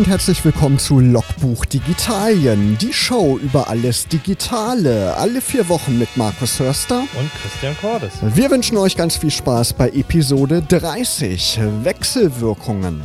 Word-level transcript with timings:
und 0.00 0.08
herzlich 0.08 0.42
willkommen 0.46 0.78
zu 0.78 0.98
Logbuch 0.98 1.66
Digitalien, 1.66 2.78
die 2.78 2.94
Show 2.94 3.38
über 3.38 3.68
alles 3.68 4.08
Digitale. 4.08 5.14
Alle 5.14 5.42
vier 5.42 5.68
Wochen 5.68 5.98
mit 5.98 6.16
Markus 6.16 6.58
Hörster 6.58 7.00
und 7.18 7.30
Christian 7.34 7.76
Cordes. 7.78 8.12
Wir 8.34 8.50
wünschen 8.50 8.78
euch 8.78 8.96
ganz 8.96 9.18
viel 9.18 9.30
Spaß 9.30 9.74
bei 9.74 9.90
Episode 9.90 10.62
30 10.62 11.60
Wechselwirkungen. 11.82 13.02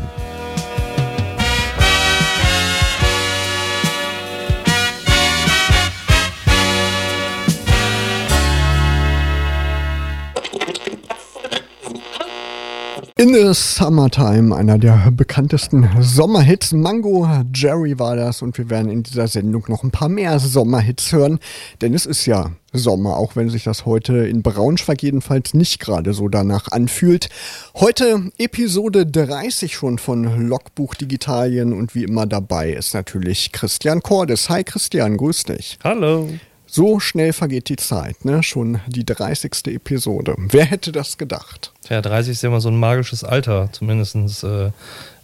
In 13.25 13.33
the 13.33 13.55
Summertime, 13.55 14.55
einer 14.55 14.77
der 14.77 15.09
bekanntesten 15.09 15.89
Sommerhits. 15.99 16.73
Mango 16.73 17.27
Jerry 17.55 17.97
war 17.97 18.15
das 18.15 18.43
und 18.43 18.55
wir 18.59 18.69
werden 18.69 18.91
in 18.91 19.01
dieser 19.01 19.27
Sendung 19.27 19.65
noch 19.67 19.83
ein 19.83 19.89
paar 19.89 20.09
mehr 20.09 20.39
Sommerhits 20.39 21.11
hören, 21.11 21.39
denn 21.81 21.95
es 21.95 22.05
ist 22.05 22.27
ja 22.27 22.51
Sommer, 22.71 23.17
auch 23.17 23.35
wenn 23.35 23.49
sich 23.49 23.63
das 23.63 23.87
heute 23.87 24.27
in 24.27 24.43
Braunschweig 24.43 25.01
jedenfalls 25.01 25.55
nicht 25.55 25.79
gerade 25.79 26.13
so 26.13 26.27
danach 26.27 26.67
anfühlt. 26.71 27.29
Heute 27.73 28.29
Episode 28.37 29.07
30 29.07 29.73
schon 29.73 29.97
von 29.97 30.47
Logbuch 30.47 30.93
Digitalien 30.93 31.73
und 31.73 31.95
wie 31.95 32.03
immer 32.03 32.27
dabei 32.27 32.73
ist 32.73 32.93
natürlich 32.93 33.51
Christian 33.51 34.03
Cordes. 34.03 34.49
Hi 34.49 34.63
Christian, 34.63 35.17
grüß 35.17 35.45
dich. 35.45 35.79
Hallo. 35.83 36.29
So 36.75 36.99
schnell 36.99 37.31
vergeht 37.31 37.69
die 37.69 37.77
Zeit, 37.77 38.25
ne? 38.25 38.43
Schon 38.43 38.81
die 38.85 39.05
30. 39.05 39.67
Episode. 39.67 40.35
Wer 40.37 40.65
hätte 40.65 40.91
das 40.91 41.17
gedacht? 41.17 41.71
Ja, 41.89 42.01
30 42.01 42.33
ist 42.33 42.43
ja 42.43 42.49
immer 42.49 42.59
so 42.59 42.67
ein 42.67 42.77
magisches 42.77 43.23
Alter, 43.23 43.69
zumindest 43.71 44.43
äh, 44.43 44.71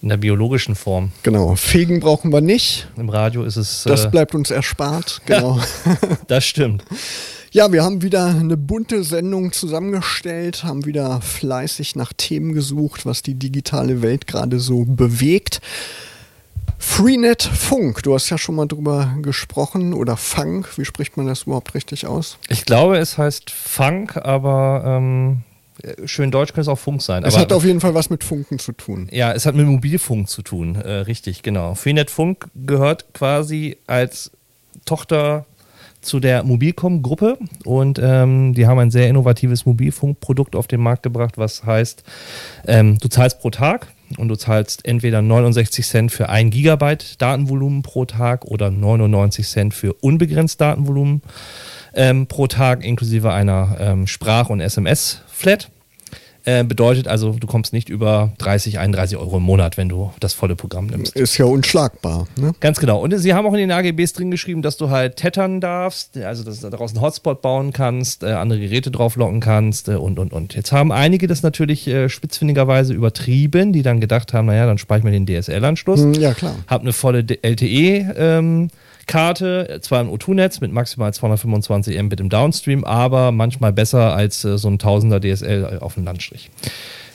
in 0.01 0.07
der 0.07 0.15
biologischen 0.15 0.75
Form. 0.75 1.11
Genau. 1.23 1.57
Fegen 1.57 1.99
brauchen 1.99 2.31
wir 2.31 2.39
nicht. 2.39 2.87
Im 2.95 3.09
Radio 3.09 3.43
ist 3.43 3.57
es. 3.57 3.85
Äh 3.85 3.89
das 3.89 4.09
bleibt 4.09 4.33
uns 4.33 4.49
erspart, 4.49 5.23
genau. 5.25 5.59
das 6.27 6.45
stimmt. 6.45 6.85
Ja, 7.51 7.69
wir 7.73 7.83
haben 7.83 8.01
wieder 8.01 8.27
eine 8.27 8.55
bunte 8.55 9.03
Sendung 9.03 9.51
zusammengestellt, 9.51 10.63
haben 10.63 10.85
wieder 10.85 11.19
fleißig 11.19 11.97
nach 11.97 12.13
Themen 12.13 12.53
gesucht, 12.53 13.05
was 13.05 13.23
die 13.23 13.35
digitale 13.35 14.01
Welt 14.01 14.25
gerade 14.25 14.57
so 14.57 14.85
bewegt. 14.85 15.59
Freenet 16.83 17.43
Funk, 17.43 18.01
du 18.01 18.15
hast 18.15 18.31
ja 18.31 18.39
schon 18.39 18.55
mal 18.55 18.65
drüber 18.65 19.13
gesprochen 19.21 19.93
oder 19.93 20.17
Funk, 20.17 20.79
wie 20.79 20.83
spricht 20.83 21.15
man 21.15 21.27
das 21.27 21.43
überhaupt 21.43 21.75
richtig 21.75 22.07
aus? 22.07 22.39
Ich 22.49 22.65
glaube, 22.65 22.97
es 22.97 23.19
heißt 23.19 23.51
Funk, 23.51 24.17
aber 24.17 24.83
ähm, 24.85 25.41
schön 26.05 26.31
deutsch 26.31 26.49
könnte 26.49 26.61
es 26.61 26.67
auch 26.67 26.79
Funk 26.79 27.03
sein. 27.03 27.23
Es 27.23 27.37
hat 27.37 27.53
auf 27.53 27.63
jeden 27.63 27.81
Fall 27.81 27.93
was 27.93 28.09
mit 28.09 28.23
Funken 28.23 28.57
zu 28.57 28.71
tun. 28.71 29.07
Ja, 29.11 29.31
es 29.31 29.45
hat 29.45 29.53
mit 29.53 29.67
Mobilfunk 29.67 30.27
zu 30.27 30.41
tun, 30.41 30.75
äh, 30.75 30.91
richtig, 30.91 31.43
genau. 31.43 31.75
Freenet 31.75 32.09
Funk 32.09 32.47
gehört 32.55 33.13
quasi 33.13 33.77
als 33.85 34.31
Tochter 34.83 35.45
zu 36.01 36.19
der 36.19 36.43
Mobilcom-Gruppe 36.43 37.37
und 37.63 37.99
ähm, 38.01 38.55
die 38.55 38.65
haben 38.65 38.79
ein 38.79 38.91
sehr 38.91 39.07
innovatives 39.07 39.67
Mobilfunkprodukt 39.67 40.55
auf 40.55 40.65
den 40.65 40.81
Markt 40.81 41.03
gebracht, 41.03 41.37
was 41.37 41.63
heißt, 41.63 42.03
ähm, 42.65 42.97
du 42.97 43.07
zahlst 43.07 43.39
pro 43.39 43.51
Tag 43.51 43.87
und 44.17 44.27
du 44.27 44.35
zahlst 44.35 44.85
entweder 44.85 45.21
69 45.21 45.85
Cent 45.85 46.11
für 46.11 46.29
ein 46.29 46.49
Gigabyte 46.49 47.21
Datenvolumen 47.21 47.81
pro 47.81 48.05
Tag 48.05 48.45
oder 48.45 48.71
99 48.71 49.47
Cent 49.47 49.73
für 49.73 49.93
unbegrenzt 49.93 50.61
Datenvolumen 50.61 51.21
ähm, 51.93 52.27
pro 52.27 52.47
Tag 52.47 52.83
inklusive 52.83 53.31
einer 53.31 53.77
ähm, 53.79 54.07
Sprach- 54.07 54.49
und 54.49 54.61
SMS-Flat. 54.61 55.69
Äh, 56.45 56.63
bedeutet 56.63 57.07
also, 57.07 57.33
du 57.33 57.47
kommst 57.47 57.73
nicht 57.73 57.89
über 57.89 58.31
30, 58.39 58.79
31 58.79 59.17
Euro 59.17 59.37
im 59.37 59.43
Monat, 59.43 59.77
wenn 59.77 59.89
du 59.89 60.11
das 60.19 60.33
volle 60.33 60.55
Programm 60.55 60.87
nimmst. 60.87 61.15
Ist 61.15 61.37
ja 61.37 61.45
unschlagbar. 61.45 62.27
Ne? 62.39 62.53
Ganz 62.59 62.79
genau. 62.79 62.99
Und 63.01 63.15
sie 63.17 63.33
haben 63.33 63.45
auch 63.45 63.53
in 63.53 63.59
den 63.59 63.71
AGBs 63.71 64.13
drin 64.13 64.31
geschrieben, 64.31 64.61
dass 64.61 64.77
du 64.77 64.89
halt 64.89 65.17
tettern 65.17 65.61
darfst, 65.61 66.17
also 66.17 66.43
dass 66.43 66.61
du 66.61 66.69
daraus 66.69 66.91
einen 66.91 67.01
Hotspot 67.01 67.41
bauen 67.41 67.73
kannst, 67.73 68.23
äh, 68.23 68.31
andere 68.31 68.59
Geräte 68.59 68.91
drauflocken 68.91 69.39
kannst 69.39 69.87
äh, 69.87 69.95
und, 69.95 70.19
und, 70.19 70.33
und. 70.33 70.55
Jetzt 70.55 70.71
haben 70.71 70.91
einige 70.91 71.27
das 71.27 71.43
natürlich 71.43 71.87
äh, 71.87 72.09
spitzfindigerweise 72.09 72.93
übertrieben, 72.93 73.73
die 73.73 73.83
dann 73.83 73.99
gedacht 73.99 74.33
haben, 74.33 74.47
naja, 74.47 74.65
dann 74.65 74.77
spare 74.77 74.99
ich 74.99 75.03
mir 75.03 75.11
den 75.11 75.27
DSL-Anschluss. 75.27 76.01
Hm, 76.01 76.13
ja, 76.13 76.33
klar. 76.33 76.55
Hab 76.67 76.81
eine 76.81 76.93
volle 76.93 77.21
LTE- 77.21 78.15
ähm, 78.17 78.69
Karte, 79.07 79.79
zwar 79.81 80.01
im 80.01 80.09
O2-Netz 80.09 80.61
mit 80.61 80.71
maximal 80.71 81.13
225 81.13 82.01
Mbit 82.01 82.19
im 82.19 82.29
Downstream, 82.29 82.83
aber 82.83 83.31
manchmal 83.31 83.73
besser 83.73 84.13
als 84.15 84.43
äh, 84.45 84.57
so 84.57 84.69
ein 84.69 84.79
Tausender 84.79 85.19
DSL 85.19 85.79
auf 85.81 85.95
dem 85.95 86.05
Landstrich. 86.05 86.49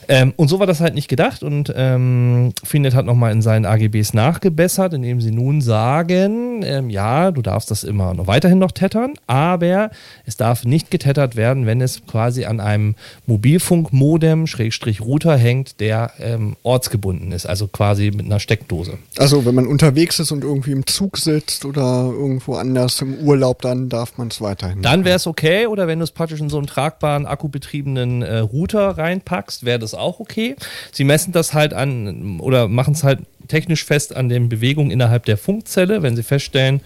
Ähm, 0.08 0.32
und 0.36 0.48
so 0.48 0.58
war 0.58 0.66
das 0.66 0.80
halt 0.80 0.94
nicht 0.94 1.08
gedacht 1.08 1.42
und 1.42 1.72
ähm, 1.76 2.52
Freenet 2.62 2.94
hat 2.94 3.06
nochmal 3.06 3.32
in 3.32 3.42
seinen 3.42 3.66
AGBs 3.66 4.14
nachgebessert, 4.14 4.94
indem 4.94 5.20
sie 5.20 5.32
nun 5.32 5.60
sagen, 5.60 6.62
ähm, 6.64 6.90
ja, 6.90 7.30
du 7.30 7.42
darfst 7.42 7.70
das 7.70 7.84
immer 7.84 8.14
noch 8.14 8.26
weiterhin 8.26 8.58
noch 8.58 8.72
tettern, 8.72 9.14
aber 9.26 9.90
es 10.24 10.36
darf 10.36 10.64
nicht 10.64 10.90
getettert 10.90 11.36
werden, 11.36 11.66
wenn 11.66 11.80
es 11.80 12.06
quasi 12.06 12.44
an 12.44 12.60
einem 12.60 12.94
Mobilfunkmodem, 13.26 14.46
Schrägstrich 14.46 15.00
Router 15.00 15.36
hängt, 15.36 15.80
der 15.80 16.12
ähm, 16.20 16.56
ortsgebunden 16.62 17.32
ist, 17.32 17.46
also 17.46 17.66
quasi 17.66 18.12
mit 18.14 18.26
einer 18.26 18.40
Steckdose. 18.40 18.98
Also 19.18 19.44
wenn 19.44 19.54
man 19.54 19.66
unterwegs 19.66 20.20
ist 20.20 20.30
und 20.30 20.44
irgendwie 20.44 20.72
im 20.72 20.86
Zug 20.86 21.18
sitzt 21.18 21.64
oder 21.64 22.12
irgendwo 22.12 22.54
anders 22.54 23.00
im 23.00 23.18
Urlaub, 23.18 23.62
dann 23.62 23.88
darf 23.88 24.18
man 24.18 24.28
es 24.28 24.40
weiterhin. 24.40 24.82
Dann 24.82 25.04
wäre 25.04 25.16
es 25.16 25.26
okay 25.26 25.66
oder 25.66 25.88
wenn 25.88 25.98
du 25.98 26.04
es 26.04 26.12
praktisch 26.12 26.40
in 26.40 26.48
so 26.48 26.58
einen 26.58 26.66
tragbaren, 26.66 27.26
akkubetriebenen 27.26 28.22
äh, 28.22 28.38
Router 28.38 28.98
reinpackst, 28.98 29.64
wäre 29.64 29.78
das 29.78 29.95
auch 29.96 30.20
okay. 30.20 30.56
Sie 30.92 31.04
messen 31.04 31.32
das 31.32 31.54
halt 31.54 31.74
an 31.74 32.40
oder 32.40 32.68
machen 32.68 32.94
es 32.94 33.04
halt 33.04 33.20
technisch 33.48 33.84
fest 33.84 34.14
an 34.14 34.28
den 34.28 34.48
Bewegungen 34.48 34.90
innerhalb 34.90 35.24
der 35.24 35.36
Funkzelle. 35.36 36.02
Wenn 36.02 36.16
sie 36.16 36.22
feststellen, 36.22 36.80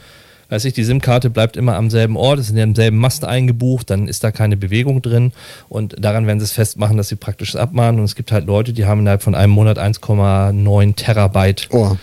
weiß 0.50 0.64
ich, 0.64 0.74
die 0.74 0.84
SIM-Karte 0.84 1.30
bleibt 1.30 1.56
immer 1.56 1.76
am 1.76 1.90
selben 1.90 2.16
Ort, 2.16 2.40
ist 2.40 2.50
in 2.50 2.56
demselben 2.56 2.98
Mast 2.98 3.24
eingebucht, 3.24 3.88
dann 3.88 4.08
ist 4.08 4.24
da 4.24 4.30
keine 4.30 4.56
Bewegung 4.56 5.00
drin 5.00 5.32
und 5.68 5.96
daran 5.98 6.26
werden 6.26 6.40
sie 6.40 6.44
es 6.44 6.52
festmachen, 6.52 6.96
dass 6.96 7.08
sie 7.08 7.16
praktisch 7.16 7.56
abmahnen 7.56 8.00
und 8.00 8.04
es 8.04 8.16
gibt 8.16 8.32
halt 8.32 8.46
Leute, 8.46 8.72
die 8.72 8.84
haben 8.84 9.00
innerhalb 9.00 9.22
von 9.22 9.34
einem 9.34 9.52
Monat 9.52 9.78
1,9 9.78 10.96
Terabyte 10.96 11.68
oh. 11.70 11.96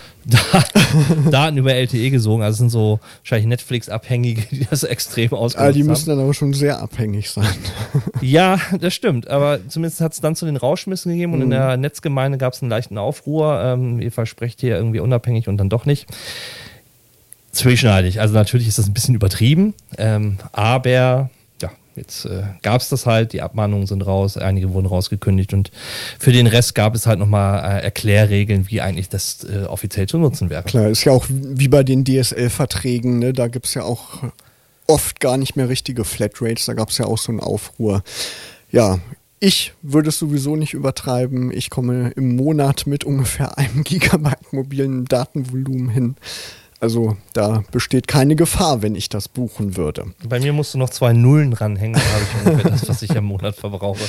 Daten 1.30 1.56
über 1.56 1.74
LTE 1.74 2.10
gesogen. 2.10 2.42
Also 2.42 2.58
sind 2.58 2.70
so 2.70 3.00
wahrscheinlich 3.22 3.46
Netflix-Abhängige, 3.48 4.42
die 4.50 4.66
das 4.68 4.82
extrem 4.82 5.32
ausgenutzt 5.32 5.56
haben. 5.56 5.68
Ah, 5.68 5.72
die 5.72 5.84
müssen 5.84 6.10
dann 6.10 6.20
aber 6.20 6.34
schon 6.34 6.52
sehr 6.52 6.80
abhängig 6.80 7.30
sein. 7.30 7.48
ja, 8.20 8.60
das 8.78 8.94
stimmt. 8.94 9.28
Aber 9.28 9.58
zumindest 9.68 10.00
hat 10.00 10.12
es 10.12 10.20
dann 10.20 10.36
zu 10.36 10.46
den 10.46 10.56
Rauschmissen 10.56 11.12
gegeben 11.12 11.32
und 11.32 11.38
mhm. 11.38 11.44
in 11.44 11.50
der 11.50 11.76
Netzgemeinde 11.76 12.38
gab 12.38 12.52
es 12.52 12.62
einen 12.62 12.70
leichten 12.70 12.98
Aufruhr. 12.98 13.60
Ähm, 13.62 14.00
ihr 14.00 14.12
versprecht 14.12 14.60
hier 14.60 14.76
irgendwie 14.76 15.00
unabhängig 15.00 15.48
und 15.48 15.56
dann 15.56 15.68
doch 15.68 15.86
nicht. 15.86 16.06
Zweischneidig. 17.52 18.20
Also 18.20 18.34
natürlich 18.34 18.68
ist 18.68 18.78
das 18.78 18.86
ein 18.86 18.94
bisschen 18.94 19.14
übertrieben, 19.14 19.74
ähm, 19.96 20.38
aber 20.52 21.30
Jetzt 21.98 22.24
äh, 22.24 22.42
gab 22.62 22.80
es 22.80 22.88
das 22.88 23.06
halt, 23.06 23.32
die 23.32 23.42
Abmahnungen 23.42 23.86
sind 23.86 24.02
raus, 24.02 24.36
einige 24.36 24.72
wurden 24.72 24.86
rausgekündigt 24.86 25.52
und 25.52 25.70
für 26.18 26.32
den 26.32 26.46
Rest 26.46 26.74
gab 26.74 26.94
es 26.94 27.06
halt 27.06 27.18
nochmal 27.18 27.58
äh, 27.58 27.82
Erklärregeln, 27.84 28.68
wie 28.68 28.80
eigentlich 28.80 29.08
das 29.08 29.44
äh, 29.44 29.64
offiziell 29.64 30.06
zu 30.06 30.18
nutzen 30.18 30.50
wäre. 30.50 30.62
Klar, 30.62 30.88
ist 30.88 31.04
ja 31.04 31.12
auch 31.12 31.26
wie 31.28 31.68
bei 31.68 31.82
den 31.82 32.04
DSL-Verträgen, 32.04 33.18
ne? 33.18 33.32
da 33.32 33.48
gibt 33.48 33.66
es 33.66 33.74
ja 33.74 33.82
auch 33.82 34.22
oft 34.86 35.20
gar 35.20 35.36
nicht 35.36 35.56
mehr 35.56 35.68
richtige 35.68 36.04
Flatrates, 36.04 36.64
da 36.64 36.72
gab 36.72 36.90
es 36.90 36.98
ja 36.98 37.06
auch 37.06 37.18
so 37.18 37.30
einen 37.30 37.40
Aufruhr. 37.40 38.02
Ja, 38.70 38.98
ich 39.40 39.72
würde 39.82 40.08
es 40.08 40.18
sowieso 40.18 40.56
nicht 40.56 40.74
übertreiben. 40.74 41.52
Ich 41.52 41.70
komme 41.70 42.10
im 42.16 42.34
Monat 42.34 42.86
mit 42.86 43.04
ungefähr 43.04 43.56
einem 43.56 43.84
Gigabyte 43.84 44.52
mobilen 44.52 45.04
Datenvolumen 45.04 45.88
hin. 45.88 46.16
Also 46.80 47.16
da 47.32 47.64
besteht 47.72 48.06
keine 48.06 48.36
Gefahr, 48.36 48.82
wenn 48.82 48.94
ich 48.94 49.08
das 49.08 49.28
buchen 49.28 49.76
würde. 49.76 50.06
Bei 50.28 50.38
mir 50.38 50.52
musst 50.52 50.74
du 50.74 50.78
noch 50.78 50.90
zwei 50.90 51.12
Nullen 51.12 51.52
ranhängen, 51.52 52.00
habe 52.00 52.22
ich 52.22 52.46
ungefähr 52.46 52.70
das, 52.70 52.88
was 52.88 53.02
ich 53.02 53.10
im 53.10 53.24
Monat 53.24 53.56
verbrauche. 53.56 54.04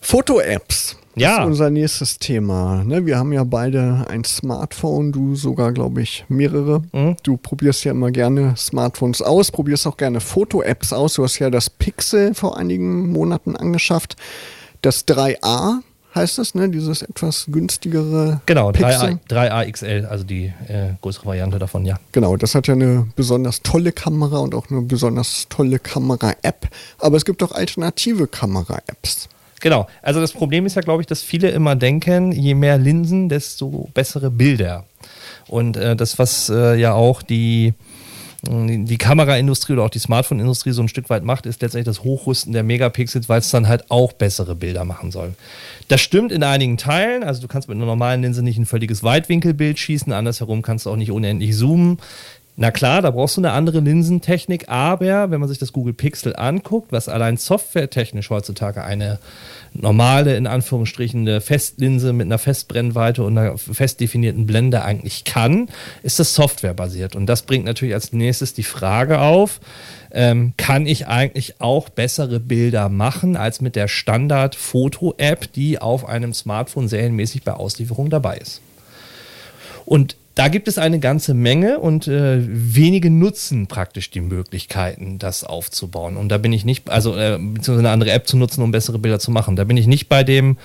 Foto-Apps. 0.00 0.96
Ja. 1.14 1.30
Das 1.30 1.38
ist 1.40 1.46
unser 1.46 1.70
nächstes 1.70 2.18
Thema. 2.18 2.84
Ne? 2.84 3.04
Wir 3.04 3.18
haben 3.18 3.32
ja 3.32 3.44
beide 3.44 4.06
ein 4.08 4.24
Smartphone, 4.24 5.12
du 5.12 5.34
sogar, 5.34 5.72
glaube 5.72 6.00
ich, 6.00 6.24
mehrere. 6.28 6.82
Mhm. 6.92 7.16
Du 7.22 7.36
probierst 7.36 7.84
ja 7.84 7.90
immer 7.90 8.10
gerne 8.10 8.54
Smartphones 8.56 9.20
aus, 9.20 9.50
probierst 9.50 9.86
auch 9.86 9.96
gerne 9.96 10.20
Foto-Apps 10.20 10.92
aus. 10.92 11.14
Du 11.14 11.24
hast 11.24 11.38
ja 11.38 11.50
das 11.50 11.68
Pixel 11.68 12.34
vor 12.34 12.56
einigen 12.56 13.10
Monaten 13.12 13.56
angeschafft. 13.56 14.16
Das 14.80 15.06
3a, 15.06 15.80
heißt 16.14 16.38
das, 16.38 16.54
ne? 16.54 16.68
Dieses 16.68 17.02
etwas 17.02 17.46
günstigere. 17.48 18.40
Genau, 18.46 18.70
3A, 18.70 19.18
3A 19.28 19.70
XL, 19.70 20.06
also 20.06 20.24
die 20.24 20.52
äh, 20.68 20.94
größere 21.00 21.26
Variante 21.26 21.58
davon, 21.58 21.84
ja. 21.84 21.98
Genau, 22.12 22.36
das 22.36 22.54
hat 22.54 22.66
ja 22.66 22.74
eine 22.74 23.06
besonders 23.16 23.62
tolle 23.62 23.92
Kamera 23.92 24.38
und 24.38 24.54
auch 24.54 24.70
eine 24.70 24.82
besonders 24.82 25.46
tolle 25.48 25.78
Kamera-App. 25.78 26.68
Aber 26.98 27.16
es 27.16 27.24
gibt 27.24 27.42
auch 27.42 27.52
alternative 27.52 28.26
Kamera-Apps. 28.26 29.28
Genau, 29.60 29.88
also 30.02 30.20
das 30.20 30.32
Problem 30.32 30.66
ist 30.66 30.76
ja, 30.76 30.82
glaube 30.82 31.02
ich, 31.02 31.06
dass 31.06 31.22
viele 31.22 31.50
immer 31.50 31.74
denken, 31.74 32.32
je 32.32 32.54
mehr 32.54 32.78
Linsen, 32.78 33.28
desto 33.28 33.88
bessere 33.92 34.30
Bilder. 34.30 34.84
Und 35.48 35.76
äh, 35.76 35.96
das, 35.96 36.18
was 36.18 36.48
äh, 36.48 36.76
ja 36.76 36.94
auch 36.94 37.22
die 37.22 37.74
die 38.42 38.98
Kameraindustrie 38.98 39.72
oder 39.72 39.82
auch 39.82 39.90
die 39.90 39.98
Smartphone-Industrie 39.98 40.70
so 40.70 40.80
ein 40.80 40.88
Stück 40.88 41.10
weit 41.10 41.24
macht, 41.24 41.44
ist 41.44 41.60
letztendlich 41.60 41.86
das 41.86 42.04
Hochrüsten 42.04 42.52
der 42.52 42.62
Megapixels, 42.62 43.28
weil 43.28 43.40
es 43.40 43.50
dann 43.50 43.66
halt 43.66 43.90
auch 43.90 44.12
bessere 44.12 44.54
Bilder 44.54 44.84
machen 44.84 45.10
soll. 45.10 45.34
Das 45.88 46.00
stimmt 46.00 46.30
in 46.30 46.44
einigen 46.44 46.76
Teilen. 46.76 47.24
Also 47.24 47.40
du 47.40 47.48
kannst 47.48 47.68
mit 47.68 47.76
einer 47.76 47.86
normalen 47.86 48.22
Linse 48.22 48.42
nicht 48.42 48.56
ein 48.58 48.66
völliges 48.66 49.02
Weitwinkelbild 49.02 49.78
schießen, 49.78 50.12
andersherum 50.12 50.62
kannst 50.62 50.86
du 50.86 50.90
auch 50.90 50.96
nicht 50.96 51.10
unendlich 51.10 51.56
zoomen. 51.56 51.98
Na 52.60 52.72
klar, 52.72 53.02
da 53.02 53.12
brauchst 53.12 53.36
du 53.36 53.40
eine 53.40 53.52
andere 53.52 53.78
Linsentechnik, 53.78 54.68
aber 54.68 55.30
wenn 55.30 55.38
man 55.38 55.48
sich 55.48 55.58
das 55.58 55.72
Google 55.72 55.94
Pixel 55.94 56.34
anguckt, 56.34 56.90
was 56.90 57.08
allein 57.08 57.36
softwaretechnisch 57.36 58.30
heutzutage 58.30 58.82
eine 58.82 59.20
normale, 59.74 60.36
in 60.36 60.48
Anführungsstrichen, 60.48 61.20
eine 61.20 61.40
Festlinse 61.40 62.12
mit 62.12 62.26
einer 62.26 62.38
Festbrennweite 62.38 63.22
und 63.22 63.38
einer 63.38 63.56
fest 63.58 64.00
definierten 64.00 64.46
Blende 64.46 64.82
eigentlich 64.82 65.22
kann, 65.22 65.68
ist 66.02 66.18
das 66.18 66.34
softwarebasiert. 66.34 67.14
Und 67.14 67.26
das 67.26 67.42
bringt 67.42 67.64
natürlich 67.64 67.94
als 67.94 68.12
nächstes 68.12 68.54
die 68.54 68.64
Frage 68.64 69.20
auf, 69.20 69.60
ähm, 70.10 70.54
kann 70.56 70.88
ich 70.88 71.06
eigentlich 71.06 71.60
auch 71.60 71.88
bessere 71.88 72.40
Bilder 72.40 72.88
machen 72.88 73.36
als 73.36 73.60
mit 73.60 73.76
der 73.76 73.86
Standard-Foto-App, 73.86 75.52
die 75.52 75.80
auf 75.80 76.08
einem 76.08 76.34
Smartphone 76.34 76.88
serienmäßig 76.88 77.44
bei 77.44 77.52
Auslieferung 77.52 78.10
dabei 78.10 78.38
ist. 78.38 78.62
Und 79.84 80.16
da 80.38 80.46
gibt 80.46 80.68
es 80.68 80.78
eine 80.78 81.00
ganze 81.00 81.34
Menge 81.34 81.80
und 81.80 82.06
äh, 82.06 82.36
wenige 82.38 83.10
nutzen 83.10 83.66
praktisch 83.66 84.12
die 84.12 84.20
Möglichkeiten, 84.20 85.18
das 85.18 85.42
aufzubauen. 85.42 86.16
Und 86.16 86.28
da 86.28 86.38
bin 86.38 86.52
ich 86.52 86.64
nicht, 86.64 86.88
also 86.88 87.16
äh, 87.16 87.38
beziehungsweise 87.38 87.80
eine 87.80 87.90
andere 87.90 88.12
App 88.12 88.28
zu 88.28 88.36
nutzen, 88.36 88.62
um 88.62 88.70
bessere 88.70 89.00
Bilder 89.00 89.18
zu 89.18 89.32
machen. 89.32 89.56
Da 89.56 89.64
bin 89.64 89.76
ich 89.76 89.88
nicht 89.88 90.08
bei 90.08 90.22
dem 90.22 90.56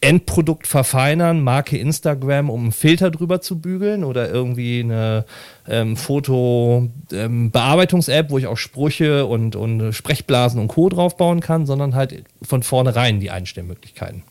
Endprodukt 0.00 0.66
verfeinern, 0.66 1.42
Marke 1.42 1.76
Instagram, 1.76 2.48
um 2.48 2.62
einen 2.62 2.72
Filter 2.72 3.10
drüber 3.10 3.42
zu 3.42 3.60
bügeln 3.60 4.02
oder 4.02 4.30
irgendwie 4.30 4.80
eine 4.80 5.26
ähm, 5.68 5.98
Foto-Bearbeitungs-App, 5.98 8.26
ähm, 8.26 8.30
wo 8.30 8.38
ich 8.38 8.46
auch 8.46 8.56
Sprüche 8.56 9.26
und, 9.26 9.56
und 9.56 9.92
Sprechblasen 9.92 10.58
und 10.58 10.68
Co. 10.68 10.88
draufbauen 10.88 11.40
kann, 11.40 11.66
sondern 11.66 11.94
halt 11.94 12.24
von 12.40 12.62
vornherein 12.62 13.20
die 13.20 13.30
Einstellmöglichkeiten. 13.30 14.22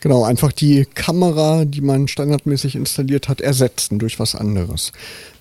Genau, 0.00 0.24
einfach 0.24 0.52
die 0.52 0.86
Kamera, 0.86 1.64
die 1.66 1.82
man 1.82 2.08
standardmäßig 2.08 2.74
installiert 2.74 3.28
hat, 3.28 3.40
ersetzen 3.40 3.98
durch 3.98 4.18
was 4.18 4.34
anderes. 4.34 4.92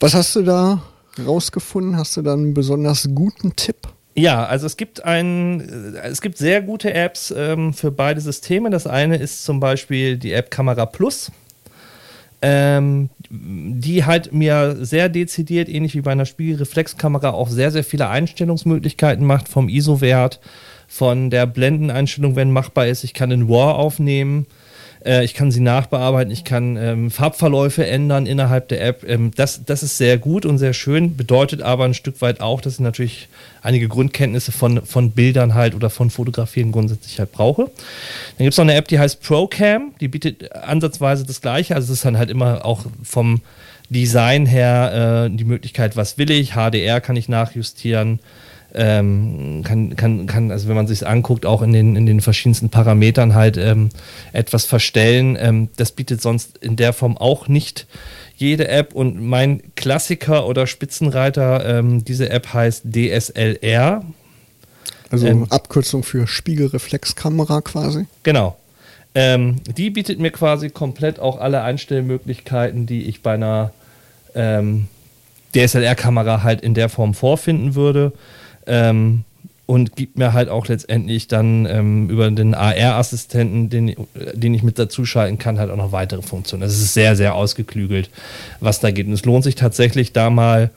Was 0.02 0.14
hast 0.14 0.36
du 0.36 0.44
da 0.44 0.84
rausgefunden? 1.26 1.98
Hast 1.98 2.18
du 2.18 2.22
da 2.22 2.34
einen 2.34 2.54
besonders 2.54 3.10
guten 3.16 3.56
Tipp? 3.56 3.88
Ja, 4.16 4.46
also 4.46 4.66
es 4.66 4.76
gibt 4.76 5.06
ein, 5.06 5.62
äh, 5.96 6.08
es 6.08 6.22
gibt 6.22 6.38
sehr 6.38 6.62
gute 6.62 6.94
Apps 6.94 7.34
ähm, 7.36 7.74
für 7.74 7.92
beide 7.92 8.20
Systeme. 8.20 8.70
Das 8.70 8.86
eine 8.86 9.16
ist 9.16 9.46
zum 9.46 9.62
Beispiel 9.62 10.18
die 10.18 10.34
App 10.34 10.52
Kamera 10.52 10.86
Plus. 10.86 11.32
Ähm, 12.42 13.10
die 13.30 14.06
halt 14.06 14.32
mir 14.32 14.78
sehr 14.80 15.10
dezidiert, 15.10 15.68
ähnlich 15.68 15.94
wie 15.96 16.02
bei 16.02 16.14
einer 16.14 16.26
Spiegelreflexkamera, 16.26 17.32
auch 17.32 17.50
sehr, 17.50 17.70
sehr 17.70 17.84
viele 17.84 18.08
Einstellungsmöglichkeiten 18.08 19.26
macht, 19.26 19.50
vom 19.50 19.68
ISO-Wert 19.68 20.40
von 20.90 21.30
der 21.30 21.46
Blendeneinstellung, 21.46 22.36
wenn 22.36 22.52
machbar 22.52 22.88
ist. 22.88 23.04
Ich 23.04 23.14
kann 23.14 23.32
in 23.32 23.44
RAW 23.44 23.74
aufnehmen. 23.76 24.48
Äh, 25.06 25.24
ich 25.24 25.34
kann 25.34 25.52
sie 25.52 25.60
nachbearbeiten. 25.60 26.32
Ich 26.32 26.44
kann 26.44 26.76
ähm, 26.78 27.12
Farbverläufe 27.12 27.86
ändern 27.86 28.26
innerhalb 28.26 28.68
der 28.70 28.84
App. 28.86 29.08
Ähm, 29.08 29.32
das, 29.36 29.64
das 29.66 29.84
ist 29.84 29.98
sehr 29.98 30.18
gut 30.18 30.46
und 30.46 30.58
sehr 30.58 30.74
schön. 30.74 31.16
Bedeutet 31.16 31.62
aber 31.62 31.86
ein 31.86 31.94
Stück 31.94 32.22
weit 32.22 32.42
auch, 32.42 32.60
dass 32.60 32.74
ich 32.74 32.80
natürlich 32.80 33.30
einige 33.62 33.88
Grundkenntnisse 33.88 34.52
von, 34.52 34.86
von 34.86 35.12
Bildern 35.12 35.54
halt 35.54 35.76
oder 35.76 35.90
von 35.90 36.10
Fotografieren 36.10 36.72
grundsätzlich 36.72 37.20
halt 37.20 37.32
brauche. 37.32 37.66
Dann 37.66 38.44
gibt 38.46 38.54
es 38.54 38.58
noch 38.58 38.66
eine 38.66 38.74
App, 38.74 38.88
die 38.88 39.00
heißt 39.00 39.22
ProCam. 39.22 39.94
Die 40.02 40.08
bietet 40.08 40.52
ansatzweise 40.54 41.26
das 41.26 41.40
Gleiche. 41.40 41.76
Also 41.76 41.94
es 41.94 42.00
ist 42.00 42.06
dann 42.06 42.18
halt 42.18 42.32
immer 42.32 42.66
auch 42.66 42.86
vom 43.04 43.42
Design 43.90 44.48
her 44.48 45.28
äh, 45.28 45.36
die 45.36 45.46
Möglichkeit, 45.46 45.96
was 45.96 46.18
will 46.18 46.32
ich. 46.32 46.54
HDR 46.54 47.00
kann 47.00 47.16
ich 47.16 47.30
nachjustieren 47.30 48.20
ähm, 48.74 49.62
kann, 49.64 49.96
kann, 49.96 50.28
kann, 50.28 50.52
also 50.52 50.68
wenn 50.68 50.76
man 50.76 50.88
sich 50.88 51.06
anguckt, 51.08 51.46
auch 51.46 51.62
in 51.62 51.74
den, 51.74 51.96
in 51.96 52.06
den 52.06 52.22
verschiedensten 52.22 52.70
Parametern 52.70 53.34
halt 53.34 53.58
ähm, 53.58 53.90
etwas 54.32 54.66
verstellen. 54.66 55.38
Ähm, 55.40 55.70
das 55.78 55.92
bietet 55.92 56.22
sonst 56.22 56.58
in 56.60 56.76
der 56.76 56.94
Form 56.94 57.18
auch 57.18 57.48
nicht 57.48 57.88
jede 58.36 58.68
App. 58.68 58.94
Und 58.94 59.22
mein 59.22 59.62
Klassiker 59.76 60.46
oder 60.46 60.68
Spitzenreiter, 60.68 61.80
ähm, 61.80 62.06
diese 62.06 62.30
App 62.30 62.54
heißt 62.54 62.86
DSLR. 62.94 64.04
Also 65.10 65.26
ähm, 65.26 65.48
Abkürzung 65.50 66.04
für 66.04 66.28
Spiegelreflexkamera 66.28 67.62
quasi. 67.62 68.06
Genau. 68.22 68.56
Ähm, 69.16 69.56
die 69.76 69.90
bietet 69.90 70.20
mir 70.20 70.30
quasi 70.30 70.70
komplett 70.70 71.20
auch 71.20 71.40
alle 71.40 71.64
Einstellmöglichkeiten, 71.64 72.86
die 72.86 73.06
ich 73.06 73.24
bei 73.24 73.34
einer 73.34 73.72
DSLR-Kamera 75.54 76.44
halt 76.44 76.62
in 76.62 76.76
der 76.76 76.88
Form 76.88 77.16
vorfinden 77.16 77.74
würde. 77.74 78.14
Ähm, 78.70 79.26
und 79.66 79.96
gibt 79.96 80.18
mir 80.18 80.34
halt 80.34 80.50
auch 80.50 80.68
letztendlich 80.68 81.28
dann 81.28 81.68
ähm, 81.68 82.10
über 82.10 82.32
den 82.32 82.56
AR-Assistenten, 82.56 83.70
den, 83.70 83.96
den 84.34 84.56
ich 84.56 84.64
mit 84.64 84.80
dazuschalten 84.80 85.38
kann, 85.38 85.60
halt 85.60 85.70
auch 85.70 85.78
noch 85.78 85.92
weitere 85.92 86.24
Funktionen. 86.24 86.62
Das 86.62 86.72
ist 86.72 86.96
sehr, 86.96 87.16
sehr 87.16 87.36
ausgeklügelt, 87.36 88.10
was 88.62 88.80
da 88.80 88.90
geht. 88.90 89.06
Und 89.06 89.14
es 89.14 89.26
lohnt 89.26 89.44
sich 89.44 89.54
tatsächlich 89.54 90.12
da 90.12 90.32
mal 90.32 90.72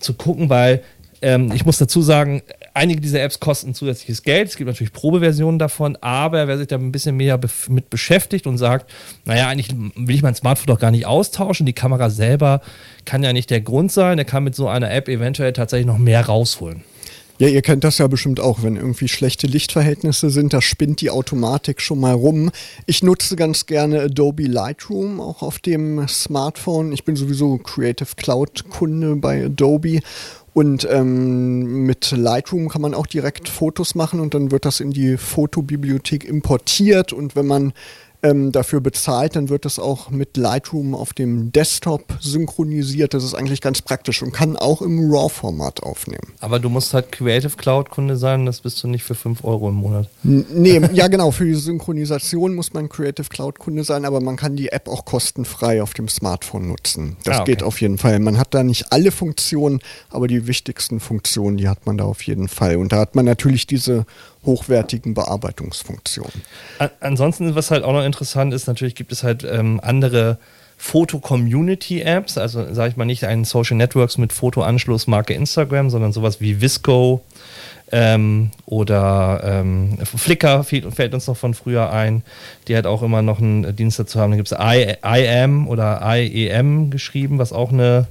zu 0.00 0.14
gucken, 0.14 0.48
weil 0.48 0.82
ähm, 1.20 1.52
ich 1.52 1.66
muss 1.66 1.76
dazu 1.76 2.00
sagen, 2.00 2.40
einige 2.72 3.02
dieser 3.02 3.20
Apps 3.20 3.38
kosten 3.38 3.74
zusätzliches 3.74 4.22
Geld. 4.22 4.48
Es 4.48 4.56
gibt 4.56 4.68
natürlich 4.68 4.94
Probeversionen 4.94 5.58
davon, 5.58 5.98
aber 6.00 6.48
wer 6.48 6.56
sich 6.56 6.68
da 6.68 6.76
ein 6.76 6.92
bisschen 6.92 7.16
mehr 7.16 7.38
mit 7.68 7.90
beschäftigt 7.90 8.46
und 8.46 8.56
sagt, 8.56 8.90
naja, 9.26 9.48
eigentlich 9.48 9.76
will 9.94 10.14
ich 10.14 10.22
mein 10.22 10.34
Smartphone 10.34 10.68
doch 10.68 10.80
gar 10.80 10.90
nicht 10.90 11.04
austauschen, 11.04 11.66
die 11.66 11.74
Kamera 11.74 12.08
selber 12.08 12.62
kann 13.04 13.22
ja 13.22 13.34
nicht 13.34 13.50
der 13.50 13.60
Grund 13.60 13.92
sein, 13.92 14.16
der 14.16 14.24
kann 14.24 14.44
mit 14.44 14.54
so 14.54 14.68
einer 14.68 14.90
App 14.90 15.08
eventuell 15.08 15.52
tatsächlich 15.52 15.86
noch 15.86 15.98
mehr 15.98 16.24
rausholen. 16.24 16.82
Ja, 17.40 17.46
ihr 17.46 17.62
kennt 17.62 17.84
das 17.84 17.98
ja 17.98 18.08
bestimmt 18.08 18.40
auch, 18.40 18.64
wenn 18.64 18.74
irgendwie 18.74 19.06
schlechte 19.06 19.46
Lichtverhältnisse 19.46 20.28
sind, 20.28 20.52
da 20.52 20.60
spinnt 20.60 21.00
die 21.00 21.10
Automatik 21.10 21.80
schon 21.80 22.00
mal 22.00 22.12
rum. 22.12 22.50
Ich 22.86 23.04
nutze 23.04 23.36
ganz 23.36 23.66
gerne 23.66 24.00
Adobe 24.00 24.48
Lightroom 24.48 25.20
auch 25.20 25.42
auf 25.42 25.60
dem 25.60 26.08
Smartphone. 26.08 26.90
Ich 26.90 27.04
bin 27.04 27.14
sowieso 27.14 27.58
Creative 27.58 28.08
Cloud 28.16 28.68
Kunde 28.70 29.14
bei 29.14 29.44
Adobe 29.44 30.00
und 30.52 30.88
ähm, 30.90 31.84
mit 31.86 32.10
Lightroom 32.10 32.68
kann 32.68 32.82
man 32.82 32.92
auch 32.92 33.06
direkt 33.06 33.48
Fotos 33.48 33.94
machen 33.94 34.18
und 34.18 34.34
dann 34.34 34.50
wird 34.50 34.64
das 34.64 34.80
in 34.80 34.90
die 34.90 35.16
Fotobibliothek 35.16 36.24
importiert 36.24 37.12
und 37.12 37.36
wenn 37.36 37.46
man 37.46 37.72
ähm, 38.22 38.52
dafür 38.52 38.80
bezahlt, 38.80 39.36
dann 39.36 39.48
wird 39.48 39.64
das 39.64 39.78
auch 39.78 40.10
mit 40.10 40.36
Lightroom 40.36 40.94
auf 40.94 41.12
dem 41.12 41.52
Desktop 41.52 42.04
synchronisiert. 42.20 43.14
Das 43.14 43.24
ist 43.24 43.34
eigentlich 43.34 43.60
ganz 43.60 43.82
praktisch 43.82 44.22
und 44.22 44.32
kann 44.32 44.56
auch 44.56 44.82
im 44.82 45.10
RAW-Format 45.10 45.82
aufnehmen. 45.82 46.32
Aber 46.40 46.58
du 46.58 46.68
musst 46.68 46.94
halt 46.94 47.12
Creative 47.12 47.56
Cloud-Kunde 47.56 48.16
sein, 48.16 48.46
das 48.46 48.60
bist 48.60 48.82
du 48.82 48.88
nicht 48.88 49.04
für 49.04 49.14
5 49.14 49.44
Euro 49.44 49.68
im 49.68 49.76
Monat. 49.76 50.08
N 50.24 50.44
nee, 50.52 50.80
ja 50.92 51.08
genau, 51.08 51.30
für 51.30 51.44
die 51.44 51.54
Synchronisation 51.54 52.54
muss 52.54 52.72
man 52.72 52.88
Creative 52.88 53.28
Cloud-Kunde 53.28 53.84
sein, 53.84 54.04
aber 54.04 54.20
man 54.20 54.36
kann 54.36 54.56
die 54.56 54.68
App 54.68 54.88
auch 54.88 55.04
kostenfrei 55.04 55.82
auf 55.82 55.94
dem 55.94 56.08
Smartphone 56.08 56.68
nutzen. 56.68 57.16
Das 57.24 57.38
ah, 57.38 57.42
okay. 57.42 57.52
geht 57.52 57.62
auf 57.62 57.80
jeden 57.80 57.98
Fall. 57.98 58.18
Man 58.18 58.38
hat 58.38 58.54
da 58.54 58.62
nicht 58.62 58.92
alle 58.92 59.12
Funktionen, 59.12 59.80
aber 60.10 60.26
die 60.26 60.46
wichtigsten 60.46 61.00
Funktionen, 61.00 61.56
die 61.56 61.68
hat 61.68 61.86
man 61.86 61.98
da 61.98 62.04
auf 62.04 62.22
jeden 62.22 62.48
Fall. 62.48 62.76
Und 62.76 62.92
da 62.92 62.98
hat 62.98 63.14
man 63.14 63.24
natürlich 63.24 63.66
diese 63.66 64.06
hochwertigen 64.44 65.14
Bearbeitungsfunktionen. 65.14 66.42
Ansonsten, 67.00 67.54
was 67.54 67.70
halt 67.70 67.84
auch 67.84 67.92
noch 67.92 68.04
interessant 68.04 68.54
ist, 68.54 68.66
natürlich 68.66 68.94
gibt 68.94 69.12
es 69.12 69.22
halt 69.22 69.44
ähm, 69.44 69.80
andere 69.82 70.38
Foto-Community-Apps, 70.78 72.38
also 72.38 72.72
sage 72.72 72.90
ich 72.90 72.96
mal 72.96 73.04
nicht 73.04 73.24
einen 73.24 73.44
Social 73.44 73.76
Networks 73.76 74.16
mit 74.16 74.32
Fotoanschluss 74.32 75.08
Marke 75.08 75.34
Instagram, 75.34 75.90
sondern 75.90 76.12
sowas 76.12 76.40
wie 76.40 76.60
Visco 76.60 77.24
ähm, 77.90 78.50
oder 78.64 79.40
ähm, 79.42 79.98
Flickr 80.04 80.62
fällt, 80.62 80.94
fällt, 80.94 81.14
uns 81.14 81.26
noch 81.26 81.36
von 81.36 81.54
früher 81.54 81.90
ein, 81.90 82.22
die 82.68 82.76
halt 82.76 82.86
auch 82.86 83.02
immer 83.02 83.22
noch 83.22 83.40
einen 83.40 83.74
Dienst 83.74 83.98
dazu 83.98 84.20
haben. 84.20 84.30
Da 84.30 84.36
gibt 84.36 84.52
es 84.52 84.58
IAM 84.58 85.66
oder 85.66 86.00
IEM 86.04 86.90
geschrieben, 86.90 87.38
was 87.38 87.52
auch 87.52 87.72
eine 87.72 88.06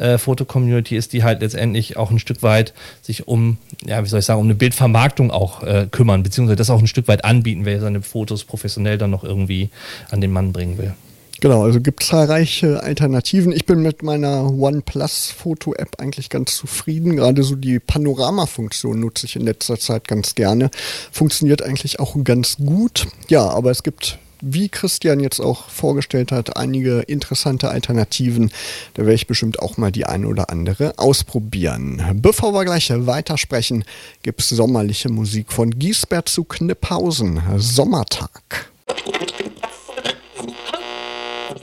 äh, 0.00 0.18
Foto-Community 0.18 0.96
ist, 0.96 1.12
die 1.12 1.22
halt 1.22 1.40
letztendlich 1.40 1.96
auch 1.96 2.10
ein 2.10 2.18
Stück 2.18 2.42
weit 2.42 2.72
sich 3.02 3.28
um, 3.28 3.58
ja, 3.84 4.02
wie 4.02 4.08
soll 4.08 4.20
ich 4.20 4.26
sagen, 4.26 4.40
um 4.40 4.46
eine 4.46 4.54
Bildvermarktung 4.54 5.30
auch 5.30 5.62
äh, 5.62 5.86
kümmern, 5.90 6.22
beziehungsweise 6.22 6.56
das 6.56 6.70
auch 6.70 6.80
ein 6.80 6.86
Stück 6.86 7.06
weit 7.08 7.24
anbieten, 7.24 7.64
wer 7.64 7.80
seine 7.80 8.02
Fotos 8.02 8.44
professionell 8.44 8.98
dann 8.98 9.10
noch 9.10 9.24
irgendwie 9.24 9.70
an 10.10 10.20
den 10.20 10.32
Mann 10.32 10.52
bringen 10.52 10.78
will. 10.78 10.94
Genau, 11.40 11.62
also 11.62 11.80
gibt 11.80 12.02
zahlreiche 12.02 12.82
Alternativen. 12.82 13.52
Ich 13.52 13.64
bin 13.64 13.80
mit 13.80 14.02
meiner 14.02 14.52
OnePlus-Foto-App 14.52 15.98
eigentlich 15.98 16.28
ganz 16.28 16.54
zufrieden. 16.54 17.16
Gerade 17.16 17.42
so 17.44 17.56
die 17.56 17.78
Panorama-Funktion 17.78 19.00
nutze 19.00 19.24
ich 19.24 19.36
in 19.36 19.42
letzter 19.42 19.78
Zeit 19.78 20.06
ganz 20.06 20.34
gerne. 20.34 20.70
Funktioniert 21.10 21.62
eigentlich 21.62 21.98
auch 21.98 22.14
ganz 22.24 22.58
gut. 22.58 23.06
Ja, 23.28 23.48
aber 23.48 23.70
es 23.70 23.82
gibt 23.82 24.18
wie 24.40 24.68
Christian 24.68 25.20
jetzt 25.20 25.40
auch 25.40 25.68
vorgestellt 25.68 26.32
hat, 26.32 26.56
einige 26.56 27.00
interessante 27.00 27.68
Alternativen. 27.70 28.50
Da 28.94 29.02
werde 29.02 29.14
ich 29.14 29.26
bestimmt 29.26 29.60
auch 29.60 29.76
mal 29.76 29.92
die 29.92 30.06
eine 30.06 30.26
oder 30.26 30.50
andere 30.50 30.98
ausprobieren. 30.98 32.02
Bevor 32.14 32.52
wir 32.52 32.64
gleich 32.64 32.90
weitersprechen, 32.90 33.84
gibt 34.22 34.40
es 34.40 34.48
sommerliche 34.48 35.08
Musik 35.08 35.52
von 35.52 35.70
Giesbert 35.70 36.28
zu 36.28 36.44
Knipphausen. 36.44 37.42
Sommertag. 37.56 38.70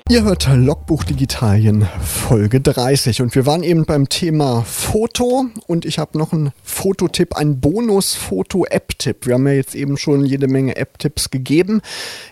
Ihr 0.09 0.23
hört 0.23 0.47
Logbuch 0.47 1.03
Digitalien 1.03 1.85
Folge 2.01 2.61
30 2.61 3.21
und 3.21 3.35
wir 3.35 3.45
waren 3.45 3.61
eben 3.61 3.83
beim 3.83 4.07
Thema 4.07 4.61
Foto 4.61 5.47
und 5.67 5.83
ich 5.83 5.99
habe 5.99 6.17
noch 6.17 6.31
einen 6.31 6.53
Fototipp, 6.63 7.35
einen 7.35 7.59
Bonus-Foto-App-Tipp. 7.59 9.25
Wir 9.25 9.33
haben 9.33 9.45
ja 9.47 9.53
jetzt 9.53 9.75
eben 9.75 9.97
schon 9.97 10.23
jede 10.23 10.47
Menge 10.47 10.77
App-Tipps 10.77 11.29
gegeben. 11.29 11.81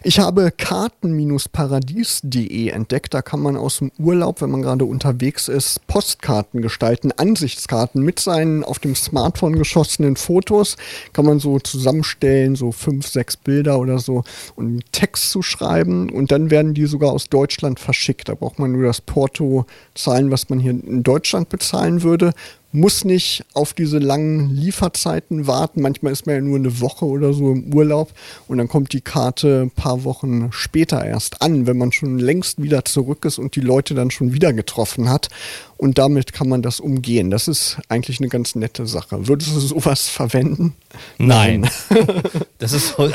Ich 0.04 0.20
habe 0.20 0.54
karten-paradies.de 0.58 2.70
entdeckt. 2.70 3.14
Da 3.14 3.22
kann 3.22 3.42
man 3.42 3.58
aus 3.58 3.80
dem 3.80 3.92
Urlaub, 4.00 4.42
wenn 4.42 4.52
man 4.52 4.62
gerade 4.62 4.86
unterwegs 4.86 5.50
ist, 5.50 5.86
Postkarten 5.88 6.62
gestalten, 6.62 7.12
Ansichtskarten 7.12 8.02
mit 8.02 8.22
seinen 8.22 8.64
auf 8.64 8.80
dem 8.80 8.96
Smartphone 8.96 9.58
geschossenen 9.58 10.16
Fotos. 10.16 10.78
Kann 11.12 11.26
man 11.26 11.40
so 11.40 11.60
zusammenstellen, 11.60 12.56
so 12.56 12.72
fünf, 12.72 13.06
sechs 13.06 13.36
Bilder 13.36 13.80
oder 13.80 14.00
so 14.00 14.24
und 14.56 14.90
Text 14.94 15.30
zu 15.30 15.42
schreiben 15.42 16.10
und 16.10 16.32
dann 16.32 16.50
werden 16.50 16.74
die 16.74 16.86
sogar 16.86 17.12
aus 17.12 17.28
Deutschland 17.28 17.65
Deutschland 17.66 17.80
verschickt. 17.80 18.30
Da 18.30 18.36
braucht 18.36 18.60
man 18.60 18.72
nur 18.72 18.84
das 18.84 19.02
Porto 19.02 19.66
zahlen, 19.96 20.32
was 20.32 20.50
man 20.50 20.60
hier 20.60 20.72
in 20.72 21.04
Deutschland 21.04 21.50
bezahlen 21.50 22.04
würde 22.04 22.34
muss 22.76 23.06
nicht 23.06 23.46
auf 23.54 23.74
diese 23.74 24.00
langen 24.00 24.50
Lieferzeiten 24.50 25.48
warten. 25.48 25.82
Manchmal 25.82 26.12
ist 26.12 26.26
man 26.26 26.36
ja 26.36 26.42
nur 26.42 26.58
eine 26.58 26.82
Woche 26.82 27.06
oder 27.06 27.34
so 27.34 27.52
im 27.52 27.74
Urlaub 27.74 28.12
und 28.48 28.58
dann 28.58 28.68
kommt 28.68 28.94
die 28.94 29.02
Karte 29.02 29.62
ein 29.64 29.72
paar 29.72 30.04
Wochen 30.04 30.52
später 30.52 31.04
erst 31.04 31.42
an, 31.42 31.68
wenn 31.68 31.78
man 31.78 31.92
schon 31.92 32.20
längst 32.20 32.62
wieder 32.62 32.86
zurück 32.86 33.26
ist 33.26 33.40
und 33.40 33.56
die 33.56 33.62
Leute 33.62 33.96
dann 33.96 34.12
schon 34.12 34.34
wieder 34.34 34.54
getroffen 34.54 35.10
hat. 35.10 35.30
Und 35.78 35.98
damit 35.98 36.32
kann 36.32 36.48
man 36.48 36.62
das 36.62 36.80
umgehen. 36.80 37.32
Das 37.32 37.50
ist 37.50 37.80
eigentlich 37.90 38.20
eine 38.20 38.30
ganz 38.30 38.56
nette 38.56 38.88
Sache. 38.88 39.28
Würdest 39.28 39.54
du 39.54 39.60
sowas 39.60 40.08
verwenden? 40.08 40.74
Nein. 41.18 41.70
das 42.60 42.72
ist 42.72 42.96
so 42.96 43.12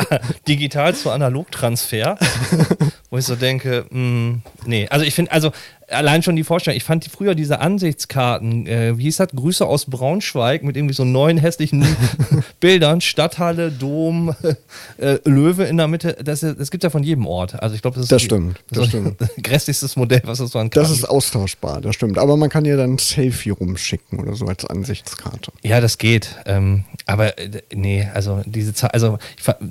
digital 0.47 0.95
zu 0.95 1.11
Analogtransfer, 1.11 2.19
wo 3.11 3.17
ich 3.17 3.25
so 3.25 3.37
denke, 3.37 3.87
mh, 3.89 3.97
hm, 3.99 4.43
nee. 4.67 4.89
Also 4.89 5.07
ich 5.07 5.15
finde, 5.15 5.33
also 5.33 5.53
allein 5.91 6.23
schon 6.23 6.37
die 6.37 6.45
Vorstellung, 6.45 6.77
ich 6.77 6.85
fand 6.85 7.05
früher 7.05 7.35
diese 7.35 7.61
Ansichtskarten, 7.61 8.67
äh, 8.67 8.97
wie 8.99 9.05
hieß 9.05 9.17
das, 9.17 9.29
Grüße 9.29 9.67
aus 9.67 9.87
Braunschweig 9.87 10.63
mit 10.63 10.77
irgendwie 10.77 10.95
so 10.95 11.05
neun 11.05 11.39
hässlichen 11.39 11.85
Bildern, 12.61 13.01
Stadthalle, 13.01 13.71
Dom, 13.71 14.35
äh, 14.99 15.19
Löwe 15.25 15.65
in 15.65 15.77
der 15.77 15.89
Mitte, 15.89 16.17
das, 16.23 16.41
das 16.41 16.71
gibt 16.71 16.85
ja 16.85 16.91
von 16.91 17.03
jedem 17.03 17.27
Ort. 17.27 17.61
Also 17.63 17.75
ich 17.75 17.83
glaube, 17.83 17.97
das 17.97 18.05
ist 18.05 18.13
das 18.13 18.23
stimmt, 18.23 18.61
das 18.71 18.89
stimmt. 18.89 19.17
grässlichstes 19.43 19.97
Modell, 19.97 20.23
was 20.25 20.41
es 20.41 20.51
so 20.51 20.59
an 20.59 20.71
Karten 20.71 20.89
Das 20.89 20.97
ist 20.97 21.05
austauschbar, 21.05 21.81
das 21.81 21.95
stimmt. 21.95 22.19
Aber 22.19 22.37
man 22.37 22.49
kann 22.49 22.65
ja 22.65 22.77
dann 22.77 22.95
ein 22.95 22.99
Selfie 22.99 23.51
rumschicken 23.51 24.19
oder 24.19 24.35
so 24.35 24.47
als 24.47 24.65
Ansichtskarte. 24.65 25.53
Ja, 25.63 25.81
das 25.81 25.99
geht. 25.99 26.37
Ähm, 26.47 26.85
aber 27.07 27.39
äh, 27.39 27.63
nee, 27.75 28.09
also 28.15 28.43
diese 28.47 28.75
Ze 28.75 28.93
also 28.93 29.19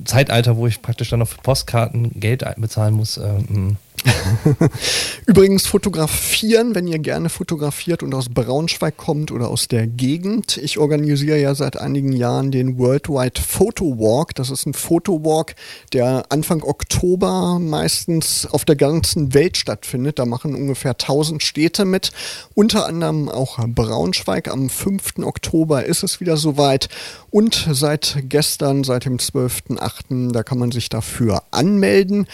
Zeitalter, 0.05 0.57
wo 0.57 0.67
ich 0.67 0.81
praktisch 0.81 1.09
dann 1.09 1.19
noch 1.19 1.27
für 1.27 1.41
Postkarten 1.41 2.19
Geld 2.19 2.45
bezahlen 2.57 2.93
muss, 2.93 3.17
äh, 3.17 3.27
hm. 3.47 3.77
Übrigens 5.25 5.65
fotografieren, 5.67 6.75
wenn 6.75 6.87
ihr 6.87 6.99
gerne 6.99 7.29
fotografiert 7.29 8.03
und 8.03 8.13
aus 8.13 8.29
Braunschweig 8.29 8.97
kommt 8.97 9.31
oder 9.31 9.49
aus 9.49 9.67
der 9.67 9.87
Gegend. 9.87 10.57
Ich 10.57 10.77
organisiere 10.77 11.39
ja 11.39 11.55
seit 11.55 11.77
einigen 11.77 12.11
Jahren 12.11 12.51
den 12.51 12.77
Worldwide 12.77 13.41
Photo 13.41 13.97
Walk. 13.97 14.35
Das 14.35 14.49
ist 14.49 14.65
ein 14.65 14.73
Fotowalk, 14.73 15.55
der 15.93 16.25
Anfang 16.29 16.63
Oktober 16.63 17.59
meistens 17.59 18.45
auf 18.45 18.65
der 18.65 18.75
ganzen 18.75 19.33
Welt 19.33 19.57
stattfindet. 19.57 20.19
Da 20.19 20.25
machen 20.25 20.55
ungefähr 20.55 20.91
1000 20.91 21.43
Städte 21.43 21.85
mit, 21.85 22.11
unter 22.55 22.85
anderem 22.85 23.29
auch 23.29 23.59
Braunschweig. 23.67 24.47
Am 24.47 24.69
5. 24.69 25.19
Oktober 25.19 25.85
ist 25.85 26.03
es 26.03 26.19
wieder 26.19 26.37
soweit 26.37 26.89
und 27.29 27.67
seit 27.71 28.23
gestern, 28.23 28.83
seit 28.83 29.05
dem 29.05 29.17
12.8., 29.17 30.31
da 30.31 30.43
kann 30.43 30.59
man 30.59 30.71
sich 30.71 30.89
dafür 30.89 31.43
anmelden. 31.51 32.27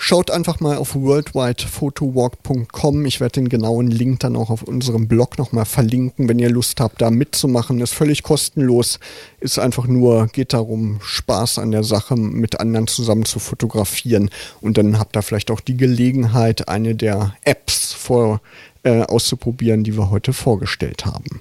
Schaut 0.00 0.30
einfach 0.30 0.60
mal 0.60 0.76
auf 0.76 0.94
worldwidefotowalk.com. 0.94 3.04
Ich 3.04 3.18
werde 3.18 3.32
den 3.32 3.48
genauen 3.48 3.88
Link 3.88 4.20
dann 4.20 4.36
auch 4.36 4.48
auf 4.48 4.62
unserem 4.62 5.08
Blog 5.08 5.38
nochmal 5.38 5.64
verlinken, 5.64 6.28
wenn 6.28 6.38
ihr 6.38 6.50
Lust 6.50 6.80
habt, 6.80 7.02
da 7.02 7.10
mitzumachen. 7.10 7.80
Ist 7.80 7.94
völlig 7.94 8.22
kostenlos. 8.22 9.00
Ist 9.40 9.58
einfach 9.58 9.88
nur, 9.88 10.28
geht 10.28 10.52
darum, 10.52 11.00
Spaß 11.02 11.58
an 11.58 11.72
der 11.72 11.82
Sache 11.82 12.14
mit 12.14 12.60
anderen 12.60 12.86
zusammen 12.86 13.24
zu 13.24 13.40
fotografieren. 13.40 14.30
Und 14.60 14.78
dann 14.78 15.00
habt 15.00 15.16
ihr 15.16 15.22
vielleicht 15.22 15.50
auch 15.50 15.58
die 15.58 15.76
Gelegenheit, 15.76 16.68
eine 16.68 16.94
der 16.94 17.34
Apps 17.42 17.92
vor, 17.92 18.40
äh, 18.84 19.02
auszuprobieren, 19.02 19.82
die 19.82 19.96
wir 19.96 20.10
heute 20.10 20.32
vorgestellt 20.32 21.06
haben. 21.06 21.40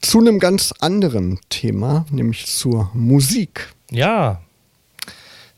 Zu 0.00 0.20
einem 0.20 0.38
ganz 0.38 0.72
anderen 0.80 1.38
Thema, 1.50 2.06
nämlich 2.10 2.46
zur 2.46 2.90
Musik. 2.94 3.74
Ja, 3.90 4.40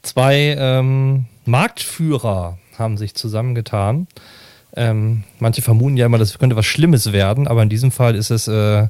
zwei 0.02 0.56
ähm, 0.58 1.26
Marktführer 1.44 2.58
haben 2.78 2.96
sich 2.96 3.14
zusammengetan. 3.14 4.06
Ähm, 4.76 5.22
manche 5.38 5.62
vermuten 5.62 5.96
ja 5.96 6.06
immer, 6.06 6.18
das 6.18 6.38
könnte 6.38 6.56
was 6.56 6.66
Schlimmes 6.66 7.12
werden, 7.12 7.46
aber 7.46 7.62
in 7.62 7.68
diesem 7.68 7.92
Fall 7.92 8.16
ist 8.16 8.30
es 8.30 8.48
äh, 8.48 8.88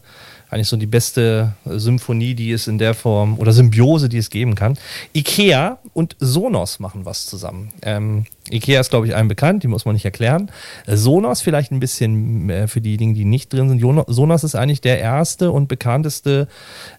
eigentlich 0.48 0.68
so 0.68 0.76
die 0.76 0.86
beste 0.86 1.54
Symphonie, 1.66 2.34
die 2.34 2.52
es 2.52 2.68
in 2.68 2.78
der 2.78 2.94
Form 2.94 3.38
oder 3.38 3.52
Symbiose, 3.52 4.08
die 4.08 4.18
es 4.18 4.30
geben 4.30 4.54
kann. 4.54 4.78
Ikea 5.12 5.78
und 5.92 6.16
Sonos 6.20 6.78
machen 6.78 7.04
was 7.04 7.26
zusammen. 7.26 7.70
Ähm, 7.82 8.26
Ikea 8.50 8.80
ist, 8.80 8.90
glaube 8.90 9.06
ich, 9.06 9.16
allen 9.16 9.28
bekannt, 9.28 9.62
die 9.62 9.68
muss 9.68 9.86
man 9.86 9.94
nicht 9.94 10.04
erklären. 10.04 10.50
Sonos 10.86 11.40
vielleicht 11.40 11.72
ein 11.72 11.80
bisschen 11.80 12.50
äh, 12.50 12.68
für 12.68 12.80
diejenigen, 12.82 13.14
die 13.14 13.24
nicht 13.24 13.52
drin 13.52 13.68
sind. 13.68 13.80
Sonos 14.08 14.44
ist 14.44 14.54
eigentlich 14.54 14.82
der 14.82 14.98
erste 14.98 15.50
und 15.50 15.66
bekannteste 15.66 16.46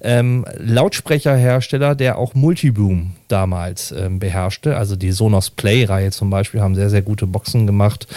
ähm, 0.02 0.46
Lautsprecherhersteller, 0.58 1.94
der 1.94 2.18
auch 2.18 2.34
Multiboom 2.34 3.12
damals 3.28 3.92
ähm, 3.92 4.20
beherrschte. 4.20 4.76
Also 4.76 4.96
die 4.96 5.12
Sonos 5.12 5.52
Play-Reihe 5.52 6.12
zum 6.12 6.30
Beispiel 6.30 6.62
haben 6.62 6.76
sehr, 6.76 6.90
sehr 6.90 7.04
gute 7.04 7.28
Boxen 7.28 7.68
gemacht 7.68 8.08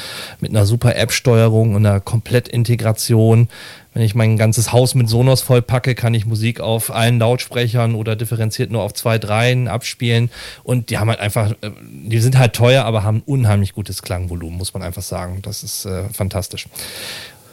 mit 0.41 0.51
einer 0.51 0.65
super 0.65 0.97
App-Steuerung 0.97 1.75
und 1.75 1.85
einer 1.85 2.01
Komplettintegration. 2.01 3.49
Wenn 3.95 4.03
ich 4.03 4.15
mein 4.15 4.37
ganzes 4.37 4.73
Haus 4.73 4.95
mit 4.95 5.09
Sonos 5.09 5.41
vollpacke, 5.41 5.95
kann 5.95 6.15
ich 6.15 6.27
Musik 6.27 6.61
auf 6.61 6.95
allen 6.95 7.19
Lautsprechern 7.19 7.95
oder 7.95 8.17
differenziert 8.17 8.71
nur 8.71 8.83
auf 8.83 8.95
zwei, 8.95 9.19
dreien 9.19 9.67
abspielen. 9.67 10.31
Und 10.63 10.91
die 10.91 10.99
haben 10.99 11.09
halt 11.09 11.21
einfach, 11.21 11.51
äh, 11.63 11.71
die 11.83 12.19
sind 12.19 12.39
halt 12.39 12.53
teuer, 12.53 12.85
aber 12.85 13.03
haben 13.03 13.18
unheimlich 13.23 13.73
gutes 13.73 14.03
Klangvolumen, 14.03 14.59
muss 14.59 14.75
man 14.75 14.83
einfach 14.83 15.03
sagen. 15.03 15.41
Das 15.43 15.63
ist 15.63 15.85
äh, 15.85 16.05
fantastisch. 16.11 16.67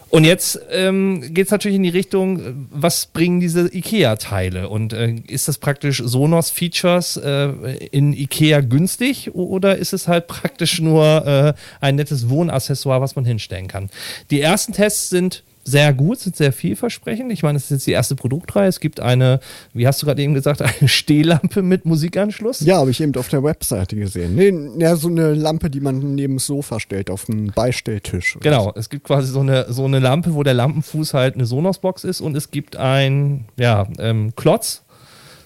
Und 0.10 0.24
jetzt 0.24 0.60
ähm, 0.72 1.34
geht 1.34 1.48
es 1.48 1.52
natürlich 1.52 1.76
in 1.76 1.84
die 1.84 1.90
Richtung, 1.90 2.68
was 2.72 3.08
bringen 3.08 3.42
diese 3.42 3.68
IKEA-Teile? 3.74 4.70
Und 4.70 4.94
äh, 4.94 5.16
ist 5.28 5.50
das 5.50 5.58
praktisch 5.58 6.02
Sonos-Features 6.06 7.18
äh, 7.18 7.50
in 7.92 8.14
IKEA 8.14 8.62
günstig 8.62 9.36
oder 9.36 9.76
ist 9.78 9.92
es 9.92 10.08
halt 10.08 10.28
praktisch 10.28 10.80
nur 10.80 11.28
äh, 11.28 11.54
ein 11.82 11.96
nettes 11.96 12.30
Wohnaccessoire, 12.30 13.02
was 13.02 13.18
man 13.18 13.26
hinstellen 13.26 13.68
kann? 13.68 13.90
Die 14.32 14.40
ersten 14.40 14.72
Tests 14.72 15.10
sind 15.10 15.44
sehr 15.68 15.94
gut, 15.94 16.20
sind 16.20 16.36
sehr 16.36 16.54
vielversprechend. 16.54 17.32
Ich 17.32 17.42
meine, 17.42 17.58
es 17.58 17.66
ist 17.66 17.72
jetzt 17.72 17.88
die 17.88 17.92
erste 17.92 18.16
Produktreihe. 18.16 18.68
Es 18.68 18.80
gibt 18.80 19.00
eine, 19.00 19.40
wie 19.74 19.88
hast 19.88 20.02
du 20.02 20.06
gerade 20.06 20.22
eben 20.22 20.36
gesagt, 20.36 20.62
eine 20.82 20.88
Stehlampe 20.88 21.64
mit 21.64 21.86
Musikanschluss. 21.86 22.62
Ja, 22.62 22.78
habe 22.78 22.92
ich 22.92 23.02
eben 23.02 23.16
auf 23.16 23.30
der 23.30 23.44
Webseite 23.44 23.96
gesehen. 23.96 24.36
Nee, 24.36 24.54
ja, 24.82 24.96
so 24.96 25.08
eine 25.08 25.34
Lampe, 25.34 25.72
die 25.72 25.80
man 25.80 26.14
neben 26.14 26.36
das 26.36 26.46
Sofa 26.46 26.80
stellt, 26.80 27.10
auf 27.10 27.28
einen 27.30 27.48
Beistelltisch. 27.48 28.38
Genau, 28.42 28.72
es 28.76 28.90
gibt 28.90 29.06
quasi 29.06 29.32
so 29.32 29.40
eine, 29.40 29.66
so 29.74 29.86
eine 29.86 30.00
Lampe, 30.00 30.36
wo 30.36 30.44
der 30.44 30.54
Lampenfuß 30.54 31.16
halt 31.16 31.34
eine 31.34 31.48
Sonos-Box 31.48 32.04
ist 32.04 32.22
und 32.22 32.38
es 32.38 32.52
gibt 32.52 32.76
ein, 32.76 33.46
ja, 33.58 33.88
ähm, 33.98 34.34
Klotz, 34.36 34.85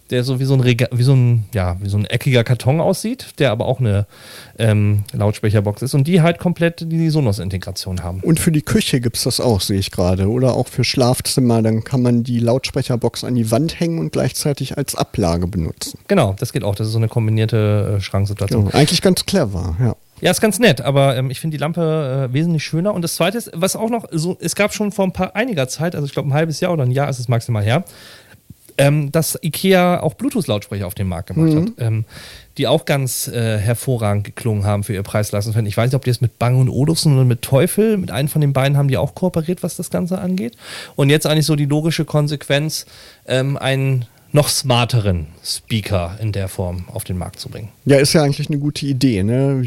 der 0.10 0.24
so 0.24 0.40
wie 0.40 0.46
so 0.46 0.54
ein 0.54 0.60
Rega 0.60 0.88
wie 0.92 1.04
so 1.04 1.14
ein 1.14 1.46
ja 1.54 1.78
wie 1.82 1.90
so 1.90 1.98
ein 1.98 2.06
eckiger 2.06 2.44
Karton 2.44 2.82
aussieht, 2.82 3.40
der 3.40 3.52
aber 3.52 3.66
auch 3.66 3.80
eine 3.80 4.06
ähm, 4.58 5.04
Lautsprecherbox 5.14 5.82
ist 5.82 5.94
und 5.94 6.08
die 6.08 6.22
halt 6.22 6.40
komplett 6.40 6.92
die 6.92 7.10
Sonos-Integration 7.10 8.04
haben. 8.04 8.20
Und 8.22 8.40
für 8.40 8.52
die 8.52 8.62
Küche 8.62 9.00
gibt 9.00 9.18
es 9.18 9.24
das 9.24 9.40
auch, 9.40 9.62
sehe 9.62 9.80
ich 9.80 9.92
gerade, 9.92 10.30
oder 10.30 10.54
auch 10.54 10.68
für 10.68 10.84
Schlafzimmer. 10.84 11.62
Dann 11.62 11.84
kann 11.84 12.02
man 12.02 12.24
die 12.24 12.40
Lautsprecherbox 12.40 13.24
an 13.24 13.36
die 13.36 13.52
Wand 13.52 13.80
hängen 13.80 14.00
und 14.00 14.12
gleichzeitig 14.12 14.78
als 14.78 14.96
Ablage 14.96 15.48
benutzen. 15.48 16.00
Genau, 16.08 16.36
das 16.38 16.54
geht 16.54 16.64
auch. 16.64 16.76
Das 16.76 16.88
ist 16.88 16.94
so 16.94 17.00
eine 17.00 17.08
kombinierte 17.08 17.98
äh, 17.98 18.02
Schranksituation. 18.02 18.68
Ja, 18.68 18.74
eigentlich 18.74 19.02
ganz 19.02 19.26
clever, 19.26 19.76
ja. 19.80 19.96
Ja, 20.22 20.32
ist 20.32 20.42
ganz 20.42 20.60
nett, 20.60 20.82
aber 20.82 21.16
ähm, 21.16 21.32
ich 21.32 21.40
finde 21.40 21.56
die 21.56 21.62
Lampe 21.62 22.28
äh, 22.30 22.34
wesentlich 22.34 22.66
schöner. 22.66 22.94
Und 22.94 23.04
das 23.04 23.16
Zweite 23.16 23.38
ist, 23.38 23.52
was 23.54 23.78
auch 23.78 23.90
noch 23.90 24.06
so, 24.12 24.38
es 24.42 24.54
gab 24.56 24.74
schon 24.74 24.92
vor 24.92 25.06
ein 25.06 25.14
paar 25.14 25.36
einiger 25.36 25.70
Zeit, 25.70 25.96
also 25.96 26.06
ich 26.06 26.12
glaube 26.12 26.30
ein 26.30 26.34
halbes 26.34 26.60
Jahr 26.60 26.74
oder 26.74 26.84
ein 26.84 26.92
Jahr 26.92 27.10
ist 27.10 27.20
es 27.20 27.30
maximal 27.30 27.64
her, 27.64 27.86
ähm, 28.80 29.12
dass 29.12 29.38
IKEA 29.44 30.00
auch 30.00 30.14
Bluetooth-Lautsprecher 30.14 30.88
auf 30.88 30.96
den 30.96 31.08
Markt 31.08 31.28
gemacht 31.28 31.54
mhm. 31.54 31.62
hat, 31.62 31.74
ähm, 31.80 32.06
die 32.58 32.66
auch 32.66 32.86
ganz 32.86 33.28
äh, 33.28 33.58
hervorragend 33.58 34.24
geklungen 34.24 34.64
haben 34.64 34.84
für 34.84 34.94
ihr 34.94 35.04
Preislassenfeld. 35.04 35.68
Ich 35.68 35.76
weiß 35.76 35.92
nicht, 35.92 35.96
ob 35.96 36.06
die 36.06 36.10
es 36.10 36.22
mit 36.22 36.40
Bang 36.40 36.58
und 36.58 36.70
Olufsen 36.70 37.14
oder 37.14 37.26
mit 37.26 37.42
Teufel, 37.42 37.98
mit 37.98 38.10
einem 38.10 38.30
von 38.30 38.40
den 38.40 38.54
beiden 38.54 38.78
haben 38.78 38.88
die 38.88 38.98
auch 38.98 39.16
kooperiert, 39.16 39.64
was 39.64 39.76
das 39.76 39.90
Ganze 39.90 40.20
angeht. 40.20 40.56
Und 40.96 41.10
jetzt 41.10 41.28
eigentlich 41.28 41.46
so 41.46 41.58
die 41.58 41.66
logische 41.66 42.06
Konsequenz, 42.06 42.86
ähm, 43.28 43.58
einen 43.58 44.06
noch 44.32 44.48
smarteren 44.48 45.28
Speaker 45.44 46.18
in 46.22 46.32
der 46.32 46.48
Form 46.48 46.86
auf 46.94 47.04
den 47.04 47.18
Markt 47.18 47.40
zu 47.40 47.50
bringen. 47.50 47.70
Ja, 47.86 47.98
ist 47.98 48.14
ja 48.14 48.24
eigentlich 48.24 48.48
eine 48.48 48.60
gute 48.60 48.86
Idee. 48.86 49.24
Ne? 49.24 49.62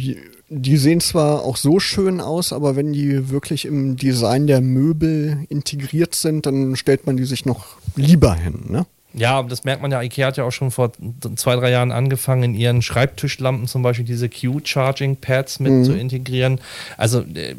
Die 0.48 0.76
sehen 0.76 1.00
zwar 1.00 1.42
auch 1.42 1.56
so 1.56 1.80
schön 1.80 2.20
aus, 2.20 2.52
aber 2.52 2.76
wenn 2.76 2.92
die 2.92 3.30
wirklich 3.30 3.66
im 3.66 3.96
Design 3.96 4.46
der 4.46 4.60
Möbel 4.60 5.44
integriert 5.48 6.14
sind, 6.14 6.46
dann 6.46 6.76
stellt 6.76 7.06
man 7.06 7.16
die 7.16 7.24
sich 7.24 7.44
noch 7.44 7.76
lieber 7.96 8.34
hin. 8.34 8.60
Ne? 8.68 8.86
Ja, 9.14 9.42
das 9.42 9.64
merkt 9.64 9.82
man 9.82 9.90
ja. 9.90 10.02
IKEA 10.02 10.28
hat 10.28 10.36
ja 10.36 10.44
auch 10.44 10.52
schon 10.52 10.70
vor 10.70 10.92
zwei, 11.36 11.56
drei 11.56 11.70
Jahren 11.70 11.92
angefangen, 11.92 12.42
in 12.42 12.54
ihren 12.54 12.82
Schreibtischlampen 12.82 13.66
zum 13.66 13.82
Beispiel 13.82 14.04
diese 14.04 14.28
Q-Charging-Pads 14.28 15.60
mit 15.60 15.72
mhm. 15.72 15.84
zu 15.84 15.92
integrieren. 15.92 16.60
Also 16.96 17.20
äh, 17.20 17.54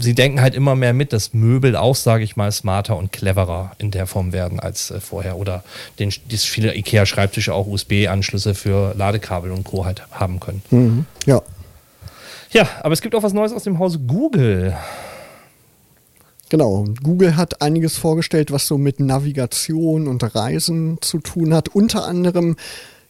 sie 0.00 0.14
denken 0.14 0.40
halt 0.40 0.54
immer 0.54 0.74
mehr 0.74 0.92
mit, 0.92 1.12
dass 1.12 1.32
Möbel 1.32 1.76
auch, 1.76 1.96
sage 1.96 2.24
ich 2.24 2.36
mal, 2.36 2.52
smarter 2.52 2.96
und 2.96 3.12
cleverer 3.12 3.72
in 3.78 3.90
der 3.90 4.06
Form 4.06 4.32
werden 4.32 4.60
als 4.60 4.90
äh, 4.90 5.00
vorher. 5.00 5.38
Oder 5.38 5.64
den, 5.98 6.12
dass 6.30 6.44
viele 6.44 6.74
IKEA-Schreibtische 6.74 7.54
auch 7.54 7.66
USB-Anschlüsse 7.66 8.54
für 8.54 8.94
Ladekabel 8.96 9.50
und 9.50 9.64
Co. 9.64 9.84
halt 9.84 10.02
haben 10.10 10.40
können. 10.40 10.62
Mhm. 10.70 11.06
Ja. 11.26 11.42
Ja, 12.50 12.66
aber 12.82 12.92
es 12.94 13.02
gibt 13.02 13.14
auch 13.14 13.22
was 13.22 13.32
Neues 13.34 13.52
aus 13.52 13.64
dem 13.64 13.78
Hause 13.78 13.98
Google. 13.98 14.74
Genau, 16.50 16.86
Google 17.02 17.36
hat 17.36 17.60
einiges 17.60 17.98
vorgestellt, 17.98 18.50
was 18.50 18.66
so 18.66 18.78
mit 18.78 19.00
Navigation 19.00 20.08
und 20.08 20.34
Reisen 20.34 20.98
zu 21.00 21.18
tun 21.18 21.52
hat. 21.52 21.68
Unter 21.68 22.06
anderem 22.06 22.56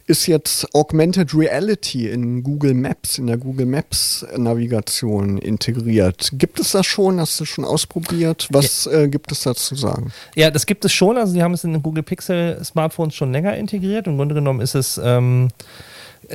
ist 0.09 0.27
jetzt 0.27 0.75
Augmented 0.75 1.35
Reality 1.35 2.09
in 2.09 2.43
Google 2.43 2.73
Maps, 2.73 3.19
in 3.19 3.27
der 3.27 3.37
Google 3.37 3.67
Maps 3.67 4.27
Navigation 4.37 5.37
integriert. 5.37 6.31
Gibt 6.33 6.59
es 6.59 6.73
das 6.73 6.87
schon? 6.87 7.21
Hast 7.21 7.39
du 7.39 7.45
schon 7.45 7.65
ausprobiert? 7.65 8.49
Was 8.51 8.87
ja. 8.87 9.03
äh, 9.03 9.09
gibt 9.09 9.31
es 9.31 9.43
dazu 9.43 9.75
sagen? 9.75 10.11
Ja, 10.35 10.51
das 10.51 10.65
gibt 10.65 10.85
es 10.87 10.93
schon. 10.93 11.19
Also, 11.19 11.35
sie 11.35 11.43
haben 11.43 11.53
es 11.53 11.63
in 11.63 11.75
den 11.75 11.83
Google 11.83 12.03
Pixel 12.03 12.59
Smartphones 12.65 13.15
schon 13.15 13.33
länger 13.33 13.57
integriert. 13.57 14.07
Im 14.07 14.17
Grunde 14.17 14.35
genommen 14.35 14.61
ist 14.61 14.75
es. 14.75 14.99
Ähm 15.03 15.49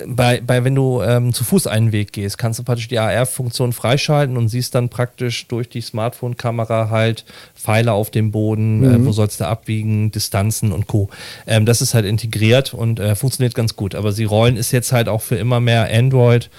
bei, 0.08 0.42
bei 0.42 0.63
wenn 0.63 0.75
du 0.75 1.02
ähm, 1.02 1.34
zu 1.34 1.44
Fuß 1.44 1.68
einen 1.68 1.92
Weg 1.92 2.13
gehst, 2.13 2.38
kannst 2.38 2.60
du 2.60 2.63
praktisch 2.63 2.88
die 2.88 3.00
AR-Funktion 3.00 3.74
freischalten 3.74 4.38
und 4.38 4.48
siehst 4.48 4.74
dann 4.75 4.90
praktisch 4.90 5.48
durch 5.48 5.70
die 5.70 5.82
Smartphone-Kamera 5.82 6.90
halt 6.90 7.25
Pfeile 7.56 7.94
auf 7.94 8.10
dem 8.10 8.32
Boden, 8.32 8.80
mhm. 8.80 8.86
äh, 8.86 9.06
wo 9.06 9.12
sollst 9.12 9.40
du 9.40 9.48
abwiegen, 9.48 10.12
Distanzen 10.12 10.72
und 10.72 10.88
Co. 10.88 11.10
Ähm, 11.46 11.66
das 11.66 11.82
ist 11.82 11.94
halt 11.94 12.06
integriert 12.06 12.74
und 12.74 13.00
äh, 13.00 13.16
funktioniert 13.16 13.56
ganz 13.56 13.75
gut. 13.75 13.94
Aber 13.94 14.12
sie 14.12 14.24
rollen 14.24 14.58
es 14.58 14.72
jetzt 14.72 14.92
halt 14.92 15.08
auch 15.08 15.22
für 15.22 15.36
immer 15.36 15.60
mehr 15.60 15.90
Android. 15.92 16.50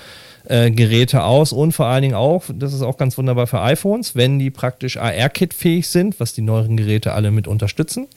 Äh, 0.47 0.71
Geräte 0.73 1.23
aus 1.23 1.55
und 1.55 1.73
vor 1.73 1.87
allen 1.87 2.03
Dingen 2.03 2.15
auch, 2.15 2.45
das 2.55 2.75
ist 2.75 2.83
auch 2.83 2.99
ganz 2.99 3.17
wunderbar 3.17 3.47
für 3.47 3.63
iPhones, 3.63 4.15
wenn 4.15 4.39
die 4.39 4.51
praktisch 4.51 4.99
AR-Kit-fähig 4.99 5.89
sind, 5.89 6.21
was 6.21 6.35
die 6.35 6.43
neueren 6.43 6.77
Geräte 6.77 7.15
alle 7.15 7.31
mit 7.31 7.49
unterstützen, 7.49 8.09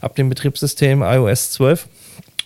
ab 0.00 0.14
dem 0.14 0.28
Betriebssystem 0.28 1.02
iOS 1.02 1.50
12 1.50 1.88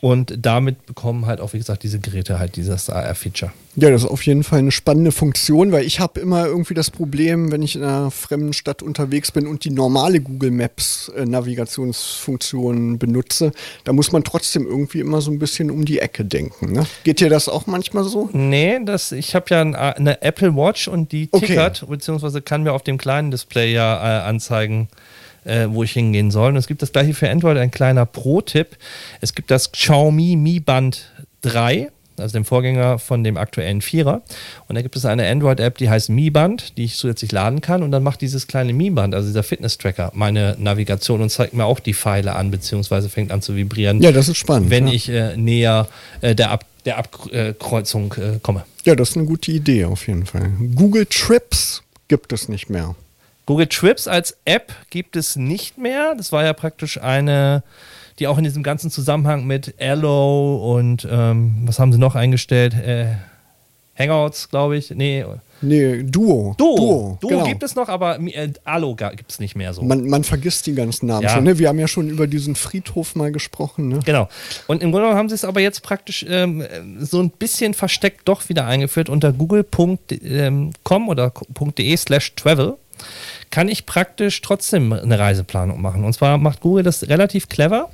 und 0.00 0.34
damit 0.40 0.86
bekommen 0.86 1.26
halt 1.26 1.40
auch, 1.40 1.52
wie 1.52 1.58
gesagt, 1.58 1.82
diese 1.82 1.98
Geräte 1.98 2.38
halt 2.38 2.56
dieses 2.56 2.88
AR-Feature. 2.88 3.52
Ja, 3.76 3.90
das 3.90 4.02
ist 4.02 4.10
auf 4.10 4.22
jeden 4.26 4.42
Fall 4.42 4.58
eine 4.58 4.72
spannende 4.72 5.12
Funktion, 5.12 5.70
weil 5.70 5.84
ich 5.84 6.00
habe 6.00 6.18
immer 6.18 6.46
irgendwie 6.46 6.74
das 6.74 6.90
Problem, 6.90 7.52
wenn 7.52 7.62
ich 7.62 7.76
in 7.76 7.84
einer 7.84 8.10
fremden 8.10 8.52
Stadt 8.52 8.82
unterwegs 8.82 9.30
bin 9.30 9.46
und 9.46 9.64
die 9.64 9.70
normale 9.70 10.20
Google 10.20 10.50
Maps 10.50 11.12
äh, 11.16 11.24
Navigationsfunktion 11.24 12.98
benutze, 12.98 13.52
da 13.84 13.92
muss 13.92 14.10
man 14.10 14.24
trotzdem 14.24 14.66
irgendwie 14.66 14.98
immer 15.00 15.20
so 15.20 15.30
ein 15.30 15.38
bisschen 15.38 15.70
um 15.70 15.84
die 15.84 16.00
Ecke 16.00 16.24
denken. 16.24 16.72
Ne? 16.72 16.86
Geht 17.04 17.20
dir 17.20 17.30
das 17.30 17.48
auch 17.48 17.66
manchmal 17.66 18.04
so? 18.04 18.28
Nee, 18.32 18.80
das, 18.84 19.12
ich 19.12 19.34
habe 19.34 19.46
ja 19.50 19.60
eine 19.60 20.22
Apple 20.22 20.56
Watch 20.56 20.88
und 20.88 21.12
die 21.12 21.28
tickert, 21.28 21.82
okay. 21.82 21.92
beziehungsweise 21.92 22.42
kann 22.42 22.64
mir 22.64 22.72
auf 22.72 22.82
dem 22.82 22.98
kleinen 22.98 23.30
Display 23.30 23.72
ja 23.72 23.96
äh, 23.96 24.28
anzeigen, 24.28 24.88
äh, 25.44 25.66
wo 25.68 25.82
ich 25.82 25.92
hingehen 25.92 26.30
soll. 26.30 26.50
Und 26.50 26.56
es 26.56 26.66
gibt 26.66 26.82
das 26.82 26.92
gleiche 26.92 27.14
für 27.14 27.28
Android, 27.30 27.58
ein 27.58 27.70
kleiner 27.70 28.06
Pro-Tipp. 28.06 28.76
Es 29.20 29.34
gibt 29.34 29.50
das 29.50 29.72
Xiaomi 29.72 30.36
Mi 30.36 30.60
Band 30.60 31.12
3 31.42 31.90
also 32.20 32.32
dem 32.32 32.44
Vorgänger 32.44 32.98
von 32.98 33.24
dem 33.24 33.36
aktuellen 33.36 33.80
Vierer. 33.80 34.22
Und 34.66 34.74
da 34.74 34.82
gibt 34.82 34.96
es 34.96 35.04
eine 35.04 35.28
Android-App, 35.28 35.78
die 35.78 35.90
heißt 35.90 36.10
Mi 36.10 36.30
Band, 36.30 36.76
die 36.76 36.84
ich 36.84 36.96
zusätzlich 36.96 37.32
laden 37.32 37.60
kann. 37.60 37.82
Und 37.82 37.90
dann 37.90 38.02
macht 38.02 38.20
dieses 38.20 38.46
kleine 38.46 38.72
Mi 38.72 38.90
Band, 38.90 39.14
also 39.14 39.28
dieser 39.28 39.42
Fitness-Tracker, 39.42 40.12
meine 40.14 40.56
Navigation 40.58 41.20
und 41.20 41.30
zeigt 41.30 41.54
mir 41.54 41.64
auch 41.64 41.80
die 41.80 41.94
Pfeile 41.94 42.34
an, 42.34 42.50
beziehungsweise 42.50 43.08
fängt 43.08 43.32
an 43.32 43.42
zu 43.42 43.56
vibrieren. 43.56 44.02
Ja, 44.02 44.12
das 44.12 44.28
ist 44.28 44.38
spannend. 44.38 44.70
Wenn 44.70 44.88
ja. 44.88 44.94
ich 44.94 45.08
äh, 45.08 45.36
näher 45.36 45.88
äh, 46.20 46.34
der, 46.34 46.50
Ab 46.50 46.64
der 46.84 46.98
Abkreuzung 46.98 48.14
äh, 48.14 48.38
komme. 48.42 48.64
Ja, 48.84 48.94
das 48.94 49.10
ist 49.10 49.16
eine 49.16 49.26
gute 49.26 49.52
Idee 49.52 49.84
auf 49.84 50.06
jeden 50.06 50.24
Fall. 50.24 50.52
Google 50.74 51.06
Trips 51.06 51.82
gibt 52.08 52.32
es 52.32 52.48
nicht 52.48 52.70
mehr. 52.70 52.94
Google 53.48 53.66
Trips 53.66 54.06
als 54.06 54.36
App 54.44 54.74
gibt 54.90 55.16
es 55.16 55.34
nicht 55.36 55.78
mehr. 55.78 56.14
Das 56.14 56.32
war 56.32 56.44
ja 56.44 56.52
praktisch 56.52 57.00
eine, 57.00 57.62
die 58.18 58.26
auch 58.26 58.36
in 58.36 58.44
diesem 58.44 58.62
ganzen 58.62 58.90
Zusammenhang 58.90 59.46
mit 59.46 59.74
Allo 59.80 60.76
und 60.76 61.08
ähm, 61.10 61.62
was 61.64 61.78
haben 61.78 61.90
sie 61.90 61.98
noch 61.98 62.14
eingestellt? 62.14 62.74
Äh, 62.74 63.06
Hangouts, 63.98 64.50
glaube 64.50 64.76
ich. 64.76 64.90
Nee. 64.90 65.24
Nee, 65.62 66.02
Duo. 66.02 66.56
Duo. 66.58 66.76
Duo, 66.76 67.18
Duo 67.22 67.30
genau. 67.30 67.44
gibt 67.44 67.62
es 67.62 67.74
noch, 67.74 67.88
aber 67.88 68.20
äh, 68.20 68.52
Allo 68.64 68.94
gibt 68.94 69.30
es 69.30 69.40
nicht 69.40 69.56
mehr 69.56 69.72
so. 69.72 69.80
Man, 69.80 70.06
man, 70.06 70.24
vergisst 70.24 70.66
die 70.66 70.74
ganzen 70.74 71.06
Namen 71.06 71.22
ja. 71.22 71.30
schon. 71.30 71.44
Ne? 71.44 71.58
Wir 71.58 71.68
haben 71.68 71.78
ja 71.78 71.88
schon 71.88 72.10
über 72.10 72.26
diesen 72.26 72.54
Friedhof 72.54 73.14
mal 73.14 73.32
gesprochen. 73.32 73.88
Ne? 73.88 74.00
Genau. 74.04 74.28
Und 74.66 74.82
im 74.82 74.90
Grunde 74.90 75.06
genommen 75.06 75.18
haben 75.18 75.30
sie 75.30 75.34
es 75.34 75.46
aber 75.46 75.60
jetzt 75.60 75.82
praktisch 75.82 76.26
ähm, 76.28 76.66
so 77.00 77.18
ein 77.22 77.30
bisschen 77.30 77.72
versteckt 77.72 78.28
doch 78.28 78.50
wieder 78.50 78.66
eingeführt 78.66 79.08
unter 79.08 79.32
google.com 79.32 79.98
ähm, 80.10 80.72
oder 81.08 81.32
.de 81.78 81.96
slash 81.96 82.34
travel 82.34 82.76
kann 83.50 83.68
ich 83.68 83.86
praktisch 83.86 84.40
trotzdem 84.40 84.92
eine 84.92 85.18
Reiseplanung 85.18 85.80
machen. 85.80 86.04
Und 86.04 86.12
zwar 86.12 86.38
macht 86.38 86.60
Google 86.60 86.82
das 86.82 87.08
relativ 87.08 87.48
clever. 87.48 87.88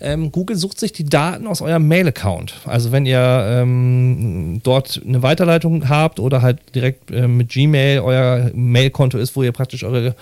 Ähm, 0.00 0.30
Google 0.30 0.56
sucht 0.56 0.78
sich 0.78 0.92
die 0.92 1.04
Daten 1.04 1.46
aus 1.46 1.60
eurem 1.60 1.88
Mail-Account. 1.88 2.54
Also 2.66 2.92
wenn 2.92 3.06
ihr 3.06 3.18
ähm, 3.18 4.60
dort 4.62 5.00
eine 5.06 5.22
Weiterleitung 5.22 5.88
habt 5.88 6.20
oder 6.20 6.42
halt 6.42 6.58
direkt 6.74 7.10
äh, 7.10 7.26
mit 7.26 7.48
Gmail 7.48 8.00
euer 8.00 8.50
Mail-Konto 8.54 9.18
ist, 9.18 9.34
wo 9.34 9.42
ihr 9.42 9.52
praktisch 9.52 9.84
eure 9.84 10.14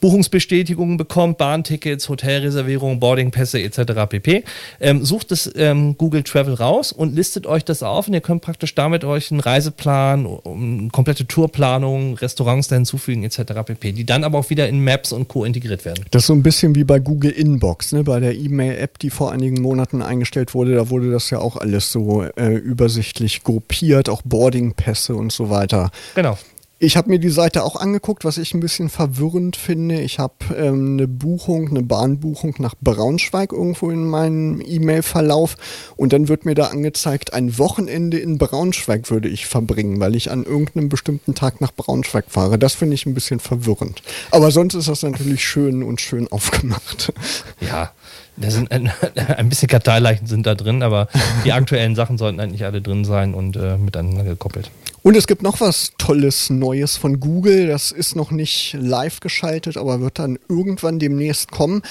Buchungsbestätigungen 0.00 0.96
bekommt, 0.96 1.38
Bahntickets, 1.38 2.08
Hotelreservierungen, 2.08 3.00
Boardingpässe 3.00 3.60
etc. 3.60 3.92
pp. 4.08 4.44
Ähm, 4.80 5.04
sucht 5.04 5.32
es 5.32 5.50
ähm, 5.56 5.96
Google 5.96 6.22
Travel 6.22 6.54
raus 6.54 6.92
und 6.92 7.14
listet 7.14 7.46
euch 7.46 7.64
das 7.64 7.82
auf 7.82 8.08
und 8.08 8.14
ihr 8.14 8.20
könnt 8.20 8.42
praktisch 8.42 8.74
damit 8.74 9.04
euch 9.04 9.30
einen 9.30 9.40
Reiseplan, 9.40 10.26
um, 10.26 10.90
komplette 10.92 11.26
Tourplanung, 11.26 12.14
Restaurants 12.14 12.68
da 12.68 12.76
hinzufügen 12.76 13.24
etc. 13.24 13.40
pp. 13.64 13.92
Die 13.92 14.04
dann 14.16 14.24
aber 14.24 14.38
auch 14.38 14.50
wieder 14.50 14.68
in 14.68 14.82
Maps 14.82 15.12
und 15.12 15.28
Co. 15.28 15.44
integriert 15.44 15.84
werden. 15.84 16.04
Das 16.10 16.22
ist 16.22 16.26
so 16.28 16.32
ein 16.32 16.42
bisschen 16.42 16.74
wie 16.74 16.84
bei 16.84 16.98
Google 16.98 17.30
Inbox, 17.30 17.92
ne? 17.92 18.02
bei 18.02 18.18
der 18.18 18.34
E-Mail-App, 18.34 18.98
die 18.98 19.10
vor 19.10 19.30
einigen 19.30 19.60
Monaten 19.60 20.00
eingestellt 20.00 20.54
wurde. 20.54 20.74
Da 20.74 20.88
wurde 20.88 21.10
das 21.10 21.28
ja 21.30 21.38
auch 21.38 21.56
alles 21.56 21.92
so 21.92 22.22
äh, 22.22 22.54
übersichtlich 22.54 23.44
gruppiert, 23.44 24.08
auch 24.08 24.22
Boardingpässe 24.22 25.14
und 25.14 25.32
so 25.32 25.50
weiter. 25.50 25.90
Genau. 26.14 26.38
Ich 26.78 26.98
habe 26.98 27.08
mir 27.08 27.18
die 27.18 27.30
Seite 27.30 27.64
auch 27.64 27.76
angeguckt, 27.76 28.26
was 28.26 28.36
ich 28.36 28.52
ein 28.52 28.60
bisschen 28.60 28.90
verwirrend 28.90 29.56
finde. 29.56 29.98
Ich 30.02 30.18
habe 30.18 30.34
ähm, 30.54 30.98
eine 30.98 31.08
Buchung, 31.08 31.70
eine 31.70 31.82
Bahnbuchung 31.82 32.54
nach 32.58 32.74
Braunschweig 32.82 33.52
irgendwo 33.52 33.88
in 33.90 34.04
meinem 34.04 34.62
E-Mail-Verlauf 34.62 35.56
und 35.96 36.12
dann 36.12 36.28
wird 36.28 36.44
mir 36.44 36.54
da 36.54 36.66
angezeigt, 36.66 37.32
ein 37.32 37.56
Wochenende 37.56 38.18
in 38.18 38.36
Braunschweig 38.36 39.10
würde 39.10 39.30
ich 39.30 39.46
verbringen, 39.46 40.00
weil 40.00 40.14
ich 40.14 40.30
an 40.30 40.44
irgendeinem 40.44 40.90
bestimmten 40.90 41.34
Tag 41.34 41.62
nach 41.62 41.72
Braunschweig 41.72 42.26
fahre. 42.28 42.58
Das 42.58 42.74
finde 42.74 42.92
ich 42.92 43.06
ein 43.06 43.14
bisschen 43.14 43.40
verwirrend. 43.40 44.02
Aber 44.30 44.50
sonst 44.50 44.74
ist 44.74 44.88
das 44.88 45.02
natürlich 45.02 45.42
schön 45.42 45.82
und 45.82 46.02
schön 46.02 46.28
aufgemacht. 46.30 47.10
Ja, 47.58 47.92
da 48.36 48.50
sind 48.50 48.70
ein, 48.70 48.92
ein, 49.14 49.48
bisschen 49.48 49.68
Karteileichen 49.68 50.26
sind 50.26 50.44
da 50.44 50.54
drin, 50.54 50.82
aber 50.82 51.08
die 51.46 51.54
aktuellen 51.54 51.94
Sachen 51.94 52.18
sollten 52.18 52.38
eigentlich 52.38 52.66
alle 52.66 52.82
drin 52.82 53.06
sein 53.06 53.32
und 53.32 53.56
äh, 53.56 53.78
miteinander 53.78 54.24
gekoppelt. 54.24 54.70
Und 55.06 55.16
es 55.16 55.28
gibt 55.28 55.42
noch 55.42 55.60
was 55.60 55.92
Tolles 55.98 56.50
Neues 56.50 56.96
von 56.96 57.20
Google. 57.20 57.68
Das 57.68 57.92
ist 57.92 58.16
noch 58.16 58.32
nicht 58.32 58.76
live 58.76 59.20
geschaltet, 59.20 59.76
aber 59.76 60.00
wird 60.00 60.18
dann 60.18 60.36
irgendwann 60.48 60.98
demnächst 60.98 61.52
kommen. 61.52 61.82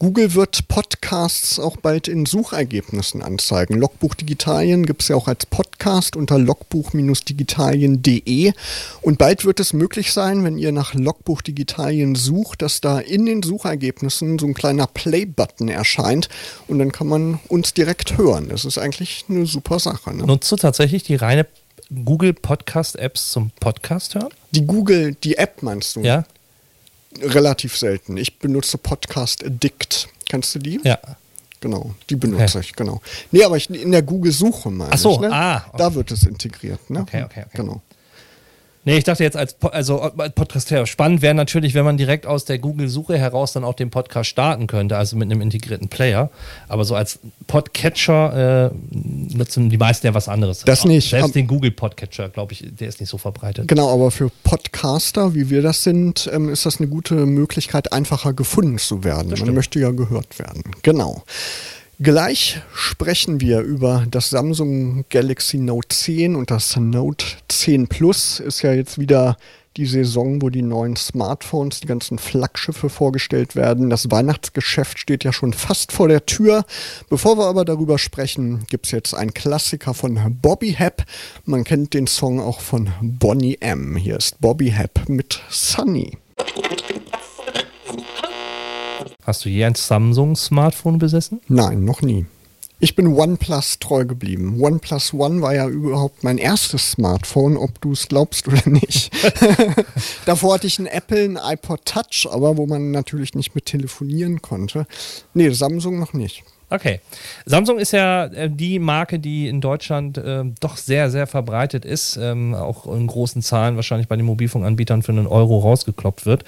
Google 0.00 0.34
wird 0.34 0.66
Podcasts 0.66 1.60
auch 1.60 1.76
bald 1.76 2.08
in 2.08 2.26
Suchergebnissen 2.26 3.22
anzeigen. 3.22 3.78
Logbuch 3.78 4.16
Digitalien 4.16 4.86
gibt 4.86 5.02
es 5.02 5.08
ja 5.08 5.14
auch 5.14 5.28
als 5.28 5.46
Podcast 5.46 6.16
unter 6.16 6.36
logbuch-digitalien.de. 6.36 8.52
Und 9.02 9.18
bald 9.18 9.44
wird 9.44 9.60
es 9.60 9.72
möglich 9.72 10.12
sein, 10.12 10.42
wenn 10.42 10.58
ihr 10.58 10.72
nach 10.72 10.94
Logbuch 10.94 11.42
Digitalien 11.42 12.16
sucht, 12.16 12.60
dass 12.60 12.80
da 12.80 12.98
in 12.98 13.24
den 13.24 13.44
Suchergebnissen 13.44 14.40
so 14.40 14.48
ein 14.48 14.54
kleiner 14.54 14.88
Play-Button 14.88 15.68
erscheint 15.68 16.28
und 16.66 16.80
dann 16.80 16.90
kann 16.90 17.06
man 17.06 17.38
uns 17.46 17.72
direkt 17.72 18.18
hören. 18.18 18.48
Das 18.48 18.64
ist 18.64 18.78
eigentlich 18.78 19.26
eine 19.28 19.46
super 19.46 19.78
Sache. 19.78 20.12
Ne? 20.12 20.26
Nutzt 20.26 20.50
du 20.50 20.56
tatsächlich 20.56 21.04
die 21.04 21.14
reine 21.14 21.46
Google 21.90 22.32
Podcast 22.32 22.96
Apps 22.96 23.30
zum 23.32 23.50
Podcast 23.60 24.14
hören? 24.14 24.30
Die 24.52 24.66
Google, 24.66 25.14
die 25.22 25.36
App 25.36 25.62
meinst 25.62 25.96
du? 25.96 26.00
Ja. 26.00 26.24
Relativ 27.20 27.76
selten. 27.76 28.16
Ich 28.16 28.38
benutze 28.38 28.78
Podcast 28.78 29.44
Addict. 29.44 30.08
Kennst 30.28 30.54
du 30.54 30.58
die? 30.58 30.80
Ja. 30.82 30.98
Genau, 31.60 31.94
die 32.10 32.16
benutze 32.16 32.58
okay. 32.58 32.66
ich, 32.68 32.76
genau. 32.76 33.00
Nee, 33.30 33.42
aber 33.42 33.56
ich, 33.56 33.70
in 33.70 33.90
der 33.90 34.02
Google-Suche 34.02 34.70
meine 34.70 34.92
Ach 34.92 34.98
so, 34.98 35.12
ich, 35.12 35.20
ne? 35.20 35.32
ah. 35.32 35.64
Okay. 35.68 35.76
Da 35.78 35.94
wird 35.94 36.10
es 36.10 36.24
integriert, 36.24 36.90
ne? 36.90 37.00
Okay, 37.00 37.22
okay, 37.22 37.44
okay. 37.46 37.56
Genau. 37.56 37.80
Nee, 38.84 38.98
ich 38.98 39.04
dachte 39.04 39.22
jetzt 39.22 39.36
als, 39.36 39.56
also 39.62 40.00
als 40.00 40.34
Podcaster, 40.34 40.86
spannend 40.86 41.22
wäre 41.22 41.34
natürlich, 41.34 41.74
wenn 41.74 41.84
man 41.84 41.96
direkt 41.96 42.26
aus 42.26 42.44
der 42.44 42.58
Google-Suche 42.58 43.16
heraus 43.16 43.52
dann 43.52 43.64
auch 43.64 43.74
den 43.74 43.90
Podcast 43.90 44.28
starten 44.28 44.66
könnte, 44.66 44.96
also 44.96 45.16
mit 45.16 45.30
einem 45.30 45.40
integrierten 45.40 45.88
Player. 45.88 46.30
Aber 46.68 46.84
so 46.84 46.94
als 46.94 47.18
Podcatcher 47.46 48.70
äh, 48.70 48.74
nutzen 49.36 49.70
die 49.70 49.78
meisten 49.78 50.06
ja 50.06 50.14
was 50.14 50.28
anderes. 50.28 50.60
Das 50.60 50.84
nicht. 50.84 51.08
Selbst 51.08 51.34
den 51.34 51.46
Google-Podcatcher, 51.46 52.28
glaube 52.28 52.52
ich, 52.52 52.64
der 52.78 52.88
ist 52.88 53.00
nicht 53.00 53.08
so 53.08 53.16
verbreitet. 53.16 53.68
Genau, 53.68 53.92
aber 53.92 54.10
für 54.10 54.30
Podcaster, 54.42 55.34
wie 55.34 55.48
wir 55.48 55.62
das 55.62 55.82
sind, 55.82 56.28
ähm, 56.32 56.50
ist 56.50 56.66
das 56.66 56.78
eine 56.78 56.88
gute 56.88 57.14
Möglichkeit, 57.14 57.92
einfacher 57.92 58.34
gefunden 58.34 58.78
zu 58.78 59.02
werden. 59.02 59.32
Man 59.38 59.54
möchte 59.54 59.78
ja 59.78 59.90
gehört 59.92 60.38
werden. 60.38 60.62
Genau. 60.82 61.22
Gleich 62.00 62.60
sprechen 62.74 63.40
wir 63.40 63.60
über 63.60 64.04
das 64.10 64.30
Samsung 64.30 65.04
Galaxy 65.10 65.58
Note 65.58 65.88
10 65.88 66.34
und 66.34 66.50
das 66.50 66.76
Note 66.76 67.24
10 67.48 67.86
Plus 67.86 68.40
ist 68.40 68.62
ja 68.62 68.72
jetzt 68.72 68.98
wieder 68.98 69.36
die 69.76 69.86
Saison, 69.86 70.42
wo 70.42 70.50
die 70.50 70.62
neuen 70.62 70.96
Smartphones, 70.96 71.80
die 71.80 71.86
ganzen 71.86 72.18
Flaggschiffe 72.18 72.88
vorgestellt 72.88 73.54
werden. 73.54 73.90
Das 73.90 74.10
Weihnachtsgeschäft 74.10 74.98
steht 74.98 75.22
ja 75.24 75.32
schon 75.32 75.52
fast 75.52 75.92
vor 75.92 76.08
der 76.08 76.26
Tür. 76.26 76.64
Bevor 77.08 77.38
wir 77.38 77.46
aber 77.46 77.64
darüber 77.64 77.98
sprechen, 77.98 78.64
gibt 78.68 78.86
es 78.86 78.92
jetzt 78.92 79.14
einen 79.14 79.34
Klassiker 79.34 79.94
von 79.94 80.38
Bobby 80.42 80.72
Hap. 80.72 81.04
Man 81.44 81.62
kennt 81.62 81.94
den 81.94 82.08
Song 82.08 82.40
auch 82.40 82.60
von 82.60 82.90
Bonnie 83.02 83.58
M. 83.60 83.96
Hier 83.96 84.16
ist 84.16 84.40
Bobby 84.40 84.70
Hap 84.70 85.08
mit 85.08 85.40
Sunny. 85.48 86.18
Hast 89.26 89.44
du 89.44 89.48
je 89.48 89.64
ein 89.64 89.74
Samsung-Smartphone 89.74 90.98
besessen? 90.98 91.40
Nein, 91.48 91.84
noch 91.84 92.02
nie. 92.02 92.26
Ich 92.80 92.94
bin 92.94 93.06
OnePlus 93.06 93.78
treu 93.78 94.04
geblieben. 94.04 94.60
OnePlus 94.60 95.14
One 95.14 95.40
war 95.40 95.54
ja 95.54 95.66
überhaupt 95.66 96.22
mein 96.22 96.36
erstes 96.36 96.92
Smartphone, 96.92 97.56
ob 97.56 97.80
du 97.80 97.92
es 97.92 98.08
glaubst 98.08 98.46
oder 98.48 98.68
nicht. 98.68 99.10
Davor 100.26 100.54
hatte 100.54 100.66
ich 100.66 100.78
ein 100.78 100.86
Apple, 100.86 101.24
ein 101.24 101.38
iPod 101.42 101.86
Touch, 101.86 102.28
aber 102.30 102.58
wo 102.58 102.66
man 102.66 102.90
natürlich 102.90 103.34
nicht 103.34 103.54
mit 103.54 103.64
telefonieren 103.64 104.42
konnte. 104.42 104.86
Nee, 105.32 105.48
Samsung 105.50 105.98
noch 105.98 106.12
nicht. 106.12 106.44
Okay. 106.68 107.00
Samsung 107.46 107.78
ist 107.78 107.92
ja 107.92 108.26
äh, 108.26 108.50
die 108.50 108.78
Marke, 108.78 109.18
die 109.18 109.48
in 109.48 109.60
Deutschland 109.60 110.18
äh, 110.18 110.44
doch 110.60 110.76
sehr, 110.76 111.10
sehr 111.10 111.26
verbreitet 111.26 111.84
ist, 111.84 112.18
ähm, 112.20 112.54
auch 112.54 112.86
in 112.92 113.06
großen 113.06 113.40
Zahlen 113.40 113.76
wahrscheinlich 113.76 114.08
bei 114.08 114.16
den 114.16 114.26
Mobilfunkanbietern 114.26 115.02
für 115.02 115.12
einen 115.12 115.26
Euro 115.26 115.60
rausgekloppt 115.60 116.26
wird. 116.26 116.44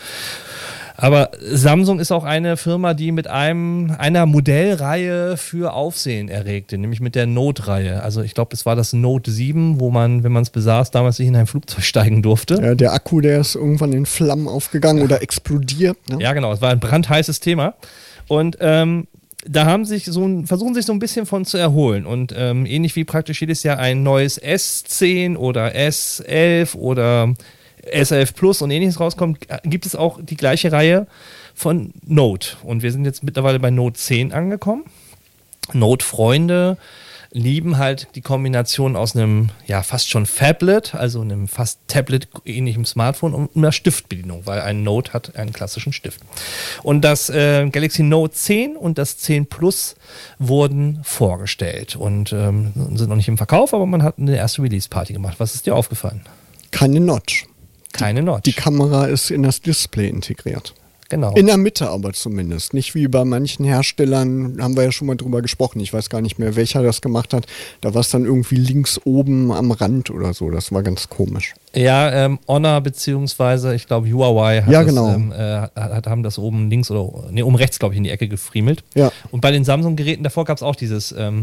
Aber 0.96 1.30
Samsung 1.40 2.00
ist 2.00 2.10
auch 2.10 2.24
eine 2.24 2.56
Firma, 2.56 2.94
die 2.94 3.12
mit 3.12 3.28
einem, 3.28 3.94
einer 3.98 4.24
Modellreihe 4.24 5.36
für 5.36 5.74
Aufsehen 5.74 6.28
erregte, 6.28 6.78
nämlich 6.78 7.00
mit 7.00 7.14
der 7.14 7.26
Note-Reihe. 7.26 8.02
Also 8.02 8.22
ich 8.22 8.34
glaube, 8.34 8.54
es 8.54 8.64
war 8.64 8.76
das 8.76 8.92
Note 8.92 9.30
7, 9.30 9.78
wo 9.78 9.90
man, 9.90 10.24
wenn 10.24 10.32
man 10.32 10.42
es 10.42 10.50
besaß, 10.50 10.90
damals 10.90 11.18
nicht 11.18 11.28
in 11.28 11.36
ein 11.36 11.46
Flugzeug 11.46 11.84
steigen 11.84 12.22
durfte. 12.22 12.60
Ja, 12.62 12.74
der 12.74 12.92
Akku, 12.94 13.20
der 13.20 13.40
ist 13.40 13.54
irgendwann 13.54 13.92
in 13.92 14.06
Flammen 14.06 14.48
aufgegangen 14.48 14.98
ja. 15.00 15.04
oder 15.04 15.22
explodiert. 15.22 15.98
Ne? 16.08 16.18
Ja, 16.20 16.32
genau. 16.32 16.52
Es 16.52 16.62
war 16.62 16.70
ein 16.70 16.80
brandheißes 16.80 17.40
Thema. 17.40 17.74
Und 18.28 18.56
ähm, 18.60 19.06
da 19.48 19.66
haben 19.66 19.84
sich 19.84 20.06
so 20.06 20.26
ein, 20.26 20.46
versuchen 20.46 20.74
sich 20.74 20.86
so 20.86 20.92
ein 20.92 20.98
bisschen 20.98 21.26
von 21.26 21.44
zu 21.44 21.58
erholen. 21.58 22.06
Und 22.06 22.34
ähm, 22.36 22.66
ähnlich 22.66 22.96
wie 22.96 23.04
praktisch 23.04 23.40
jedes 23.40 23.62
Jahr 23.62 23.78
ein 23.78 24.02
neues 24.02 24.42
S10 24.42 25.36
oder 25.36 25.74
S11 25.74 26.74
oder 26.74 27.34
S11 27.92 28.34
Plus 28.34 28.62
und 28.62 28.70
ähnliches 28.70 29.00
rauskommt, 29.00 29.46
gibt 29.64 29.86
es 29.86 29.94
auch 29.94 30.18
die 30.22 30.36
gleiche 30.36 30.72
Reihe 30.72 31.06
von 31.54 31.92
Note. 32.06 32.56
Und 32.62 32.82
wir 32.82 32.92
sind 32.92 33.04
jetzt 33.04 33.22
mittlerweile 33.22 33.58
bei 33.58 33.70
Note 33.70 33.98
10 33.98 34.32
angekommen. 34.32 34.84
Note-Freunde 35.72 36.76
lieben 37.32 37.76
halt 37.76 38.08
die 38.14 38.22
Kombination 38.22 38.96
aus 38.96 39.14
einem, 39.14 39.50
ja, 39.66 39.82
fast 39.82 40.08
schon 40.08 40.26
Phablet, 40.26 40.94
also 40.94 41.20
einem 41.20 41.48
fast 41.48 41.80
Tablet-ähnlichem 41.88 42.84
Smartphone 42.84 43.34
und 43.34 43.56
einer 43.56 43.72
Stiftbedienung, 43.72 44.46
weil 44.46 44.60
ein 44.60 44.82
Note 44.82 45.12
hat 45.12 45.36
einen 45.36 45.52
klassischen 45.52 45.92
Stift. 45.92 46.20
Und 46.82 47.02
das 47.02 47.28
äh, 47.28 47.68
Galaxy 47.68 48.02
Note 48.02 48.32
10 48.32 48.76
und 48.76 48.96
das 48.96 49.18
10 49.18 49.46
Plus 49.46 49.96
wurden 50.38 51.00
vorgestellt 51.02 51.96
und 51.96 52.32
ähm, 52.32 52.72
sind 52.94 53.08
noch 53.08 53.16
nicht 53.16 53.28
im 53.28 53.36
Verkauf, 53.36 53.74
aber 53.74 53.86
man 53.86 54.02
hat 54.02 54.18
eine 54.18 54.36
erste 54.36 54.62
Release-Party 54.62 55.12
gemacht. 55.12 55.36
Was 55.38 55.54
ist 55.54 55.66
dir 55.66 55.74
aufgefallen? 55.74 56.22
Keine 56.70 57.00
Notch. 57.00 57.46
Keine 57.98 58.22
Notch. 58.22 58.42
Die 58.42 58.52
Kamera 58.52 59.06
ist 59.06 59.30
in 59.30 59.42
das 59.42 59.60
Display 59.60 60.08
integriert. 60.08 60.74
Genau. 61.08 61.32
In 61.34 61.46
der 61.46 61.56
Mitte 61.56 61.88
aber 61.88 62.12
zumindest. 62.12 62.74
Nicht 62.74 62.94
wie 62.94 63.06
bei 63.06 63.24
manchen 63.24 63.64
Herstellern, 63.64 64.58
haben 64.60 64.76
wir 64.76 64.84
ja 64.84 64.92
schon 64.92 65.06
mal 65.06 65.16
drüber 65.16 65.40
gesprochen. 65.40 65.78
Ich 65.80 65.92
weiß 65.92 66.10
gar 66.10 66.20
nicht 66.20 66.38
mehr, 66.38 66.56
welcher 66.56 66.82
das 66.82 67.00
gemacht 67.00 67.32
hat. 67.32 67.46
Da 67.80 67.94
war 67.94 68.00
es 68.00 68.10
dann 68.10 68.24
irgendwie 68.24 68.56
links 68.56 69.00
oben 69.04 69.52
am 69.52 69.70
Rand 69.70 70.10
oder 70.10 70.34
so. 70.34 70.50
Das 70.50 70.72
war 70.72 70.82
ganz 70.82 71.08
komisch. 71.08 71.54
Ja, 71.74 72.10
ähm, 72.12 72.38
Honor 72.48 72.80
beziehungsweise 72.80 73.74
ich 73.74 73.86
glaube 73.86 74.10
Huawei 74.10 74.62
hat 74.62 74.72
ja, 74.72 74.82
genau. 74.82 75.06
das, 75.06 75.16
ähm, 75.16 75.32
äh, 75.32 75.80
hat, 75.80 76.06
haben 76.06 76.22
das 76.22 76.38
oben 76.38 76.70
links 76.70 76.90
oder 76.90 77.30
nee, 77.30 77.42
oben 77.42 77.56
rechts, 77.56 77.78
glaube 77.78 77.94
ich, 77.94 77.98
in 77.98 78.04
die 78.04 78.10
Ecke 78.10 78.26
gefriemelt. 78.26 78.82
Ja. 78.94 79.12
Und 79.30 79.40
bei 79.40 79.52
den 79.52 79.64
Samsung-Geräten 79.64 80.24
davor 80.24 80.44
gab 80.44 80.56
es 80.56 80.62
auch 80.62 80.76
dieses, 80.76 81.14
ähm, 81.16 81.42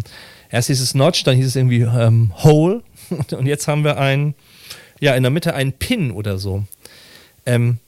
erst 0.50 0.70
dieses 0.70 0.94
Notch, 0.94 1.24
dann 1.24 1.38
hieß 1.38 1.48
es 1.48 1.56
irgendwie 1.56 1.82
ähm, 1.82 2.34
Hole 2.44 2.82
und 3.32 3.46
jetzt 3.46 3.68
haben 3.68 3.84
wir 3.84 3.98
ein 3.98 4.34
ja, 5.04 5.16
in 5.16 5.24
der 5.24 5.32
Mitte 5.32 5.54
einen 5.54 5.74
Pin 5.74 6.12
oder 6.12 6.38
so. 6.38 6.64
Ähm, 7.46 7.80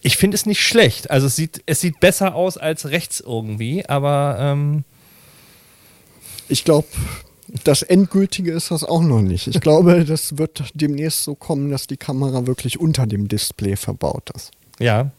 ich 0.00 0.16
finde 0.16 0.36
es 0.36 0.46
nicht 0.46 0.62
schlecht. 0.62 1.10
Also 1.10 1.26
es 1.26 1.34
sieht, 1.34 1.60
es 1.66 1.80
sieht 1.80 1.98
besser 1.98 2.36
aus 2.36 2.56
als 2.56 2.90
rechts 2.90 3.18
irgendwie, 3.18 3.84
aber 3.88 4.36
ähm 4.38 4.84
ich 6.48 6.64
glaube, 6.64 6.86
das 7.64 7.82
Endgültige 7.82 8.52
ist 8.52 8.70
das 8.70 8.84
auch 8.84 9.02
noch 9.02 9.22
nicht. 9.22 9.48
Ich 9.48 9.60
glaube, 9.60 10.04
das 10.08 10.38
wird 10.38 10.62
demnächst 10.74 11.24
so 11.24 11.34
kommen, 11.34 11.72
dass 11.72 11.88
die 11.88 11.96
Kamera 11.96 12.46
wirklich 12.46 12.78
unter 12.78 13.08
dem 13.08 13.26
Display 13.26 13.74
verbaut 13.74 14.30
ist. 14.36 14.52
Ja, 14.78 15.10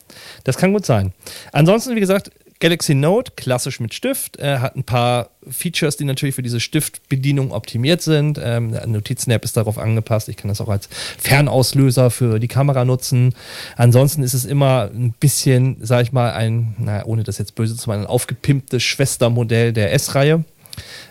das 0.45 0.55
kann 0.55 0.71
gut 0.71 0.85
sein. 0.85 1.11
Ansonsten, 1.51 1.93
wie 1.97 1.99
gesagt, 1.99 2.31
Galaxy 2.63 2.95
Note, 2.95 3.33
klassisch 3.35 3.81
mit 3.81 3.93
Stift, 3.93 4.39
äh, 4.39 4.59
hat 4.59 4.77
ein 4.77 4.85
paar 4.85 5.31
Features, 5.49 5.97
die 5.97 6.05
natürlich 6.05 6.35
für 6.35 6.43
diese 6.43 6.61
Stiftbedienung 6.61 7.51
optimiert 7.51 8.01
sind. 8.01 8.39
Ähm, 8.41 8.73
Notizen-App 8.85 9.43
ist 9.43 9.57
darauf 9.57 9.77
angepasst. 9.77 10.29
Ich 10.29 10.37
kann 10.37 10.47
das 10.47 10.61
auch 10.61 10.69
als 10.69 10.87
Fernauslöser 11.17 12.09
für 12.09 12.39
die 12.39 12.47
Kamera 12.47 12.85
nutzen. 12.85 13.35
Ansonsten 13.75 14.23
ist 14.23 14.33
es 14.33 14.45
immer 14.45 14.89
ein 14.93 15.13
bisschen, 15.19 15.75
sag 15.81 16.03
ich 16.03 16.13
mal, 16.13 16.31
ein, 16.31 16.73
naja, 16.77 17.03
ohne 17.03 17.23
das 17.23 17.37
jetzt 17.37 17.55
böse 17.55 17.75
zu 17.75 17.89
meinen, 17.89 18.03
ein 18.03 18.07
aufgepimptes 18.07 18.81
Schwestermodell 18.81 19.73
der 19.73 19.91
S-Reihe. 19.91 20.45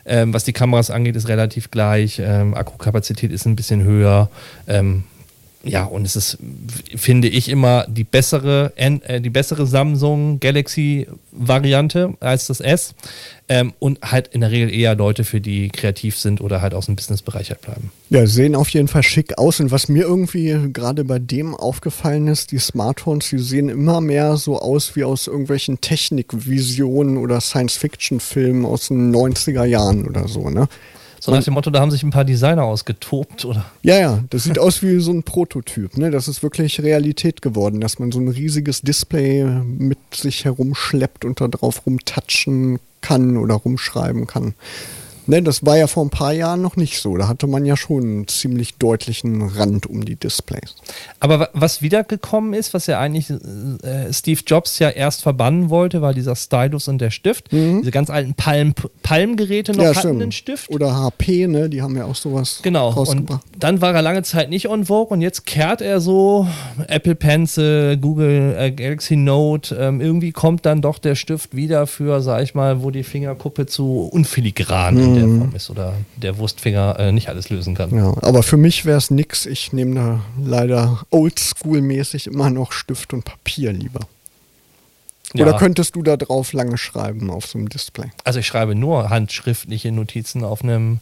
Ähm, 0.07 0.33
was 0.33 0.45
die 0.45 0.55
Kameras 0.55 0.91
angeht, 0.91 1.17
ist 1.17 1.29
relativ 1.29 1.71
gleich. 1.71 2.19
Ähm, 2.19 2.55
Akkukapazität 2.55 3.31
ist 3.31 3.45
ein 3.45 3.57
bisschen 3.57 3.83
höher. 3.83 4.31
Ähm, 4.67 5.05
ja, 5.65 5.85
und 5.85 6.05
es 6.05 6.17
ist, 6.17 6.39
finde 6.97 7.29
ich, 7.29 7.49
immer 7.49 7.87
die 7.89 8.05
bessere, 8.05 8.73
äh, 8.77 9.21
die 9.21 9.31
bessere 9.31 9.67
Samsung 9.67 10.41
Galaxy 10.41 11.07
Variante 11.31 12.15
als 12.21 12.47
das 12.47 12.61
S. 12.61 12.95
Ähm, 13.49 13.73
und 13.79 14.01
halt 14.03 14.29
in 14.29 14.41
der 14.41 14.51
Regel 14.51 14.73
eher 14.73 14.95
Leute, 14.95 15.25
für 15.25 15.41
die 15.41 15.69
kreativ 15.69 16.17
sind 16.17 16.41
oder 16.41 16.63
halt 16.63 16.75
aus 16.75 16.87
dem 16.87 16.97
Businessbereich 16.97 17.51
halt 17.51 17.61
bleiben. 17.61 17.91
Ja, 18.11 18.27
sehen 18.27 18.55
auf 18.55 18.71
jeden 18.71 18.89
Fall 18.89 19.03
schick 19.03 19.39
aus. 19.39 19.61
Und 19.61 19.71
was 19.71 19.89
mir 19.89 20.03
irgendwie 20.03 20.71
gerade 20.73 21.05
bei 21.05 21.19
dem 21.19 21.55
aufgefallen 21.55 22.29
ist, 22.29 22.51
die 22.51 22.59
Smartphones, 22.59 23.29
die 23.29 23.39
sehen 23.39 23.69
immer 23.69 24.01
mehr 24.01 24.37
so 24.37 24.59
aus 24.59 24.97
wie 24.97 25.05
aus 25.05 25.27
irgendwelchen 25.27 25.81
Technikvisionen 25.81 27.19
oder 27.19 27.41
Science-Fiction-Filmen 27.41 28.65
aus 28.65 28.89
den 28.89 29.15
90er 29.15 29.65
Jahren 29.65 30.09
oder 30.09 30.29
so, 30.29 30.51
ne? 30.51 30.69
So 31.25 31.31
nach 31.31 31.45
dem 31.45 31.55
Motto, 31.55 31.71
da 31.71 31.79
haben 31.79 31.93
sich 31.93 32.03
ein 32.03 32.11
paar 32.11 32.25
Designer 32.25 32.65
ausgetobt, 32.65 33.45
oder? 33.45 33.65
Ja, 33.83 33.97
ja, 33.97 34.25
das 34.31 34.43
sieht 34.43 34.59
aus 34.59 34.83
wie 34.83 34.99
so 34.99 35.13
ein 35.13 35.23
Prototyp. 35.23 35.97
Ne? 35.97 36.11
Das 36.11 36.27
ist 36.27 36.43
wirklich 36.43 36.83
Realität 36.83 37.43
geworden, 37.43 37.81
dass 37.81 38.01
man 38.01 38.11
so 38.11 38.19
ein 38.19 38.27
riesiges 38.27 38.81
Display 38.81 39.45
mit 39.45 39.99
sich 40.13 40.45
herumschleppt 40.45 41.25
und 41.25 41.41
da 41.41 41.47
drauf 41.47 41.87
rumtatschen 41.87 42.81
kann 43.03 43.37
oder 43.37 43.55
rumschreiben 43.55 44.27
kann. 44.27 44.55
Ne, 45.27 45.41
das 45.41 45.65
war 45.65 45.77
ja 45.77 45.87
vor 45.87 46.05
ein 46.05 46.11
paar 46.11 46.33
Jahren 46.33 46.63
noch 46.63 46.77
nicht 46.77 47.01
so. 47.01 47.17
Da 47.17 47.29
hatte 47.29 47.47
man 47.47 47.65
ja 47.65 47.77
schon 47.77 48.03
einen 48.03 48.29
ziemlich 48.29 48.75
deutlichen 48.75 49.43
Rand 49.43 49.87
um 49.87 50.05
die 50.05 50.17
Displays. 50.17 50.75
Aber 51.21 51.51
was 51.53 51.81
wiedergekommen 51.81 52.55
ist, 52.55 52.75
was 52.75 52.87
ja 52.87 52.99
eigentlich 52.99 53.31
äh, 53.31 54.13
Steve 54.13 54.41
Jobs 54.45 54.81
ja 54.81 54.89
erst 54.91 55.23
verbannen 55.23 55.71
wollte, 55.71 56.03
war 56.03 56.13
dieser 56.13 56.35
Stylus 56.35 56.89
und 56.89 56.99
der 56.99 57.11
Stift. 57.11 57.53
Mhm. 57.53 57.81
Diese 57.81 57.93
ganz 57.93 58.11
alten 58.11 58.35
Palm, 58.35 58.75
Palmgeräte 59.05 59.73
noch 59.73 59.85
ja, 59.85 59.91
hatten 59.91 59.99
stimmt. 60.01 60.23
einen 60.23 60.33
Stift. 60.33 60.71
Oder 60.71 60.97
HP, 60.97 61.47
ne? 61.47 61.69
Die 61.69 61.83
haben 61.83 61.97
ja 61.97 62.05
auch 62.05 62.17
sowas 62.17 62.61
Genau. 62.63 62.93
Und 62.93 63.29
dann 63.59 63.81
war 63.81 63.95
er 63.95 64.03
lange 64.03 64.25
Zeit 64.25 64.51
nicht 64.51 64.69
on 64.69 64.87
Vogue 64.87 65.15
und 65.15 65.21
jetzt 65.21 65.47
kehrt 65.47 65.83
er 65.83 66.01
so 66.01 66.49
Apple 66.89 67.15
Pencil, 67.15 67.97
Google 67.97 68.57
äh, 68.59 68.73
Galaxy 68.73 69.17
Note. 69.17 69.77
Ähm, 69.77 70.01
irgendwie 70.01 70.33
kommt 70.33 70.67
dann 70.67 70.83
doch 70.83 70.99
der 70.99 71.15
Stift 71.15 71.55
wieder 71.55 71.87
für, 71.87 72.21
sag 72.21 72.43
ich 72.43 72.55
mal, 72.55 72.83
wo 72.83 72.91
die 72.91 73.05
Fingerkuppe 73.05 73.67
zu 73.67 74.09
unfiligran 74.11 74.97
mhm 74.97 75.12
der 75.15 75.27
mhm. 75.27 75.39
Form 75.39 75.55
ist 75.55 75.71
oder 75.71 75.95
der 76.17 76.39
Wurstfinger 76.39 76.99
äh, 76.99 77.13
nicht 77.13 77.29
alles 77.29 77.51
lösen 77.51 77.75
kann. 77.75 77.95
Ja, 77.97 78.15
aber 78.23 78.43
für 78.43 78.57
mich 78.57 78.85
wäre 78.85 78.99
es 78.99 79.11
nix. 79.11 79.47
Ich 79.47 79.73
nehme 79.73 79.95
da 79.95 80.21
leider 80.43 81.03
oldschool-mäßig 81.11 82.27
immer 82.27 82.51
noch 82.51 82.73
Stift 82.73 83.13
und 83.13 83.25
Papier 83.25 83.73
lieber. 83.73 84.01
Oder 85.35 85.53
ja. 85.53 85.59
könntest 85.59 85.97
du 85.97 86.03
da 86.03 86.17
drauf 86.17 86.53
lange 86.53 86.77
schreiben 86.77 87.31
auf 87.31 87.47
so 87.47 87.59
einem 87.59 87.69
Display? 87.69 88.11
Also 88.25 88.41
ich 88.41 88.47
schreibe 88.47 88.75
nur 88.75 89.09
handschriftliche 89.09 89.91
Notizen 89.91 90.45
auf 90.45 90.63
einem 90.63 91.01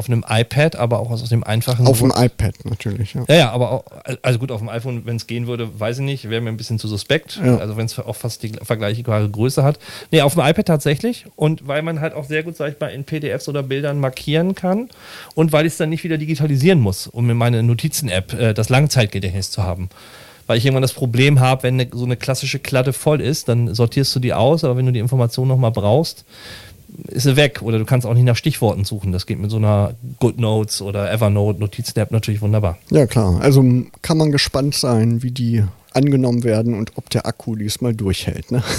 auf 0.00 0.08
einem 0.08 0.24
iPad, 0.26 0.76
aber 0.76 0.98
auch 0.98 1.10
aus 1.10 1.28
dem 1.28 1.44
einfachen. 1.44 1.86
Auf 1.86 1.98
dem 1.98 2.10
iPad 2.16 2.54
natürlich, 2.64 3.12
ja. 3.12 3.24
Ja, 3.28 3.34
ja, 3.34 3.50
aber 3.50 3.70
auch, 3.70 3.84
also 4.22 4.38
gut, 4.38 4.50
auf 4.50 4.60
dem 4.60 4.70
iPhone, 4.70 5.02
wenn 5.04 5.16
es 5.16 5.26
gehen 5.26 5.46
würde, 5.46 5.68
weiß 5.78 5.98
ich 5.98 6.04
nicht, 6.04 6.30
wäre 6.30 6.40
mir 6.40 6.48
ein 6.48 6.56
bisschen 6.56 6.78
zu 6.78 6.88
suspekt. 6.88 7.38
Ja. 7.44 7.58
Also 7.58 7.76
wenn 7.76 7.84
es 7.84 7.98
auch 7.98 8.16
fast 8.16 8.42
die 8.42 8.52
vergleichbare 8.62 9.28
Größe 9.28 9.62
hat. 9.62 9.78
Nee, 10.10 10.22
auf 10.22 10.36
dem 10.36 10.42
iPad 10.42 10.64
tatsächlich. 10.64 11.26
Und 11.36 11.68
weil 11.68 11.82
man 11.82 12.00
halt 12.00 12.14
auch 12.14 12.24
sehr 12.24 12.42
gut, 12.42 12.56
sag 12.56 12.72
ich 12.72 12.80
mal, 12.80 12.86
in 12.86 13.04
PDFs 13.04 13.46
oder 13.46 13.62
Bildern 13.62 14.00
markieren 14.00 14.54
kann 14.54 14.88
und 15.34 15.52
weil 15.52 15.66
ich 15.66 15.74
es 15.74 15.76
dann 15.76 15.90
nicht 15.90 16.02
wieder 16.02 16.16
digitalisieren 16.16 16.80
muss, 16.80 17.06
um 17.06 17.28
in 17.28 17.36
meine 17.36 17.62
Notizen-App 17.62 18.32
äh, 18.32 18.54
das 18.54 18.70
Langzeitgedächtnis 18.70 19.50
zu 19.50 19.62
haben 19.62 19.90
weil 20.46 20.58
ich 20.58 20.66
irgendwann 20.66 20.82
das 20.82 20.94
Problem 20.94 21.38
habe, 21.38 21.62
wenn 21.62 21.76
ne, 21.76 21.86
so 21.92 22.04
eine 22.04 22.16
klassische 22.16 22.58
Klatte 22.58 22.92
voll 22.92 23.20
ist, 23.20 23.48
dann 23.48 23.72
sortierst 23.72 24.16
du 24.16 24.18
die 24.18 24.34
aus, 24.34 24.64
aber 24.64 24.76
wenn 24.76 24.84
du 24.84 24.90
die 24.90 24.98
Information 24.98 25.46
nochmal 25.46 25.70
brauchst, 25.70 26.24
ist 27.08 27.24
sie 27.24 27.36
weg. 27.36 27.62
Oder 27.62 27.78
du 27.78 27.84
kannst 27.84 28.06
auch 28.06 28.14
nicht 28.14 28.24
nach 28.24 28.36
Stichworten 28.36 28.84
suchen. 28.84 29.12
Das 29.12 29.26
geht 29.26 29.38
mit 29.38 29.50
so 29.50 29.56
einer 29.56 29.94
GoodNotes 30.18 30.82
oder 30.82 31.10
Evernote 31.10 31.60
Notizen-App 31.60 32.10
natürlich 32.10 32.42
wunderbar. 32.42 32.78
Ja, 32.90 33.06
klar. 33.06 33.40
Also 33.40 33.64
kann 34.02 34.18
man 34.18 34.32
gespannt 34.32 34.74
sein, 34.74 35.22
wie 35.22 35.30
die 35.30 35.64
angenommen 35.92 36.44
werden 36.44 36.74
und 36.74 36.92
ob 36.96 37.10
der 37.10 37.26
Akku 37.26 37.56
diesmal 37.56 37.94
durchhält. 37.94 38.50
Ne? 38.50 38.62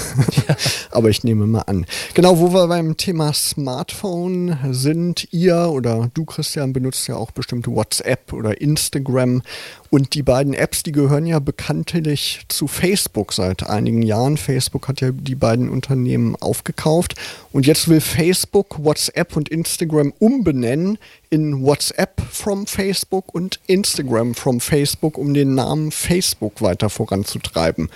Ja. 0.48 0.56
Aber 0.92 1.10
ich 1.10 1.24
nehme 1.24 1.48
mal 1.48 1.62
an. 1.62 1.86
Genau, 2.14 2.40
wo 2.40 2.54
wir 2.54 2.68
beim 2.68 2.98
Thema 2.98 3.34
Smartphone 3.34 4.58
sind, 4.72 5.28
ihr 5.32 5.70
oder 5.70 6.10
du, 6.14 6.26
Christian, 6.26 6.74
benutzt 6.74 7.08
ja 7.08 7.16
auch 7.16 7.32
bestimmt 7.32 7.68
WhatsApp 7.68 8.34
oder 8.34 8.60
Instagram. 8.62 9.42
Und 9.90 10.14
die 10.14 10.24
beiden 10.24 10.54
Apps, 10.54 10.84
die 10.84 10.92
gehören 10.92 11.26
ja 11.26 11.40
bekanntlich 11.40 12.42
zu 12.48 12.68
Facebook 12.68 13.34
seit 13.34 13.68
einigen 13.68 14.02
Jahren. 14.02 14.38
Facebook 14.38 14.88
hat 14.88 15.02
ja 15.02 15.12
die 15.12 15.36
beiden 15.36 15.70
Unternehmen 15.70 16.36
aufgekauft. 16.36 17.16
Und 17.52 17.68
jetzt 17.68 17.88
will 17.88 18.02
Facebook 18.02 18.84
WhatsApp 18.84 19.36
und 19.36 19.50
Instagram 19.50 20.14
umbenennen 20.20 20.98
in 21.32 21.64
WhatsApp 21.64 22.22
from 22.30 22.68
Facebook 22.68 23.34
und 23.34 23.60
Instagram 23.66 24.36
from 24.36 24.60
Facebook, 24.60 25.18
um 25.18 25.34
den 25.34 25.56
Namen 25.56 25.92
Facebook 25.92 26.62
weiter 26.62 26.90
voranzutreiben. 26.90 27.90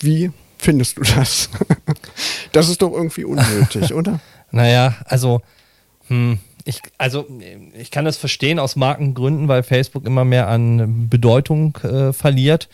Wie 0.00 0.30
findest 0.58 0.96
du 0.96 1.02
das? 1.02 1.50
das 2.52 2.68
ist 2.68 2.80
doch 2.82 2.92
irgendwie 2.92 3.24
unnötig, 3.24 3.92
oder? 3.94 4.20
Naja, 4.50 4.96
also, 5.04 5.42
hm, 6.08 6.38
ich, 6.64 6.80
also 6.96 7.26
ich 7.74 7.90
kann 7.90 8.06
das 8.06 8.16
verstehen 8.16 8.58
aus 8.58 8.74
Markengründen, 8.74 9.48
weil 9.48 9.62
Facebook 9.62 10.06
immer 10.06 10.24
mehr 10.24 10.48
an 10.48 11.08
Bedeutung 11.08 11.76
äh, 11.82 12.12
verliert. 12.12 12.68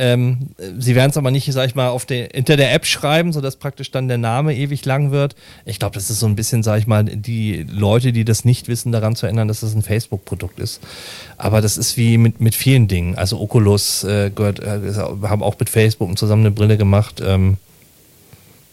Ähm, 0.00 0.38
sie 0.78 0.94
werden 0.94 1.10
es 1.10 1.18
aber 1.18 1.30
nicht, 1.30 1.52
sag 1.52 1.66
ich 1.66 1.74
mal, 1.74 1.90
auf 1.90 2.06
der, 2.06 2.30
hinter 2.32 2.56
der 2.56 2.72
App 2.72 2.86
schreiben, 2.86 3.34
sodass 3.34 3.56
praktisch 3.56 3.90
dann 3.90 4.08
der 4.08 4.16
Name 4.16 4.56
ewig 4.56 4.82
lang 4.86 5.10
wird. 5.10 5.36
Ich 5.66 5.78
glaube, 5.78 5.92
das 5.92 6.08
ist 6.08 6.20
so 6.20 6.26
ein 6.26 6.36
bisschen, 6.36 6.62
sag 6.62 6.78
ich 6.78 6.86
mal, 6.86 7.04
die 7.04 7.66
Leute, 7.70 8.10
die 8.10 8.24
das 8.24 8.46
nicht 8.46 8.66
wissen, 8.68 8.92
daran 8.92 9.14
zu 9.14 9.26
erinnern, 9.26 9.46
dass 9.46 9.60
das 9.60 9.74
ein 9.74 9.82
Facebook-Produkt 9.82 10.58
ist. 10.58 10.80
Aber 11.36 11.60
das 11.60 11.76
ist 11.76 11.98
wie 11.98 12.16
mit, 12.16 12.40
mit 12.40 12.54
vielen 12.54 12.88
Dingen. 12.88 13.14
Also 13.16 13.38
Oculus 13.38 14.02
äh, 14.04 14.30
gehört, 14.34 14.60
äh, 14.60 14.94
haben 14.94 15.42
auch 15.42 15.58
mit 15.58 15.68
Facebook 15.68 16.16
zusammen 16.16 16.46
eine 16.46 16.50
Brille 16.50 16.78
gemacht. 16.78 17.20
Ähm, 17.22 17.58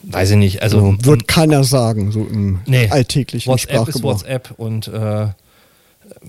weiß 0.03 0.31
ich 0.31 0.37
nicht. 0.37 0.61
Also 0.61 0.95
wird 1.01 1.27
keiner 1.27 1.65
sagen, 1.65 2.13
so 2.13 2.25
im 2.25 2.59
nee, 2.65 2.87
alltäglichen 2.89 3.51
WhatsApp 3.51 3.71
Sprachgebrauch. 3.71 4.15
ist 4.15 4.23
WhatsApp 4.23 4.53
und 4.55 4.87
äh, 4.87 5.27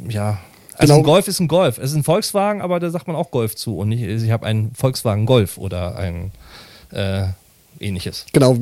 ja, 0.09 0.39
also 0.79 0.95
genau. 0.95 1.03
ein 1.03 1.13
Golf 1.13 1.29
ist 1.29 1.41
ein 1.41 1.49
Golf. 1.49 1.79
Es 1.79 1.91
ist 1.91 1.97
ein 1.97 2.05
Volkswagen, 2.05 2.63
aber 2.63 2.81
da 2.81 2.91
sagt 2.91 3.07
man 3.07 3.17
auch 3.17 3.31
Golf 3.31 3.57
zu 3.57 3.77
und 3.79 3.89
nicht, 3.89 4.03
ich 4.03 4.31
habe 4.31 4.47
einen 4.47 4.75
Volkswagen 4.75 5.27
Golf 5.27 5.59
oder 5.59 5.97
ein 5.97 6.31
äh, 6.93 7.27
ähnliches. 7.81 8.27
Genau, 8.33 8.57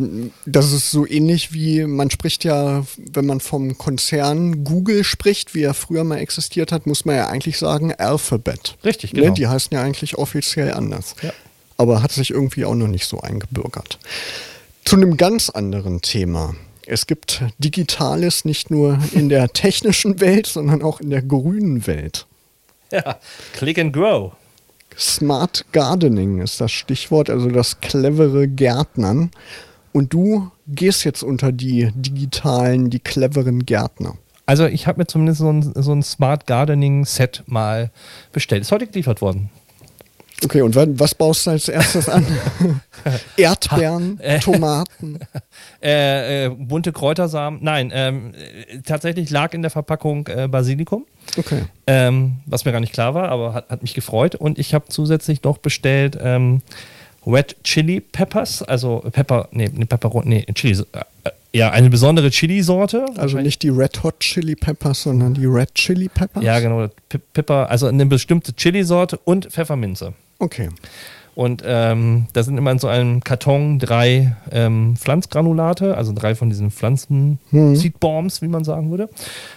das 0.44 0.72
ist 0.72 0.90
so 0.90 1.06
ähnlich 1.06 1.52
wie 1.52 1.84
man 1.84 2.10
spricht 2.10 2.44
ja, 2.44 2.84
wenn 2.96 3.26
man 3.26 3.40
vom 3.40 3.76
Konzern 3.78 4.64
Google 4.64 5.04
spricht, 5.04 5.54
wie 5.54 5.62
er 5.62 5.74
früher 5.74 6.04
mal 6.04 6.18
existiert 6.18 6.72
hat, 6.72 6.86
muss 6.86 7.04
man 7.04 7.16
ja 7.16 7.28
eigentlich 7.28 7.58
sagen 7.58 7.92
Alphabet. 7.94 8.76
Richtig, 8.84 9.12
ne, 9.12 9.20
genau. 9.20 9.32
Ne? 9.32 9.34
Die 9.34 9.46
heißen 9.46 9.74
ja 9.74 9.82
eigentlich 9.82 10.16
offiziell 10.16 10.72
anders. 10.72 11.14
Ja. 11.22 11.32
Aber 11.76 12.02
hat 12.02 12.12
sich 12.12 12.30
irgendwie 12.30 12.64
auch 12.64 12.74
noch 12.74 12.88
nicht 12.88 13.06
so 13.06 13.20
eingebürgert. 13.20 13.98
Zu 14.84 14.96
einem 14.96 15.16
ganz 15.16 15.50
anderen 15.50 16.00
Thema. 16.00 16.54
Es 16.86 17.06
gibt 17.06 17.42
Digitales 17.58 18.44
nicht 18.44 18.70
nur 18.70 18.98
in 19.12 19.28
der 19.28 19.48
technischen 19.48 20.20
Welt, 20.20 20.46
sondern 20.46 20.82
auch 20.82 21.00
in 21.00 21.10
der 21.10 21.22
grünen 21.22 21.86
Welt. 21.86 22.26
Ja, 22.92 23.18
Click 23.54 23.78
and 23.78 23.92
Grow. 23.92 24.32
Smart 24.96 25.64
Gardening 25.72 26.40
ist 26.40 26.60
das 26.60 26.70
Stichwort, 26.70 27.28
also 27.28 27.50
das 27.50 27.80
clevere 27.80 28.48
Gärtnern. 28.48 29.30
Und 29.92 30.12
du 30.12 30.50
gehst 30.68 31.04
jetzt 31.04 31.22
unter 31.22 31.52
die 31.52 31.90
digitalen, 31.94 32.88
die 32.88 33.00
cleveren 33.00 33.66
Gärtner. 33.66 34.16
Also 34.46 34.66
ich 34.66 34.86
habe 34.86 34.98
mir 34.98 35.06
zumindest 35.06 35.40
so 35.40 35.50
ein, 35.50 35.72
so 35.74 35.92
ein 35.92 36.02
Smart 36.02 36.46
Gardening 36.46 37.04
Set 37.04 37.42
mal 37.46 37.90
bestellt. 38.32 38.62
Ist 38.62 38.72
heute 38.72 38.86
geliefert 38.86 39.20
worden. 39.20 39.50
Okay, 40.44 40.60
und 40.60 40.76
was 40.76 41.14
baust 41.14 41.46
du 41.46 41.50
als 41.50 41.68
erstes 41.68 42.08
an? 42.08 42.26
Erdbeeren, 43.36 44.20
äh, 44.20 44.38
Tomaten? 44.38 45.18
Äh, 45.82 46.46
äh, 46.46 46.48
bunte 46.50 46.92
Kräutersamen. 46.92 47.60
Nein, 47.62 47.92
ähm, 47.94 48.32
tatsächlich 48.84 49.30
lag 49.30 49.52
in 49.52 49.62
der 49.62 49.70
Verpackung 49.70 50.26
äh, 50.26 50.48
Basilikum. 50.48 51.06
Okay. 51.36 51.64
Ähm, 51.86 52.38
was 52.46 52.64
mir 52.64 52.72
gar 52.72 52.80
nicht 52.80 52.92
klar 52.92 53.14
war, 53.14 53.28
aber 53.28 53.54
hat, 53.54 53.68
hat 53.70 53.82
mich 53.82 53.94
gefreut. 53.94 54.34
Und 54.34 54.58
ich 54.58 54.74
habe 54.74 54.86
zusätzlich 54.88 55.42
noch 55.44 55.58
bestellt 55.58 56.18
ähm, 56.20 56.60
Red 57.26 57.56
Chili 57.62 58.00
Peppers, 58.00 58.62
also 58.62 59.02
Pepper, 59.12 59.48
nee, 59.52 59.70
nee 59.72 59.84
Pepper, 59.84 60.22
nee, 60.24 60.44
Chili, 60.54 60.82
äh, 60.92 61.30
ja, 61.52 61.70
eine 61.70 61.88
besondere 61.88 62.30
Chili-Sorte. 62.30 63.06
Also 63.16 63.38
nicht 63.38 63.62
die 63.62 63.70
Red 63.70 64.02
Hot 64.02 64.20
Chili 64.20 64.54
Peppers, 64.54 65.02
sondern 65.02 65.34
die 65.34 65.46
Red 65.46 65.74
Chili 65.74 66.08
Peppers? 66.08 66.42
Ja, 66.42 66.60
genau. 66.60 66.88
Pepper, 67.32 67.70
also 67.70 67.86
eine 67.86 68.06
bestimmte 68.06 68.54
Chili-Sorte 68.54 69.18
und 69.24 69.46
Pfefferminze. 69.46 70.12
Okay. 70.38 70.68
Und 71.36 71.62
ähm, 71.66 72.28
da 72.32 72.42
sind 72.42 72.56
immer 72.56 72.70
in 72.70 72.78
so 72.78 72.88
einem 72.88 73.22
Karton 73.22 73.78
drei 73.78 74.34
ähm, 74.50 74.96
Pflanzgranulate, 74.96 75.94
also 75.94 76.14
drei 76.14 76.34
von 76.34 76.48
diesen 76.48 76.70
Pflanzen-Seedbombs, 76.70 78.40
hm. 78.40 78.48
wie 78.48 78.50
man 78.50 78.64
sagen 78.64 78.90
würde. 78.90 79.10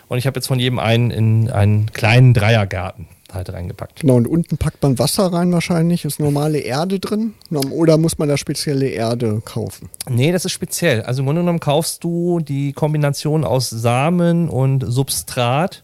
Und 0.09 0.17
ich 0.17 0.27
habe 0.27 0.37
jetzt 0.37 0.47
von 0.47 0.59
jedem 0.59 0.77
einen 0.77 1.09
in 1.09 1.49
einen 1.49 1.89
kleinen 1.93 2.33
Dreiergarten 2.33 3.07
halt 3.33 3.53
reingepackt. 3.53 4.01
Genau, 4.01 4.15
und 4.15 4.27
unten 4.27 4.57
packt 4.57 4.81
man 4.83 4.99
Wasser 4.99 5.31
rein 5.31 5.51
wahrscheinlich. 5.51 6.03
Ist 6.03 6.19
normale 6.19 6.59
Erde 6.59 6.99
drin? 6.99 7.33
Oder 7.71 7.97
muss 7.97 8.17
man 8.17 8.27
da 8.27 8.37
spezielle 8.37 8.89
Erde 8.89 9.41
kaufen? 9.45 9.89
Nee, 10.09 10.31
das 10.31 10.45
ist 10.45 10.51
speziell. 10.51 11.03
Also 11.03 11.21
im 11.21 11.27
Grunde 11.27 11.41
genommen 11.41 11.59
kaufst 11.59 12.03
du 12.03 12.39
die 12.39 12.73
Kombination 12.73 13.43
aus 13.43 13.69
Samen 13.69 14.49
und 14.49 14.83
Substrat 14.85 15.83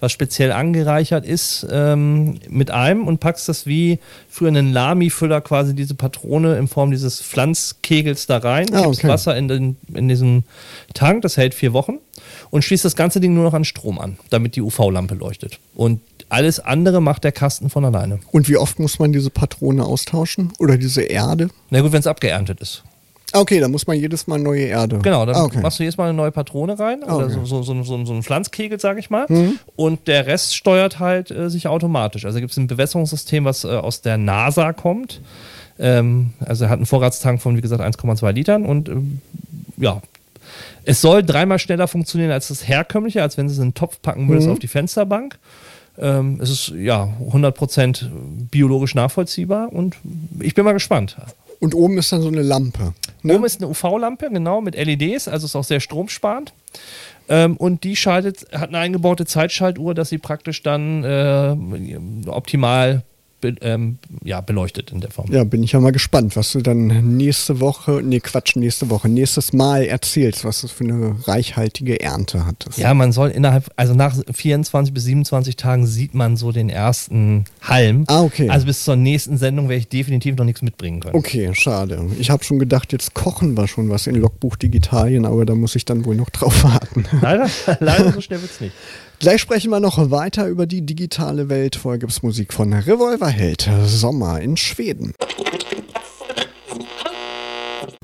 was 0.00 0.12
speziell 0.12 0.52
angereichert 0.52 1.24
ist, 1.24 1.66
ähm, 1.70 2.38
mit 2.48 2.70
einem 2.70 3.06
und 3.06 3.18
packst 3.18 3.48
das 3.48 3.66
wie 3.66 3.98
für 4.28 4.46
einen 4.46 4.72
Lami-Füller 4.72 5.40
quasi 5.40 5.74
diese 5.74 5.94
Patrone 5.94 6.56
in 6.56 6.68
Form 6.68 6.90
dieses 6.90 7.22
Pflanzkegels 7.22 8.26
da 8.26 8.38
rein, 8.38 8.66
ah, 8.74 8.86
okay. 8.86 9.08
Wasser 9.08 9.36
in, 9.36 9.48
den, 9.48 9.76
in 9.94 10.08
diesen 10.08 10.44
Tank, 10.92 11.22
das 11.22 11.36
hält 11.36 11.54
vier 11.54 11.72
Wochen 11.72 11.98
und 12.50 12.62
schließt 12.62 12.84
das 12.84 12.96
ganze 12.96 13.20
Ding 13.20 13.34
nur 13.34 13.44
noch 13.44 13.54
an 13.54 13.64
Strom 13.64 13.98
an, 13.98 14.18
damit 14.30 14.56
die 14.56 14.62
UV-Lampe 14.62 15.14
leuchtet. 15.14 15.58
Und 15.74 16.00
alles 16.28 16.60
andere 16.60 17.00
macht 17.00 17.24
der 17.24 17.32
Kasten 17.32 17.70
von 17.70 17.84
alleine. 17.84 18.18
Und 18.32 18.48
wie 18.48 18.56
oft 18.56 18.78
muss 18.78 18.98
man 18.98 19.12
diese 19.12 19.30
Patrone 19.30 19.84
austauschen 19.84 20.52
oder 20.58 20.76
diese 20.76 21.02
Erde? 21.02 21.48
Na 21.70 21.80
gut, 21.80 21.92
wenn 21.92 22.00
es 22.00 22.06
abgeerntet 22.06 22.60
ist. 22.60 22.82
Ah, 23.36 23.40
okay, 23.40 23.60
da 23.60 23.68
muss 23.68 23.86
man 23.86 23.98
jedes 23.98 24.26
Mal 24.26 24.38
neue 24.38 24.64
Erde. 24.64 24.98
Genau, 25.02 25.26
dann 25.26 25.36
ah, 25.36 25.44
okay. 25.44 25.60
machst 25.60 25.78
du 25.78 25.82
jedes 25.82 25.98
Mal 25.98 26.04
eine 26.04 26.14
neue 26.14 26.30
Patrone 26.30 26.78
rein 26.78 27.02
ah, 27.06 27.16
oder 27.16 27.26
okay. 27.26 27.34
so, 27.44 27.62
so, 27.62 27.82
so, 27.82 28.04
so, 28.04 28.14
ein 28.14 28.22
Pflanzkegel, 28.22 28.80
sag 28.80 28.98
ich 28.98 29.10
mal. 29.10 29.26
Mhm. 29.28 29.58
Und 29.76 30.08
der 30.08 30.26
Rest 30.26 30.56
steuert 30.56 30.98
halt 30.98 31.30
äh, 31.30 31.50
sich 31.50 31.68
automatisch. 31.68 32.24
Also 32.24 32.40
gibt 32.40 32.52
es 32.52 32.56
ein 32.56 32.66
Bewässerungssystem, 32.66 33.44
was 33.44 33.64
äh, 33.64 33.68
aus 33.68 34.00
der 34.00 34.16
NASA 34.16 34.72
kommt. 34.72 35.20
Ähm, 35.78 36.30
also 36.40 36.64
er 36.64 36.70
hat 36.70 36.78
einen 36.78 36.86
Vorratstank 36.86 37.42
von, 37.42 37.58
wie 37.58 37.60
gesagt, 37.60 37.82
1,2 37.82 38.32
Litern 38.32 38.64
und 38.64 38.88
äh, 38.88 38.94
ja, 39.76 40.00
es 40.84 41.02
soll 41.02 41.22
dreimal 41.22 41.58
schneller 41.58 41.88
funktionieren 41.88 42.30
als 42.30 42.48
das 42.48 42.66
herkömmliche, 42.66 43.20
als 43.20 43.36
wenn 43.36 43.48
du 43.48 43.52
es 43.52 43.58
in 43.58 43.64
einen 43.64 43.74
Topf 43.74 44.00
packen 44.00 44.28
würdest 44.28 44.46
mhm. 44.46 44.54
auf 44.54 44.58
die 44.60 44.68
Fensterbank. 44.68 45.38
Ähm, 45.98 46.38
es 46.40 46.48
ist 46.48 46.68
ja 46.68 47.12
100% 47.32 48.06
biologisch 48.50 48.94
nachvollziehbar 48.94 49.72
und 49.72 49.96
ich 50.40 50.54
bin 50.54 50.64
mal 50.64 50.72
gespannt. 50.72 51.16
Und 51.60 51.74
oben 51.74 51.98
ist 51.98 52.12
dann 52.12 52.22
so 52.22 52.28
eine 52.28 52.42
Lampe. 52.42 52.94
Ne? 53.22 53.34
Oben 53.34 53.44
ist 53.44 53.60
eine 53.60 53.70
UV-Lampe, 53.70 54.30
genau, 54.30 54.60
mit 54.60 54.74
LEDs, 54.74 55.28
also 55.28 55.46
ist 55.46 55.56
auch 55.56 55.64
sehr 55.64 55.80
stromsparend. 55.80 56.52
Ähm, 57.28 57.56
und 57.56 57.84
die 57.84 57.96
schaltet, 57.96 58.46
hat 58.52 58.68
eine 58.68 58.78
eingebaute 58.78 59.26
Zeitschaltuhr, 59.26 59.94
dass 59.94 60.10
sie 60.10 60.18
praktisch 60.18 60.62
dann 60.62 61.02
äh, 61.04 62.28
optimal 62.28 63.02
be, 63.40 63.54
ähm, 63.60 63.98
ja, 64.24 64.40
beleuchtet 64.40 64.92
in 64.92 65.00
der 65.00 65.10
Form. 65.10 65.32
Ja, 65.32 65.44
bin 65.44 65.62
ich 65.62 65.72
ja 65.72 65.80
mal 65.80 65.92
gespannt, 65.92 66.36
was 66.36 66.52
du 66.52 66.60
dann 66.60 67.16
nächste 67.16 67.60
Woche, 67.60 68.00
nee, 68.02 68.20
Quatsch, 68.20 68.56
nächste 68.56 68.90
Woche, 68.90 69.08
nächstes 69.08 69.52
Mal 69.52 69.84
erzählst, 69.84 70.44
was 70.44 70.62
du 70.62 70.68
für 70.68 70.84
eine 70.84 71.16
reichhaltige 71.26 72.00
Ernte 72.00 72.46
hattest. 72.46 72.78
Ja, 72.78 72.94
man 72.94 73.12
soll 73.12 73.30
innerhalb, 73.30 73.70
also 73.76 73.94
nach 73.94 74.16
24 74.32 74.92
bis 74.92 75.04
27 75.04 75.56
Tagen 75.56 75.86
sieht 75.86 76.14
man 76.14 76.36
so 76.36 76.52
den 76.52 76.70
ersten 76.70 77.44
Halm. 77.62 78.04
Ah, 78.08 78.22
okay. 78.22 78.48
Also 78.48 78.66
bis 78.66 78.84
zur 78.84 78.96
nächsten 78.96 79.36
Sendung 79.36 79.68
werde 79.68 79.80
ich 79.80 79.88
definitiv 79.88 80.36
noch 80.36 80.44
nichts 80.44 80.62
mitbringen 80.62 81.00
können. 81.00 81.16
Okay, 81.16 81.50
schade. 81.54 82.06
Ich 82.18 82.30
habe 82.30 82.44
schon 82.44 82.58
gedacht, 82.58 82.92
jetzt 82.92 83.14
kochen 83.14 83.56
wir 83.56 83.68
schon 83.68 83.88
was 83.90 84.06
in 84.06 84.16
Logbuch 84.16 84.56
Digitalien, 84.56 85.24
aber 85.26 85.44
da 85.44 85.54
muss 85.54 85.76
ich 85.76 85.84
dann 85.84 86.04
wohl 86.04 86.16
noch 86.16 86.30
drauf 86.30 86.64
warten. 86.64 87.04
Leider, 87.20 87.48
leider 87.80 88.12
so 88.12 88.20
schnell 88.20 88.40
wird 88.40 88.50
es 88.50 88.60
nicht. 88.60 88.72
Gleich 89.18 89.40
sprechen 89.40 89.70
wir 89.70 89.80
noch 89.80 90.10
weiter 90.10 90.46
über 90.46 90.66
die 90.66 90.84
digitale 90.84 91.48
Welt. 91.48 91.76
Vorher 91.76 91.98
gibt 91.98 92.12
es 92.12 92.22
Musik 92.22 92.52
von 92.52 92.72
Revolverheld, 92.72 93.68
Sommer 93.86 94.40
in 94.40 94.58
Schweden. 94.58 95.14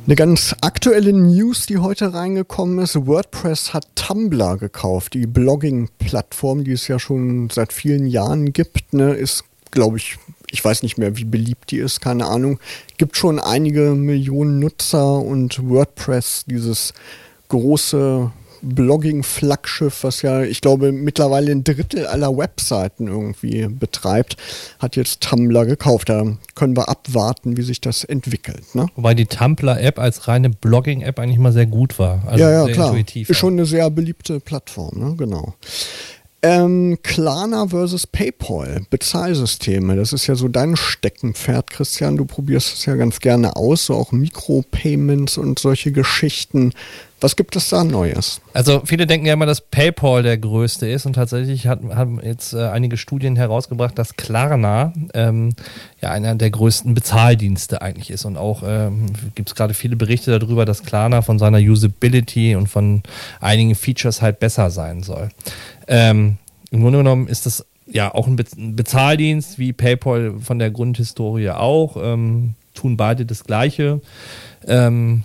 Eine 0.06 0.16
ganz 0.16 0.56
aktuelle 0.62 1.12
News, 1.12 1.66
die 1.66 1.78
heute 1.78 2.14
reingekommen 2.14 2.78
ist. 2.78 3.06
WordPress 3.06 3.74
hat 3.74 3.86
Tumblr 3.94 4.56
gekauft. 4.56 5.12
Die 5.12 5.26
Blogging-Plattform, 5.26 6.64
die 6.64 6.72
es 6.72 6.88
ja 6.88 6.98
schon 6.98 7.50
seit 7.50 7.74
vielen 7.74 8.06
Jahren 8.06 8.52
gibt, 8.54 8.94
ne, 8.94 9.12
ist, 9.12 9.44
glaube 9.70 9.98
ich, 9.98 10.16
ich 10.50 10.64
weiß 10.64 10.82
nicht 10.82 10.96
mehr, 10.96 11.16
wie 11.18 11.24
beliebt 11.24 11.70
die 11.70 11.78
ist, 11.78 12.00
keine 12.00 12.26
Ahnung. 12.26 12.58
Gibt 12.96 13.16
schon 13.16 13.38
einige 13.38 13.94
Millionen 13.94 14.58
Nutzer 14.58 15.18
und 15.18 15.68
WordPress, 15.68 16.44
dieses 16.46 16.94
große 17.48 18.32
Blogging-Flaggschiff, 18.62 20.04
was 20.04 20.22
ja, 20.22 20.42
ich 20.42 20.60
glaube, 20.60 20.92
mittlerweile 20.92 21.52
ein 21.52 21.64
Drittel 21.64 22.06
aller 22.06 22.36
Webseiten 22.36 23.08
irgendwie 23.08 23.66
betreibt, 23.68 24.36
hat 24.78 24.96
jetzt 24.96 25.20
Tumblr 25.20 25.66
gekauft. 25.66 26.08
Da 26.08 26.36
können 26.54 26.76
wir 26.76 26.88
abwarten, 26.88 27.56
wie 27.56 27.62
sich 27.62 27.80
das 27.80 28.04
entwickelt. 28.04 28.74
Ne? 28.74 28.86
Wobei 28.94 29.14
die 29.14 29.26
Tumblr-App 29.26 29.98
als 29.98 30.28
reine 30.28 30.50
Blogging-App 30.50 31.18
eigentlich 31.18 31.38
mal 31.38 31.52
sehr 31.52 31.66
gut 31.66 31.98
war. 31.98 32.22
Also 32.26 32.44
ja, 32.44 32.66
ja, 32.66 32.72
klar. 32.72 32.96
Ist 32.96 33.36
schon 33.36 33.54
eine 33.54 33.66
sehr 33.66 33.90
beliebte 33.90 34.40
Plattform, 34.40 34.98
ne? 34.98 35.14
genau. 35.16 35.54
Ähm, 36.44 36.98
Klarna 37.04 37.68
versus 37.68 38.04
PayPal, 38.04 38.82
Bezahlsysteme. 38.90 39.94
Das 39.94 40.12
ist 40.12 40.26
ja 40.26 40.34
so 40.34 40.48
dein 40.48 40.74
Steckenpferd, 40.74 41.70
Christian. 41.70 42.16
Du 42.16 42.24
probierst 42.24 42.74
es 42.74 42.84
ja 42.84 42.96
ganz 42.96 43.20
gerne 43.20 43.54
aus, 43.54 43.86
so 43.86 43.94
auch 43.94 44.10
Mikropayments 44.10 45.38
und 45.38 45.60
solche 45.60 45.92
Geschichten. 45.92 46.72
Was 47.22 47.36
gibt 47.36 47.54
es 47.54 47.68
da 47.68 47.84
Neues? 47.84 48.40
Also 48.52 48.82
viele 48.84 49.06
denken 49.06 49.26
ja 49.26 49.34
immer, 49.34 49.46
dass 49.46 49.60
PayPal 49.60 50.24
der 50.24 50.36
größte 50.36 50.88
ist 50.88 51.06
und 51.06 51.12
tatsächlich 51.12 51.68
hat, 51.68 51.78
haben 51.94 52.20
jetzt 52.20 52.52
äh, 52.52 52.66
einige 52.66 52.96
Studien 52.96 53.36
herausgebracht, 53.36 53.96
dass 53.96 54.16
Klarna 54.16 54.92
ähm, 55.14 55.54
ja 56.00 56.10
einer 56.10 56.34
der 56.34 56.50
größten 56.50 56.94
Bezahldienste 56.94 57.80
eigentlich 57.80 58.10
ist 58.10 58.24
und 58.24 58.36
auch 58.36 58.64
ähm, 58.66 59.06
gibt 59.36 59.50
es 59.50 59.54
gerade 59.54 59.72
viele 59.72 59.94
Berichte 59.94 60.36
darüber, 60.36 60.64
dass 60.64 60.82
Klarna 60.82 61.22
von 61.22 61.38
seiner 61.38 61.58
Usability 61.58 62.56
und 62.56 62.66
von 62.66 63.04
einigen 63.40 63.76
Features 63.76 64.20
halt 64.20 64.40
besser 64.40 64.70
sein 64.70 65.04
soll. 65.04 65.28
Ähm, 65.88 66.38
Im 66.70 66.82
Grunde 66.82 66.98
genommen 66.98 67.28
ist 67.28 67.46
das 67.46 67.66
ja 67.86 68.14
auch 68.14 68.26
ein, 68.26 68.36
Be 68.36 68.44
ein 68.56 68.76
Bezahldienst 68.76 69.58
wie 69.58 69.72
PayPal 69.72 70.34
von 70.40 70.58
der 70.58 70.70
Grundhistorie 70.70 71.50
auch, 71.50 71.96
ähm, 72.00 72.54
tun 72.74 72.96
beide 72.96 73.26
das 73.26 73.44
Gleiche. 73.44 74.00
Ähm, 74.66 75.24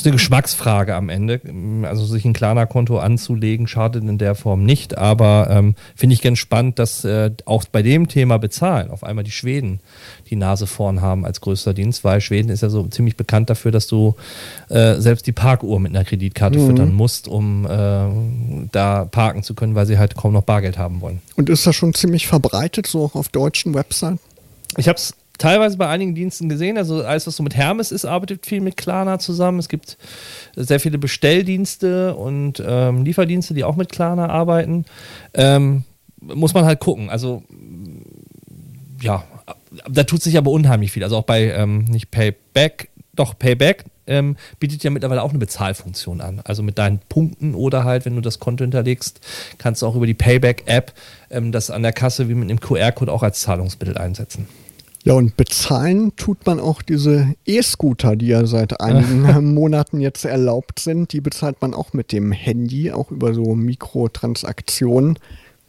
ist 0.00 0.06
eine 0.06 0.16
Geschmacksfrage 0.16 0.94
am 0.94 1.08
Ende. 1.08 1.40
Also 1.84 2.04
sich 2.04 2.24
ein 2.24 2.32
Klarna-Konto 2.32 2.98
anzulegen, 2.98 3.66
schadet 3.66 4.04
in 4.04 4.18
der 4.18 4.34
Form 4.34 4.64
nicht. 4.64 4.96
Aber 4.96 5.48
ähm, 5.50 5.74
finde 5.94 6.14
ich 6.14 6.22
ganz 6.22 6.38
spannend, 6.38 6.78
dass 6.78 7.04
äh, 7.04 7.30
auch 7.44 7.64
bei 7.64 7.82
dem 7.82 8.08
Thema 8.08 8.38
Bezahlen 8.38 8.90
auf 8.90 9.04
einmal 9.04 9.24
die 9.24 9.30
Schweden 9.30 9.80
die 10.28 10.36
Nase 10.36 10.66
vorn 10.66 11.00
haben 11.00 11.24
als 11.24 11.40
größter 11.40 11.74
Dienst, 11.74 12.04
weil 12.04 12.20
Schweden 12.20 12.50
ist 12.50 12.62
ja 12.62 12.68
so 12.68 12.86
ziemlich 12.88 13.16
bekannt 13.16 13.50
dafür, 13.50 13.72
dass 13.72 13.86
du 13.86 14.16
äh, 14.68 14.94
selbst 14.96 15.26
die 15.26 15.32
Parkuhr 15.32 15.80
mit 15.80 15.94
einer 15.94 16.04
Kreditkarte 16.04 16.58
mhm. 16.58 16.66
füttern 16.66 16.94
musst, 16.94 17.28
um 17.28 17.66
äh, 17.66 18.68
da 18.72 19.04
parken 19.04 19.42
zu 19.42 19.54
können, 19.54 19.74
weil 19.74 19.86
sie 19.86 19.98
halt 19.98 20.16
kaum 20.16 20.32
noch 20.32 20.42
Bargeld 20.42 20.78
haben 20.78 21.00
wollen. 21.00 21.20
Und 21.36 21.48
ist 21.48 21.66
das 21.66 21.74
schon 21.74 21.94
ziemlich 21.94 22.26
verbreitet, 22.26 22.86
so 22.86 23.04
auch 23.04 23.14
auf 23.14 23.28
deutschen 23.28 23.74
Websites? 23.74 24.18
Ich 24.76 24.88
habe 24.88 24.98
es 24.98 25.14
teilweise 25.38 25.76
bei 25.76 25.88
einigen 25.88 26.14
Diensten 26.14 26.48
gesehen. 26.48 26.78
Also 26.78 27.04
alles, 27.04 27.26
was 27.26 27.36
so 27.36 27.42
mit 27.42 27.54
Hermes 27.54 27.92
ist, 27.92 28.04
arbeitet 28.04 28.46
viel 28.46 28.60
mit 28.60 28.76
Klarna 28.76 29.18
zusammen. 29.18 29.58
Es 29.58 29.68
gibt 29.68 29.96
sehr 30.54 30.80
viele 30.80 30.98
Bestelldienste 30.98 32.14
und 32.14 32.62
ähm, 32.66 33.04
Lieferdienste, 33.04 33.54
die 33.54 33.64
auch 33.64 33.76
mit 33.76 33.90
Klarna 33.90 34.28
arbeiten. 34.28 34.84
Ähm, 35.34 35.84
muss 36.20 36.54
man 36.54 36.64
halt 36.64 36.80
gucken. 36.80 37.10
Also 37.10 37.42
ja, 39.00 39.24
da 39.88 40.04
tut 40.04 40.22
sich 40.22 40.38
aber 40.38 40.50
unheimlich 40.50 40.92
viel. 40.92 41.04
Also 41.04 41.16
auch 41.16 41.24
bei 41.24 41.50
ähm, 41.52 41.84
nicht 41.84 42.10
Payback, 42.10 42.90
doch 43.14 43.38
Payback 43.38 43.84
ähm, 44.06 44.36
bietet 44.60 44.84
ja 44.84 44.90
mittlerweile 44.90 45.22
auch 45.22 45.30
eine 45.30 45.38
Bezahlfunktion 45.38 46.20
an. 46.20 46.40
Also 46.44 46.62
mit 46.62 46.78
deinen 46.78 47.00
Punkten 47.08 47.54
oder 47.54 47.84
halt, 47.84 48.04
wenn 48.04 48.14
du 48.14 48.20
das 48.20 48.38
Konto 48.38 48.64
hinterlegst, 48.64 49.20
kannst 49.58 49.82
du 49.82 49.86
auch 49.86 49.96
über 49.96 50.06
die 50.06 50.14
Payback-App 50.14 50.92
ähm, 51.30 51.52
das 51.52 51.70
an 51.70 51.82
der 51.82 51.92
Kasse 51.92 52.28
wie 52.28 52.34
mit 52.34 52.48
einem 52.48 52.60
QR-Code 52.60 53.12
auch 53.12 53.22
als 53.22 53.40
Zahlungsmittel 53.40 53.98
einsetzen. 53.98 54.48
Ja, 55.06 55.12
und 55.12 55.36
bezahlen 55.36 56.16
tut 56.16 56.46
man 56.46 56.58
auch 56.58 56.82
diese 56.82 57.32
E-Scooter, 57.46 58.16
die 58.16 58.26
ja 58.26 58.44
seit 58.44 58.80
einigen 58.80 59.54
Monaten 59.54 60.00
jetzt 60.00 60.24
erlaubt 60.24 60.80
sind. 60.80 61.12
Die 61.12 61.20
bezahlt 61.20 61.62
man 61.62 61.74
auch 61.74 61.92
mit 61.92 62.10
dem 62.10 62.32
Handy, 62.32 62.90
auch 62.90 63.12
über 63.12 63.32
so 63.32 63.54
Mikrotransaktionen. 63.54 65.16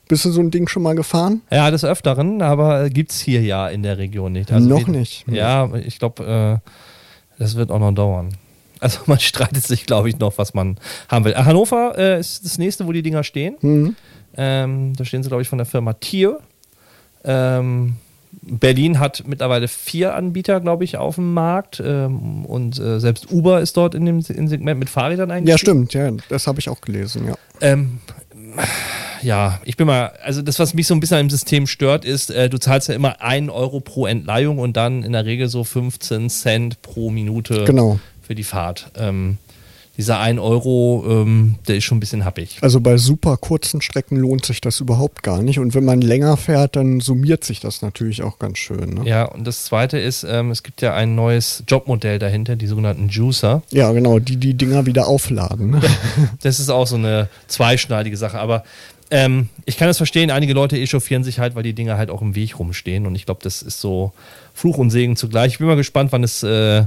Bist 0.07 0.25
du 0.25 0.31
so 0.31 0.41
ein 0.41 0.49
Ding 0.49 0.67
schon 0.67 0.81
mal 0.81 0.95
gefahren? 0.95 1.43
Ja, 1.51 1.69
des 1.69 1.85
Öfteren, 1.85 2.41
aber 2.41 2.89
gibt 2.89 3.11
es 3.11 3.19
hier 3.19 3.43
ja 3.43 3.67
in 3.67 3.83
der 3.83 3.99
Region 3.99 4.31
nicht. 4.31 4.51
Also 4.51 4.67
noch 4.67 4.87
nicht. 4.87 5.23
Ja, 5.29 5.71
ich 5.75 5.99
glaube, 5.99 6.61
äh, 6.65 7.37
das 7.37 7.55
wird 7.55 7.69
auch 7.69 7.79
noch 7.79 7.93
dauern. 7.93 8.29
Also 8.79 9.01
man 9.05 9.19
streitet 9.19 9.63
sich, 9.63 9.85
glaube 9.85 10.09
ich, 10.09 10.17
noch, 10.17 10.39
was 10.39 10.55
man 10.55 10.79
haben 11.09 11.25
will. 11.25 11.35
Hannover 11.35 11.93
äh, 11.95 12.19
ist 12.19 12.43
das 12.43 12.57
nächste, 12.57 12.87
wo 12.87 12.91
die 12.91 13.03
Dinger 13.03 13.23
stehen. 13.23 13.55
Mhm. 13.61 13.95
Ähm, 14.35 14.93
da 14.97 15.05
stehen 15.05 15.21
sie, 15.21 15.29
glaube 15.29 15.43
ich, 15.43 15.47
von 15.47 15.59
der 15.59 15.67
Firma 15.67 15.93
Tier. 15.93 16.39
Ähm, 17.23 17.97
Berlin 18.41 18.99
hat 18.99 19.23
mittlerweile 19.27 19.67
vier 19.67 20.15
Anbieter, 20.15 20.59
glaube 20.59 20.83
ich, 20.83 20.97
auf 20.97 21.15
dem 21.15 21.33
Markt. 21.33 21.81
Ähm, 21.83 22.45
und 22.45 22.79
äh, 22.79 22.99
selbst 22.99 23.31
Uber 23.31 23.61
ist 23.61 23.77
dort 23.77 23.95
in 23.95 24.05
dem 24.05 24.23
in 24.27 24.47
Segment 24.47 24.79
mit 24.79 24.89
Fahrrädern 24.89 25.31
eigentlich. 25.31 25.49
Ja, 25.49 25.57
stimmt, 25.57 25.93
ja, 25.93 26.11
das 26.29 26.47
habe 26.47 26.59
ich 26.59 26.69
auch 26.69 26.81
gelesen, 26.81 27.27
ja. 27.27 27.35
Ähm, 27.61 27.99
ja, 29.21 29.59
ich 29.65 29.77
bin 29.77 29.87
mal, 29.87 30.13
also 30.23 30.41
das, 30.41 30.59
was 30.59 30.73
mich 30.73 30.87
so 30.87 30.93
ein 30.93 30.99
bisschen 30.99 31.19
im 31.19 31.29
System 31.29 31.67
stört, 31.67 32.05
ist, 32.05 32.29
äh, 32.29 32.49
du 32.49 32.59
zahlst 32.59 32.87
ja 32.89 32.95
immer 32.95 33.21
einen 33.21 33.49
Euro 33.49 33.79
pro 33.79 34.05
Entleihung 34.05 34.59
und 34.59 34.77
dann 34.77 35.03
in 35.03 35.13
der 35.13 35.25
Regel 35.25 35.47
so 35.47 35.63
15 35.63 36.29
Cent 36.29 36.81
pro 36.81 37.09
Minute 37.09 37.65
genau. 37.65 37.99
für 38.21 38.35
die 38.35 38.43
Fahrt. 38.43 38.91
Ähm, 38.95 39.37
dieser 39.97 40.19
1 40.19 40.39
Euro, 40.39 41.03
ähm, 41.07 41.55
der 41.67 41.77
ist 41.77 41.83
schon 41.83 41.97
ein 41.97 41.99
bisschen 41.99 42.23
happig. 42.23 42.59
Also 42.61 42.79
bei 42.79 42.97
super 42.97 43.35
kurzen 43.35 43.81
Strecken 43.81 44.17
lohnt 44.17 44.45
sich 44.45 44.61
das 44.61 44.79
überhaupt 44.79 45.23
gar 45.23 45.41
nicht. 45.41 45.57
Und 45.57 45.73
wenn 45.73 45.83
man 45.83 46.01
länger 46.01 46.37
fährt, 46.37 46.75
dann 46.75 46.99
summiert 46.99 47.43
sich 47.43 47.59
das 47.59 47.81
natürlich 47.81 48.21
auch 48.21 48.37
ganz 48.37 48.59
schön. 48.59 48.93
Ne? 48.93 49.09
Ja, 49.09 49.25
und 49.25 49.45
das 49.47 49.65
Zweite 49.65 49.97
ist, 49.97 50.23
ähm, 50.23 50.51
es 50.51 50.61
gibt 50.61 50.83
ja 50.83 50.93
ein 50.93 51.15
neues 51.15 51.63
Jobmodell 51.67 52.19
dahinter, 52.19 52.55
die 52.55 52.67
sogenannten 52.67 53.09
Juicer. 53.09 53.63
Ja, 53.71 53.91
genau, 53.91 54.19
die 54.19 54.37
die 54.37 54.53
Dinger 54.53 54.85
wieder 54.85 55.07
aufladen. 55.07 55.81
Das 56.41 56.59
ist 56.59 56.69
auch 56.69 56.85
so 56.85 56.95
eine 56.95 57.29
zweischneidige 57.47 58.15
Sache. 58.17 58.39
Aber 58.39 58.63
ähm, 59.09 59.49
ich 59.65 59.77
kann 59.77 59.87
das 59.87 59.97
verstehen, 59.97 60.29
einige 60.29 60.53
Leute 60.53 60.77
echauffieren 60.77 61.23
sich 61.23 61.39
halt, 61.39 61.55
weil 61.55 61.63
die 61.63 61.73
Dinger 61.73 61.97
halt 61.97 62.09
auch 62.09 62.21
im 62.21 62.35
Weg 62.35 62.59
rumstehen. 62.59 63.05
Und 63.05 63.15
ich 63.15 63.25
glaube, 63.25 63.39
das 63.43 63.61
ist 63.61 63.81
so 63.81 64.13
Fluch 64.53 64.77
und 64.77 64.89
Segen 64.89 65.15
zugleich. 65.15 65.53
Ich 65.53 65.57
bin 65.57 65.67
mal 65.67 65.75
gespannt, 65.75 66.11
wann 66.11 66.23
es... 66.23 66.43
Äh, 66.43 66.85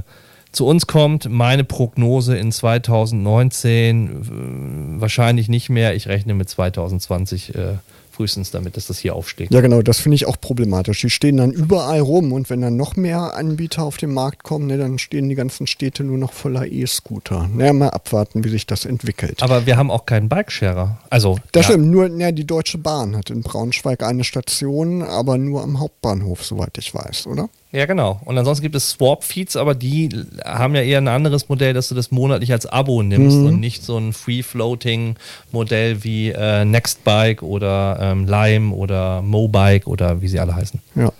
zu 0.51 0.65
uns 0.65 0.87
kommt. 0.87 1.29
Meine 1.29 1.63
Prognose 1.63 2.37
in 2.37 2.51
2019 2.51 4.97
äh, 4.97 5.01
wahrscheinlich 5.01 5.49
nicht 5.49 5.69
mehr. 5.69 5.95
Ich 5.95 6.07
rechne 6.07 6.33
mit 6.33 6.49
2020 6.49 7.55
äh, 7.55 7.75
frühestens 8.11 8.51
damit, 8.51 8.77
dass 8.77 8.87
das 8.87 8.99
hier 8.99 9.15
aufsteht. 9.15 9.51
Ja, 9.51 9.61
genau, 9.61 9.81
das 9.81 9.99
finde 9.99 10.15
ich 10.15 10.27
auch 10.27 10.39
problematisch. 10.39 11.01
Die 11.01 11.09
stehen 11.09 11.37
dann 11.37 11.51
überall 11.51 12.01
rum 12.01 12.33
und 12.33 12.49
wenn 12.49 12.61
dann 12.61 12.75
noch 12.75 12.95
mehr 12.95 13.35
Anbieter 13.35 13.83
auf 13.83 13.97
den 13.97 14.13
Markt 14.13 14.43
kommen, 14.43 14.67
ne, 14.67 14.77
dann 14.77 14.99
stehen 14.99 15.29
die 15.29 15.35
ganzen 15.35 15.65
Städte 15.65 16.03
nur 16.03 16.17
noch 16.17 16.33
voller 16.33 16.67
E-Scooter. 16.67 17.49
Naja, 17.53 17.73
mal 17.73 17.89
abwarten, 17.89 18.43
wie 18.43 18.49
sich 18.49 18.67
das 18.67 18.85
entwickelt. 18.85 19.41
Aber 19.41 19.65
wir 19.65 19.77
haben 19.77 19.89
auch 19.89 20.05
keinen 20.05 20.29
Bikesharer. 20.29 20.99
Also, 21.09 21.39
das 21.51 21.67
ja. 21.67 21.73
stimmt, 21.73 21.87
nur 21.87 22.07
ja, 22.19 22.31
die 22.31 22.45
Deutsche 22.45 22.77
Bahn 22.77 23.15
hat 23.15 23.29
in 23.29 23.41
Braunschweig 23.41 24.03
eine 24.03 24.23
Station, 24.23 25.01
aber 25.01 25.37
nur 25.37 25.63
am 25.63 25.79
Hauptbahnhof, 25.79 26.43
soweit 26.43 26.77
ich 26.77 26.93
weiß, 26.93 27.27
oder? 27.27 27.49
Ja, 27.71 27.85
genau. 27.85 28.19
Und 28.25 28.37
ansonsten 28.37 28.63
gibt 28.63 28.75
es 28.75 28.89
Swap-Feeds, 28.91 29.55
aber 29.55 29.75
die 29.75 30.09
haben 30.43 30.75
ja 30.75 30.81
eher 30.81 30.97
ein 30.97 31.07
anderes 31.07 31.47
Modell, 31.47 31.73
dass 31.73 31.87
du 31.87 31.95
das 31.95 32.11
monatlich 32.11 32.51
als 32.51 32.65
Abo 32.65 33.01
nimmst 33.01 33.37
mhm. 33.37 33.45
und 33.45 33.59
nicht 33.61 33.83
so 33.83 33.97
ein 33.97 34.11
Free-Floating-Modell 34.11 36.03
wie 36.03 36.29
äh, 36.31 36.65
Nextbike 36.65 37.41
oder 37.43 37.97
ähm, 38.01 38.27
Lime 38.27 38.75
oder 38.75 39.21
Mobike 39.21 39.87
oder 39.87 40.21
wie 40.21 40.27
sie 40.27 40.39
alle 40.39 40.55
heißen. 40.55 40.81
Ja, 40.95 41.13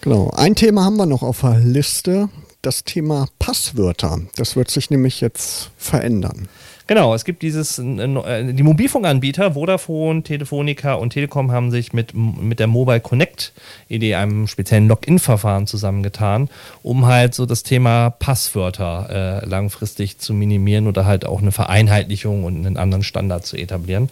genau. 0.00 0.30
Ein 0.30 0.56
Thema 0.56 0.84
haben 0.84 0.96
wir 0.96 1.06
noch 1.06 1.22
auf 1.22 1.42
der 1.42 1.60
Liste, 1.60 2.28
das 2.62 2.82
Thema 2.82 3.28
Passwörter. 3.38 4.18
Das 4.34 4.56
wird 4.56 4.72
sich 4.72 4.90
nämlich 4.90 5.20
jetzt 5.20 5.70
verändern. 5.78 6.48
Genau, 6.88 7.14
es 7.14 7.26
gibt 7.26 7.42
dieses, 7.42 7.78
äh, 7.78 8.52
die 8.54 8.62
Mobilfunkanbieter, 8.62 9.52
Vodafone, 9.52 10.22
Telefonica 10.22 10.94
und 10.94 11.10
Telekom 11.10 11.52
haben 11.52 11.70
sich 11.70 11.92
mit, 11.92 12.14
mit 12.14 12.58
der 12.58 12.66
Mobile 12.66 13.00
Connect 13.00 13.52
Idee, 13.88 14.14
einem 14.14 14.46
speziellen 14.46 14.88
Login-Verfahren 14.88 15.66
zusammengetan, 15.66 16.48
um 16.82 17.04
halt 17.04 17.34
so 17.34 17.44
das 17.44 17.62
Thema 17.62 18.08
Passwörter 18.08 19.42
äh, 19.42 19.46
langfristig 19.46 20.18
zu 20.18 20.32
minimieren 20.32 20.86
oder 20.86 21.04
halt 21.04 21.26
auch 21.26 21.42
eine 21.42 21.52
Vereinheitlichung 21.52 22.44
und 22.44 22.64
einen 22.66 22.78
anderen 22.78 23.02
Standard 23.02 23.44
zu 23.44 23.58
etablieren. 23.58 24.08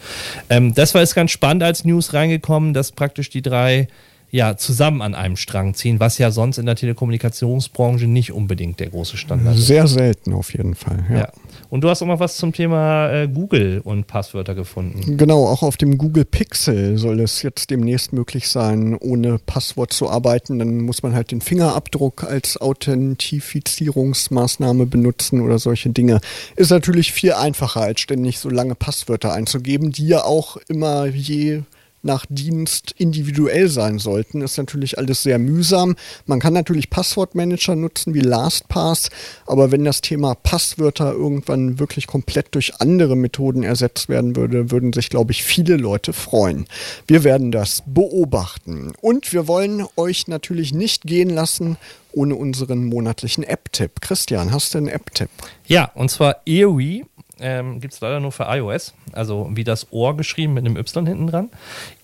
Ähm, 0.50 0.74
das 0.74 0.92
war 0.92 1.00
jetzt 1.00 1.14
ganz 1.14 1.30
spannend 1.30 1.62
als 1.62 1.86
News 1.86 2.12
reingekommen, 2.12 2.74
dass 2.74 2.92
praktisch 2.92 3.30
die 3.30 3.40
drei 3.40 3.88
ja, 4.36 4.56
zusammen 4.58 5.00
an 5.00 5.14
einem 5.14 5.36
Strang 5.36 5.72
ziehen, 5.72 5.98
was 5.98 6.18
ja 6.18 6.30
sonst 6.30 6.58
in 6.58 6.66
der 6.66 6.76
Telekommunikationsbranche 6.76 8.06
nicht 8.06 8.32
unbedingt 8.32 8.80
der 8.80 8.90
große 8.90 9.16
Standard 9.16 9.56
ist. 9.56 9.66
Sehr 9.66 9.86
selten 9.86 10.34
auf 10.34 10.52
jeden 10.52 10.74
Fall. 10.74 11.06
Ja. 11.08 11.16
ja. 11.16 11.32
Und 11.70 11.80
du 11.80 11.88
hast 11.88 12.02
auch 12.02 12.06
mal 12.06 12.20
was 12.20 12.36
zum 12.36 12.52
Thema 12.52 13.10
äh, 13.10 13.28
Google 13.28 13.80
und 13.82 14.06
Passwörter 14.06 14.54
gefunden. 14.54 15.16
Genau, 15.16 15.46
auch 15.46 15.62
auf 15.62 15.78
dem 15.78 15.96
Google 15.96 16.26
Pixel 16.26 16.98
soll 16.98 17.20
es 17.20 17.40
jetzt 17.40 17.70
demnächst 17.70 18.12
möglich 18.12 18.50
sein, 18.50 18.94
ohne 18.94 19.38
Passwort 19.38 19.94
zu 19.94 20.10
arbeiten. 20.10 20.58
Dann 20.58 20.82
muss 20.82 21.02
man 21.02 21.14
halt 21.14 21.30
den 21.30 21.40
Fingerabdruck 21.40 22.24
als 22.24 22.60
Authentifizierungsmaßnahme 22.60 24.84
benutzen 24.84 25.40
oder 25.40 25.58
solche 25.58 25.88
Dinge. 25.88 26.20
Ist 26.56 26.70
natürlich 26.70 27.14
viel 27.14 27.32
einfacher, 27.32 27.80
als 27.80 28.02
ständig 28.02 28.38
so 28.38 28.50
lange 28.50 28.74
Passwörter 28.74 29.32
einzugeben, 29.32 29.92
die 29.92 30.08
ja 30.08 30.24
auch 30.24 30.58
immer 30.68 31.06
je 31.06 31.62
nach 32.06 32.24
Dienst 32.30 32.94
individuell 32.96 33.68
sein 33.68 33.98
sollten, 33.98 34.40
ist 34.40 34.56
natürlich 34.56 34.96
alles 34.96 35.22
sehr 35.22 35.38
mühsam. 35.38 35.96
Man 36.24 36.40
kann 36.40 36.54
natürlich 36.54 36.88
Passwortmanager 36.88 37.76
nutzen 37.76 38.14
wie 38.14 38.20
LastPass, 38.20 39.10
aber 39.46 39.70
wenn 39.70 39.84
das 39.84 40.00
Thema 40.00 40.34
Passwörter 40.34 41.12
irgendwann 41.12 41.78
wirklich 41.78 42.06
komplett 42.06 42.54
durch 42.54 42.80
andere 42.80 43.16
Methoden 43.16 43.62
ersetzt 43.62 44.08
werden 44.08 44.36
würde, 44.36 44.70
würden 44.70 44.92
sich, 44.94 45.10
glaube 45.10 45.32
ich, 45.32 45.42
viele 45.42 45.76
Leute 45.76 46.14
freuen. 46.14 46.66
Wir 47.06 47.24
werden 47.24 47.52
das 47.52 47.82
beobachten. 47.86 48.92
Und 49.00 49.32
wir 49.32 49.48
wollen 49.48 49.84
euch 49.96 50.28
natürlich 50.28 50.72
nicht 50.72 51.02
gehen 51.02 51.30
lassen 51.30 51.76
ohne 52.16 52.34
unseren 52.34 52.86
monatlichen 52.86 53.44
App-Tipp. 53.44 54.00
Christian, 54.00 54.50
hast 54.50 54.72
du 54.72 54.78
einen 54.78 54.88
App-Tipp? 54.88 55.28
Ja, 55.66 55.90
und 55.94 56.10
zwar 56.10 56.36
Erie. 56.46 57.04
Ähm, 57.38 57.80
Gibt 57.80 57.92
es 57.92 58.00
leider 58.00 58.20
nur 58.20 58.32
für 58.32 58.44
iOS, 58.44 58.94
also 59.12 59.50
wie 59.52 59.64
das 59.64 59.92
Ohr 59.92 60.16
geschrieben 60.16 60.54
mit 60.54 60.64
einem 60.64 60.76
Y 60.76 61.06
hinten 61.06 61.26
dran. 61.26 61.50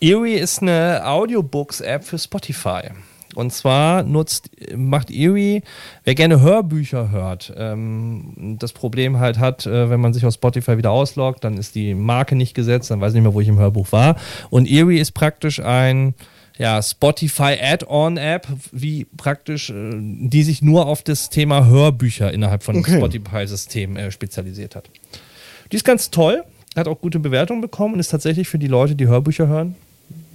Erie 0.01 0.37
ist 0.37 0.61
eine 0.61 1.03
Audiobooks-App 1.05 2.05
für 2.05 2.19
Spotify. 2.19 2.91
Und 3.35 3.53
zwar 3.53 4.03
nutzt, 4.03 4.51
macht 4.77 5.11
Erie, 5.11 5.63
wer 6.05 6.15
gerne 6.15 6.41
Hörbücher 6.41 7.11
hört, 7.11 7.53
ähm, 7.57 8.57
das 8.59 8.75
Problem 8.75 9.21
halt 9.21 9.39
hat, 9.39 9.65
äh, 9.67 9.89
wenn 9.89 10.01
man 10.01 10.13
sich 10.13 10.27
auf 10.27 10.35
Spotify 10.35 10.77
wieder 10.77 10.91
ausloggt, 10.91 11.43
dann 11.45 11.57
ist 11.57 11.75
die 11.75 11.95
Marke 11.95 12.37
nicht 12.37 12.53
gesetzt, 12.55 12.91
dann 12.91 13.01
weiß 13.01 13.13
ich 13.13 13.15
nicht 13.15 13.23
mehr, 13.23 13.35
wo 13.35 13.41
ich 13.41 13.49
im 13.49 13.59
Hörbuch 13.59 13.91
war. 13.91 14.17
Und 14.51 14.71
Erie 14.71 15.01
ist 15.01 15.13
praktisch 15.13 15.61
ein 15.61 16.15
ja, 16.63 16.81
Spotify 16.81 17.57
Add-on-App, 17.61 18.47
wie 18.71 19.05
praktisch, 19.17 19.71
äh, 19.71 19.91
die 19.95 20.45
sich 20.45 20.63
nur 20.63 20.87
auf 20.87 21.03
das 21.03 21.29
Thema 21.29 21.67
Hörbücher 21.67 22.33
innerhalb 22.33 22.63
von 22.63 22.77
okay. 22.77 22.99
Spotify-System 22.99 23.97
äh, 23.97 24.13
spezialisiert 24.13 24.77
hat. 24.77 24.89
Die 25.73 25.77
ist 25.77 25.85
ganz 25.85 26.11
toll, 26.11 26.45
hat 26.77 26.87
auch 26.87 27.01
gute 27.01 27.19
Bewertungen 27.19 27.63
bekommen 27.63 27.95
und 27.95 28.01
ist 28.01 28.13
tatsächlich 28.13 28.49
für 28.49 28.61
die 28.61 28.69
Leute, 28.69 28.95
die 28.95 29.09
Hörbücher 29.09 29.49
hören, 29.49 29.75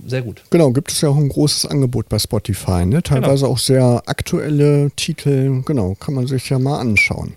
sehr 0.05 0.21
gut. 0.21 0.43
Genau, 0.49 0.71
gibt 0.71 0.91
es 0.91 1.01
ja 1.01 1.09
auch 1.09 1.17
ein 1.17 1.29
großes 1.29 1.65
Angebot 1.65 2.09
bei 2.09 2.19
Spotify, 2.19 2.85
ne? 2.85 3.03
Teilweise 3.03 3.43
genau. 3.43 3.53
auch 3.53 3.57
sehr 3.57 4.03
aktuelle 4.05 4.91
Titel, 4.95 5.63
genau, 5.65 5.95
kann 5.95 6.13
man 6.13 6.27
sich 6.27 6.49
ja 6.49 6.59
mal 6.59 6.79
anschauen. 6.79 7.33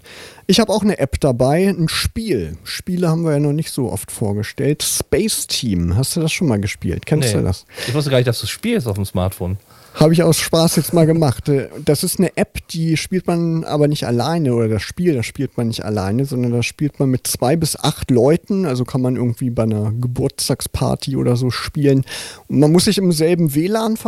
Ich 0.46 0.58
habe 0.58 0.72
auch 0.72 0.82
eine 0.82 0.98
App 0.98 1.20
dabei, 1.20 1.68
ein 1.68 1.88
Spiel. 1.88 2.56
Spiele 2.64 3.08
haben 3.08 3.22
wir 3.22 3.32
ja 3.32 3.38
noch 3.38 3.52
nicht 3.52 3.70
so 3.70 3.92
oft 3.92 4.10
vorgestellt. 4.10 4.82
Space 4.82 5.46
Team, 5.46 5.96
hast 5.96 6.16
du 6.16 6.20
das 6.20 6.32
schon 6.32 6.48
mal 6.48 6.60
gespielt? 6.60 7.06
Kennst 7.06 7.28
nee. 7.28 7.40
du 7.40 7.44
das? 7.44 7.66
Ich 7.86 7.94
wusste 7.94 8.10
gar 8.10 8.18
nicht, 8.18 8.26
dass 8.26 8.40
du 8.40 8.46
spielst 8.46 8.88
auf 8.88 8.96
dem 8.96 9.04
Smartphone. 9.04 9.58
Habe 9.94 10.12
ich 10.12 10.22
aus 10.22 10.38
Spaß 10.38 10.76
jetzt 10.76 10.92
mal 10.94 11.06
gemacht. 11.06 11.48
Äh, 11.48 11.68
das 11.84 12.04
ist 12.04 12.18
eine 12.18 12.36
App, 12.36 12.66
die 12.68 12.96
spielt 12.96 13.26
man 13.26 13.64
aber 13.64 13.88
nicht 13.88 14.06
alleine 14.06 14.54
oder 14.54 14.68
das 14.68 14.82
Spiel, 14.82 15.14
das 15.14 15.26
spielt 15.26 15.56
man 15.56 15.68
nicht 15.68 15.84
alleine, 15.84 16.24
sondern 16.24 16.52
das 16.52 16.66
spielt 16.66 17.00
man 17.00 17.10
mit 17.10 17.26
zwei 17.26 17.56
bis 17.56 17.76
acht 17.76 18.10
Leuten. 18.10 18.66
Also 18.66 18.84
kann 18.84 19.02
man 19.02 19.16
irgendwie 19.16 19.50
bei 19.50 19.64
einer 19.64 19.92
Geburtstagsparty 19.92 21.16
oder 21.16 21.36
so 21.36 21.50
spielen. 21.50 22.04
Und 22.48 22.60
man 22.60 22.72
muss 22.72 22.84
sich 22.84 22.98
im 22.98 23.12
selben 23.12 23.54
WLAN 23.54 23.98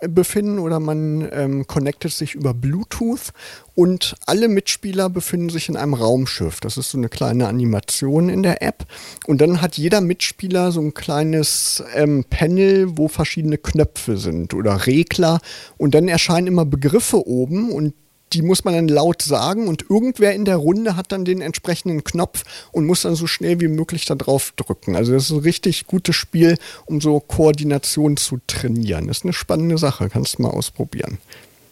befinden 0.00 0.58
oder 0.58 0.80
man 0.80 1.28
ähm, 1.32 1.66
connectet 1.66 2.12
sich 2.12 2.34
über 2.34 2.52
Bluetooth 2.54 3.32
und 3.78 4.16
alle 4.26 4.48
Mitspieler 4.48 5.08
befinden 5.08 5.50
sich 5.50 5.68
in 5.68 5.76
einem 5.76 5.94
Raumschiff. 5.94 6.58
Das 6.58 6.76
ist 6.78 6.90
so 6.90 6.98
eine 6.98 7.08
kleine 7.08 7.46
Animation 7.46 8.28
in 8.28 8.42
der 8.42 8.60
App. 8.60 8.84
Und 9.28 9.40
dann 9.40 9.62
hat 9.62 9.78
jeder 9.78 10.00
Mitspieler 10.00 10.72
so 10.72 10.80
ein 10.80 10.94
kleines 10.94 11.84
ähm, 11.94 12.24
Panel, 12.28 12.98
wo 12.98 13.06
verschiedene 13.06 13.56
Knöpfe 13.56 14.16
sind 14.16 14.52
oder 14.52 14.88
Regler. 14.88 15.38
Und 15.76 15.94
dann 15.94 16.08
erscheinen 16.08 16.48
immer 16.48 16.64
Begriffe 16.64 17.24
oben 17.24 17.70
und 17.70 17.94
die 18.32 18.42
muss 18.42 18.64
man 18.64 18.74
dann 18.74 18.88
laut 18.88 19.22
sagen 19.22 19.68
und 19.68 19.88
irgendwer 19.88 20.34
in 20.34 20.44
der 20.44 20.56
Runde 20.56 20.96
hat 20.96 21.12
dann 21.12 21.24
den 21.24 21.40
entsprechenden 21.40 22.02
Knopf 22.02 22.42
und 22.72 22.84
muss 22.84 23.02
dann 23.02 23.14
so 23.14 23.28
schnell 23.28 23.60
wie 23.60 23.68
möglich 23.68 24.06
da 24.06 24.16
drauf 24.16 24.54
drücken. 24.56 24.96
Also 24.96 25.12
das 25.12 25.26
ist 25.26 25.30
ein 25.30 25.38
richtig 25.38 25.86
gutes 25.86 26.16
Spiel, 26.16 26.58
um 26.86 27.00
so 27.00 27.20
Koordination 27.20 28.16
zu 28.16 28.40
trainieren. 28.48 29.06
Das 29.06 29.18
ist 29.18 29.24
eine 29.24 29.32
spannende 29.32 29.78
Sache, 29.78 30.08
kannst 30.08 30.38
du 30.38 30.42
mal 30.42 30.50
ausprobieren. 30.50 31.18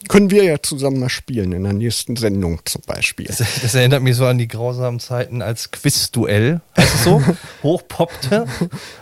Können 0.09 0.31
wir 0.31 0.45
ja 0.45 0.63
zusammen 0.63 1.01
mal 1.01 1.09
spielen 1.09 1.53
in 1.53 1.65
der 1.65 1.73
nächsten 1.73 2.17
Sendung 2.17 2.61
zum 2.65 2.83
Beispiel. 2.87 3.27
Das, 3.27 3.39
das 3.39 3.75
erinnert 3.75 4.03
mich 4.03 4.17
so 4.17 4.27
an 4.27 4.39
die 4.39 4.49
grausamen 4.49 5.01
Zeiten, 5.01 5.43
als 5.43 5.71
Quizduell, 5.71 6.61
heißt 6.77 6.95
es 6.95 7.05
so, 7.05 7.23
hochpoppte 7.63 8.47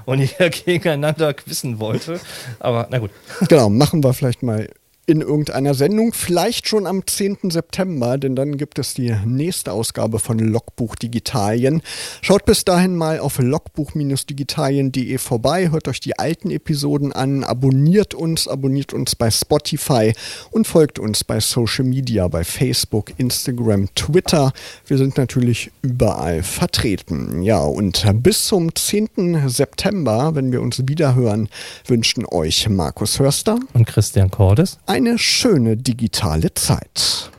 und 0.04 0.20
jeder 0.20 0.50
gegeneinander 0.50 1.34
quizzen 1.34 1.78
wollte. 1.78 2.20
Aber 2.58 2.86
na 2.90 2.98
gut. 2.98 3.10
Genau, 3.48 3.68
machen 3.68 4.02
wir 4.02 4.14
vielleicht 4.14 4.42
mal 4.42 4.68
in 5.06 5.20
irgendeiner 5.20 5.74
Sendung, 5.74 6.12
vielleicht 6.14 6.66
schon 6.66 6.86
am 6.86 7.06
10. 7.06 7.50
September, 7.50 8.16
denn 8.16 8.34
dann 8.34 8.56
gibt 8.56 8.78
es 8.78 8.94
die 8.94 9.14
nächste 9.26 9.72
Ausgabe 9.72 10.18
von 10.18 10.38
Logbuch 10.38 10.94
Digitalien. 10.94 11.82
Schaut 12.22 12.46
bis 12.46 12.64
dahin 12.64 12.96
mal 12.96 13.18
auf 13.18 13.38
logbuch-digitalien.de 13.38 15.18
vorbei, 15.18 15.70
hört 15.70 15.88
euch 15.88 16.00
die 16.00 16.18
alten 16.18 16.50
Episoden 16.50 17.12
an, 17.12 17.44
abonniert 17.44 18.14
uns, 18.14 18.48
abonniert 18.48 18.94
uns 18.94 19.14
bei 19.14 19.30
Spotify 19.30 20.14
und 20.50 20.66
folgt 20.66 20.98
uns 20.98 21.22
bei 21.22 21.38
Social 21.40 21.84
Media, 21.84 22.28
bei 22.28 22.44
Facebook, 22.44 23.12
Instagram, 23.18 23.88
Twitter. 23.94 24.52
Wir 24.86 24.96
sind 24.96 25.18
natürlich 25.18 25.70
überall 25.82 26.42
vertreten. 26.42 27.42
Ja, 27.42 27.58
und 27.58 28.04
bis 28.22 28.46
zum 28.46 28.74
10. 28.74 29.48
September, 29.48 30.34
wenn 30.34 30.50
wir 30.50 30.62
uns 30.62 30.88
wieder 30.88 31.14
hören, 31.14 31.48
wünschen 31.86 32.24
euch 32.26 32.68
Markus 32.70 33.18
Hörster 33.18 33.58
und 33.74 33.86
Christian 33.86 34.30
Cordes 34.30 34.78
eine 34.94 35.18
schöne 35.18 35.76
digitale 35.76 36.54
Zeit. 36.54 37.32